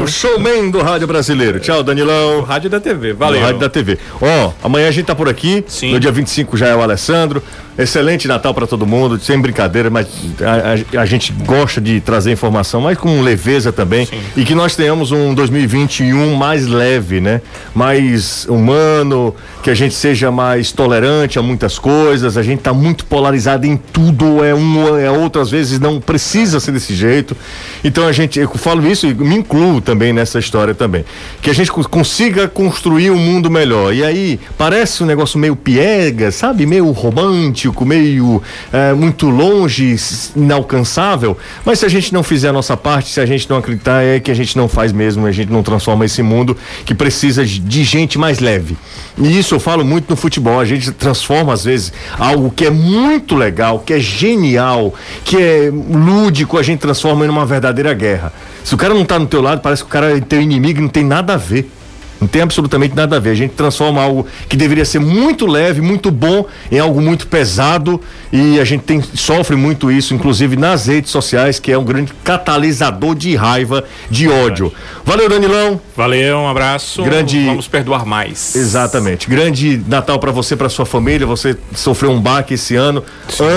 O 0.04 0.06
showman 0.06 0.70
do 0.70 0.80
rádio 0.80 1.06
brasileiro. 1.08 1.58
Tchau, 1.58 1.82
Danilão. 1.82 2.42
Rádio 2.42 2.70
da 2.70 2.78
TV. 2.78 3.12
No 3.12 3.16
Valeu. 3.18 3.40
rádio 3.40 3.58
da 3.58 3.68
TV. 3.68 3.98
Ó, 4.20 4.52
amanhã 4.62 4.88
a 4.88 4.90
gente 4.92 5.06
tá 5.06 5.14
por 5.14 5.28
aqui. 5.28 5.64
Sim. 5.66 5.92
No 5.92 5.98
dia 6.00 6.12
25 6.12 6.56
já 6.56 6.68
é 6.68 6.76
o 6.76 6.82
Alessandro. 6.82 7.42
Excelente 7.78 8.26
Natal 8.26 8.54
pra 8.54 8.66
todo 8.66 8.86
mundo, 8.86 9.18
sem 9.20 9.38
brincadeira, 9.38 9.90
mas 9.90 10.06
a, 10.40 10.98
a- 10.98 11.02
a 11.02 11.06
gente 11.06 11.32
gosta 11.32 11.80
de 11.80 12.00
trazer 12.00 12.32
informação, 12.32 12.80
mas 12.80 12.96
com 12.96 13.20
leveza 13.20 13.70
também. 13.72 14.08
E 14.36 14.44
que 14.44 14.54
nós 14.54 14.74
tenhamos 14.74 15.12
um 15.12 15.34
2021 15.34 16.34
mais 16.34 16.66
leve, 16.66 17.20
né? 17.20 17.42
Mais 17.74 18.46
humano, 18.48 19.34
que 19.62 19.68
a 19.68 19.74
gente 19.74 19.94
seja 19.94 20.30
mais 20.30 20.72
tolerante 20.72 21.38
a 21.38 21.42
muitas 21.42 21.78
coisas. 21.78 22.36
A 22.38 22.42
gente 22.42 22.60
tá 22.60 22.72
muito 22.72 23.04
polarizado 23.04 23.66
em 23.66 23.76
tudo, 23.76 24.42
é 24.42 24.54
um 24.54 24.96
é 24.98 25.10
outro, 25.10 25.42
às 25.42 25.50
vezes 25.50 25.78
não 25.78 26.00
precisa 26.00 26.58
ser 26.60 26.72
desse 26.72 26.94
jeito. 26.94 27.36
Então 27.84 28.06
a 28.06 28.12
gente, 28.12 28.38
eu 28.38 28.48
falo 28.56 28.86
isso 28.86 29.06
e 29.06 29.12
me 29.14 29.36
incluo 29.36 29.80
também 29.80 30.12
nessa 30.12 30.38
história 30.38 30.74
também. 30.74 31.04
Que 31.42 31.50
a 31.50 31.54
gente 31.54 31.70
co- 31.70 31.86
consiga 31.88 32.48
construir 32.48 33.10
um 33.10 33.18
mundo 33.18 33.50
melhor. 33.50 33.92
E 33.94 34.02
aí, 34.02 34.40
parece 34.56 35.02
um 35.02 35.06
negócio 35.06 35.38
meio 35.38 35.54
piega, 35.54 36.30
sabe? 36.30 36.64
Meio 36.64 36.90
romântico, 36.92 37.65
meio 37.84 38.42
é, 38.72 38.92
muito 38.92 39.28
longe, 39.28 39.96
inalcançável. 40.34 41.36
Mas 41.64 41.78
se 41.80 41.86
a 41.86 41.88
gente 41.88 42.12
não 42.12 42.22
fizer 42.22 42.48
a 42.48 42.52
nossa 42.52 42.76
parte, 42.76 43.10
se 43.10 43.20
a 43.20 43.26
gente 43.26 43.48
não 43.48 43.56
acreditar, 43.58 44.02
é 44.02 44.20
que 44.20 44.30
a 44.30 44.34
gente 44.34 44.56
não 44.56 44.68
faz 44.68 44.92
mesmo, 44.92 45.26
a 45.26 45.32
gente 45.32 45.50
não 45.50 45.62
transforma 45.62 46.04
esse 46.04 46.22
mundo 46.22 46.56
que 46.84 46.94
precisa 46.94 47.44
de- 47.44 47.58
de 47.58 47.84
gente 47.84 48.18
mais 48.18 48.38
leve. 48.38 48.76
E 49.18 49.38
isso 49.38 49.54
eu 49.54 49.60
falo 49.60 49.84
muito 49.84 50.08
no 50.10 50.16
futebol. 50.16 50.58
A 50.60 50.64
gente 50.64 50.90
transforma, 50.92 51.52
às 51.52 51.64
vezes, 51.64 51.92
algo 52.18 52.50
que 52.50 52.66
é 52.66 52.70
muito 52.70 53.34
legal, 53.34 53.80
que 53.80 53.92
é 53.92 53.98
genial, 54.00 54.94
que 55.24 55.36
é 55.36 55.70
lúdico, 55.70 56.58
a 56.58 56.62
gente 56.62 56.80
transforma 56.80 57.24
em 57.26 57.28
uma 57.28 57.46
verdadeira 57.46 57.92
guerra. 57.94 58.32
Se 58.64 58.74
o 58.74 58.76
cara 58.76 58.92
não 58.94 59.04
tá 59.04 59.18
no 59.18 59.26
teu 59.26 59.40
lado, 59.40 59.60
parece 59.60 59.82
que 59.82 59.88
o 59.88 59.92
cara 59.92 60.16
é 60.16 60.20
teu 60.20 60.40
inimigo 60.40 60.78
e 60.80 60.82
não 60.82 60.88
tem 60.88 61.04
nada 61.04 61.34
a 61.34 61.36
ver. 61.36 61.70
Não 62.20 62.26
tem 62.26 62.42
absolutamente 62.42 62.94
nada 62.96 63.16
a 63.16 63.20
ver. 63.20 63.30
A 63.30 63.34
gente 63.34 63.52
transforma 63.54 64.02
algo 64.02 64.26
que 64.48 64.56
deveria 64.56 64.84
ser 64.84 64.98
muito 64.98 65.46
leve, 65.46 65.80
muito 65.80 66.10
bom, 66.10 66.46
em 66.72 66.78
algo 66.78 67.00
muito 67.00 67.26
pesado. 67.26 68.00
E 68.32 68.58
a 68.58 68.64
gente 68.64 68.82
tem, 68.84 69.02
sofre 69.14 69.54
muito 69.56 69.90
isso, 69.90 70.14
inclusive 70.14 70.56
nas 70.56 70.86
redes 70.86 71.10
sociais, 71.10 71.58
que 71.58 71.70
é 71.70 71.76
um 71.78 71.84
grande 71.84 72.12
catalisador 72.24 73.14
de 73.14 73.36
raiva, 73.36 73.84
de 74.10 74.28
ódio. 74.28 74.72
Valeu, 75.04 75.28
Danilão. 75.28 75.80
Valeu, 75.96 76.38
um 76.38 76.48
abraço. 76.48 77.02
Grande- 77.02 77.44
Vamos 77.46 77.68
perdoar 77.68 78.06
mais. 78.06 78.56
Exatamente. 78.56 79.28
Grande 79.28 79.82
Natal 79.86 80.18
pra 80.18 80.32
você, 80.32 80.56
pra 80.56 80.68
sua 80.68 80.86
família. 80.86 81.26
Você 81.26 81.56
sofreu 81.74 82.10
um 82.10 82.20
baque 82.20 82.54
esse 82.54 82.74
ano. 82.76 83.02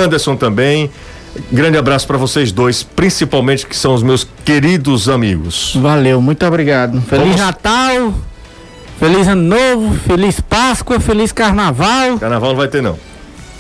Anderson 0.04 0.36
também. 0.36 0.90
Grande 1.52 1.78
abraço 1.78 2.08
pra 2.08 2.18
vocês 2.18 2.52
dois, 2.52 2.82
principalmente 2.84 3.66
que 3.66 3.76
são 3.78 3.94
os 3.94 4.02
meus 4.04 4.28
queridos 4.44 5.08
amigos. 5.08 5.76
Valeu, 5.80 6.20
muito 6.22 6.46
obrigado. 6.46 7.00
Feliz 7.02 7.24
Vamos- 7.26 7.40
Natal, 7.40 8.14
feliz 9.00 9.28
Ano 9.28 9.42
Novo, 9.42 9.96
feliz 9.96 10.40
Páscoa, 10.42 11.00
feliz 11.00 11.32
Carnaval. 11.32 12.20
Carnaval 12.20 12.50
não 12.50 12.58
vai 12.58 12.68
ter 12.68 12.82
não. 12.82 12.98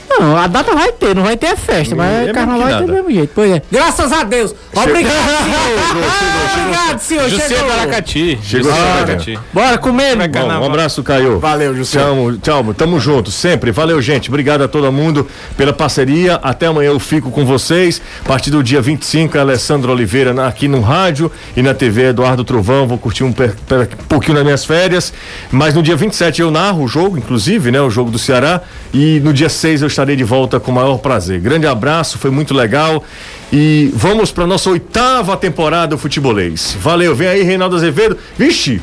Não, 0.09 0.35
a 0.35 0.47
data 0.47 0.73
vai 0.73 0.91
ter, 0.91 1.15
não 1.15 1.23
vai 1.23 1.37
ter 1.37 1.47
a 1.47 1.55
festa, 1.55 1.93
É 1.93 1.97
mas 1.97 2.31
Carnaval 2.31 2.61
vai 2.67 2.77
ter 2.79 2.85
do 2.87 2.93
mesmo 2.93 3.11
jeito. 3.11 3.31
Pois 3.35 3.51
é. 3.51 3.61
Graças 3.71 4.11
a 4.11 4.23
Deus. 4.23 4.53
Obrigado, 4.73 5.13
senhor. 5.13 6.61
Obrigado, 6.63 6.99
senhor. 6.99 7.29
José 7.29 7.47
Chegou. 7.47 7.69
Chegou 8.43 8.71
José 8.71 8.71
a 8.71 8.85
do 8.85 8.91
hora. 8.91 9.01
Aracati. 9.03 9.39
Bora 9.53 9.77
comer. 9.77 10.15
Bom, 10.15 10.29
Carnaval. 10.29 10.61
um 10.63 10.65
abraço, 10.65 11.03
Caio. 11.03 11.39
Valeu, 11.39 11.75
José. 11.75 11.99
Tchau, 11.99 12.33
tchau, 12.41 12.73
tamo 12.73 12.99
junto, 12.99 13.31
sempre. 13.31 13.71
Valeu, 13.71 14.01
gente. 14.01 14.29
Obrigado 14.29 14.63
a 14.63 14.67
todo 14.67 14.91
mundo 14.91 15.27
pela 15.55 15.71
parceria. 15.73 16.35
Até 16.41 16.65
amanhã 16.67 16.89
eu 16.89 16.99
fico 16.99 17.29
com 17.31 17.45
vocês. 17.45 18.01
A 18.23 18.27
partir 18.27 18.49
do 18.51 18.63
dia 18.63 18.81
25, 18.81 19.37
Alessandro 19.37 19.91
Oliveira 19.91 20.33
na- 20.33 20.47
aqui 20.47 20.67
no 20.67 20.81
rádio 20.81 21.31
e 21.55 21.61
na 21.61 21.73
TV 21.73 22.09
Eduardo 22.09 22.43
Trovão. 22.43 22.87
Vou 22.87 22.97
curtir 22.97 23.23
um 23.23 23.31
per- 23.31 23.55
per- 23.67 23.89
pouquinho 24.07 24.35
nas 24.35 24.43
minhas 24.43 24.65
férias. 24.65 25.13
Mas 25.51 25.73
no 25.75 25.83
dia 25.83 25.95
27 25.95 26.41
eu 26.41 26.49
narro 26.51 26.83
o 26.83 26.87
jogo, 26.87 27.17
inclusive, 27.17 27.71
né? 27.71 27.79
O 27.81 27.89
jogo 27.89 28.09
do 28.11 28.17
Ceará. 28.19 28.61
E 28.93 29.19
no 29.19 29.31
dia 29.33 29.49
6 29.49 29.81
eu 29.81 29.87
estarei 29.87 29.98
de 30.05 30.23
volta 30.23 30.59
com 30.59 30.71
o 30.71 30.75
maior 30.75 30.97
prazer. 30.97 31.39
Grande 31.39 31.67
abraço, 31.67 32.17
foi 32.17 32.31
muito 32.31 32.53
legal. 32.53 33.03
E 33.51 33.91
vamos 33.93 34.31
para 34.31 34.45
nossa 34.45 34.69
oitava 34.69 35.35
temporada 35.37 35.87
do 35.87 35.97
Futebolês. 35.97 36.77
Valeu, 36.79 37.15
vem 37.15 37.27
aí, 37.27 37.43
Reinaldo 37.43 37.75
Azevedo. 37.75 38.17
Vixe! 38.37 38.81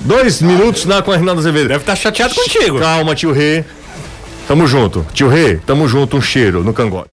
Dois 0.00 0.42
minutos 0.42 0.84
na 0.84 1.00
com 1.00 1.12
a 1.12 1.16
Reinaldo 1.16 1.40
Azevedo. 1.40 1.68
Deve 1.68 1.80
estar 1.80 1.96
chateado 1.96 2.34
contigo. 2.34 2.78
Calma, 2.78 3.14
tio 3.14 3.32
Rê. 3.32 3.64
Tamo 4.46 4.66
junto. 4.66 5.06
Tio 5.14 5.28
Rê, 5.28 5.56
tamo 5.66 5.88
junto. 5.88 6.18
Um 6.18 6.20
cheiro 6.20 6.62
no 6.62 6.74
cangote. 6.74 7.02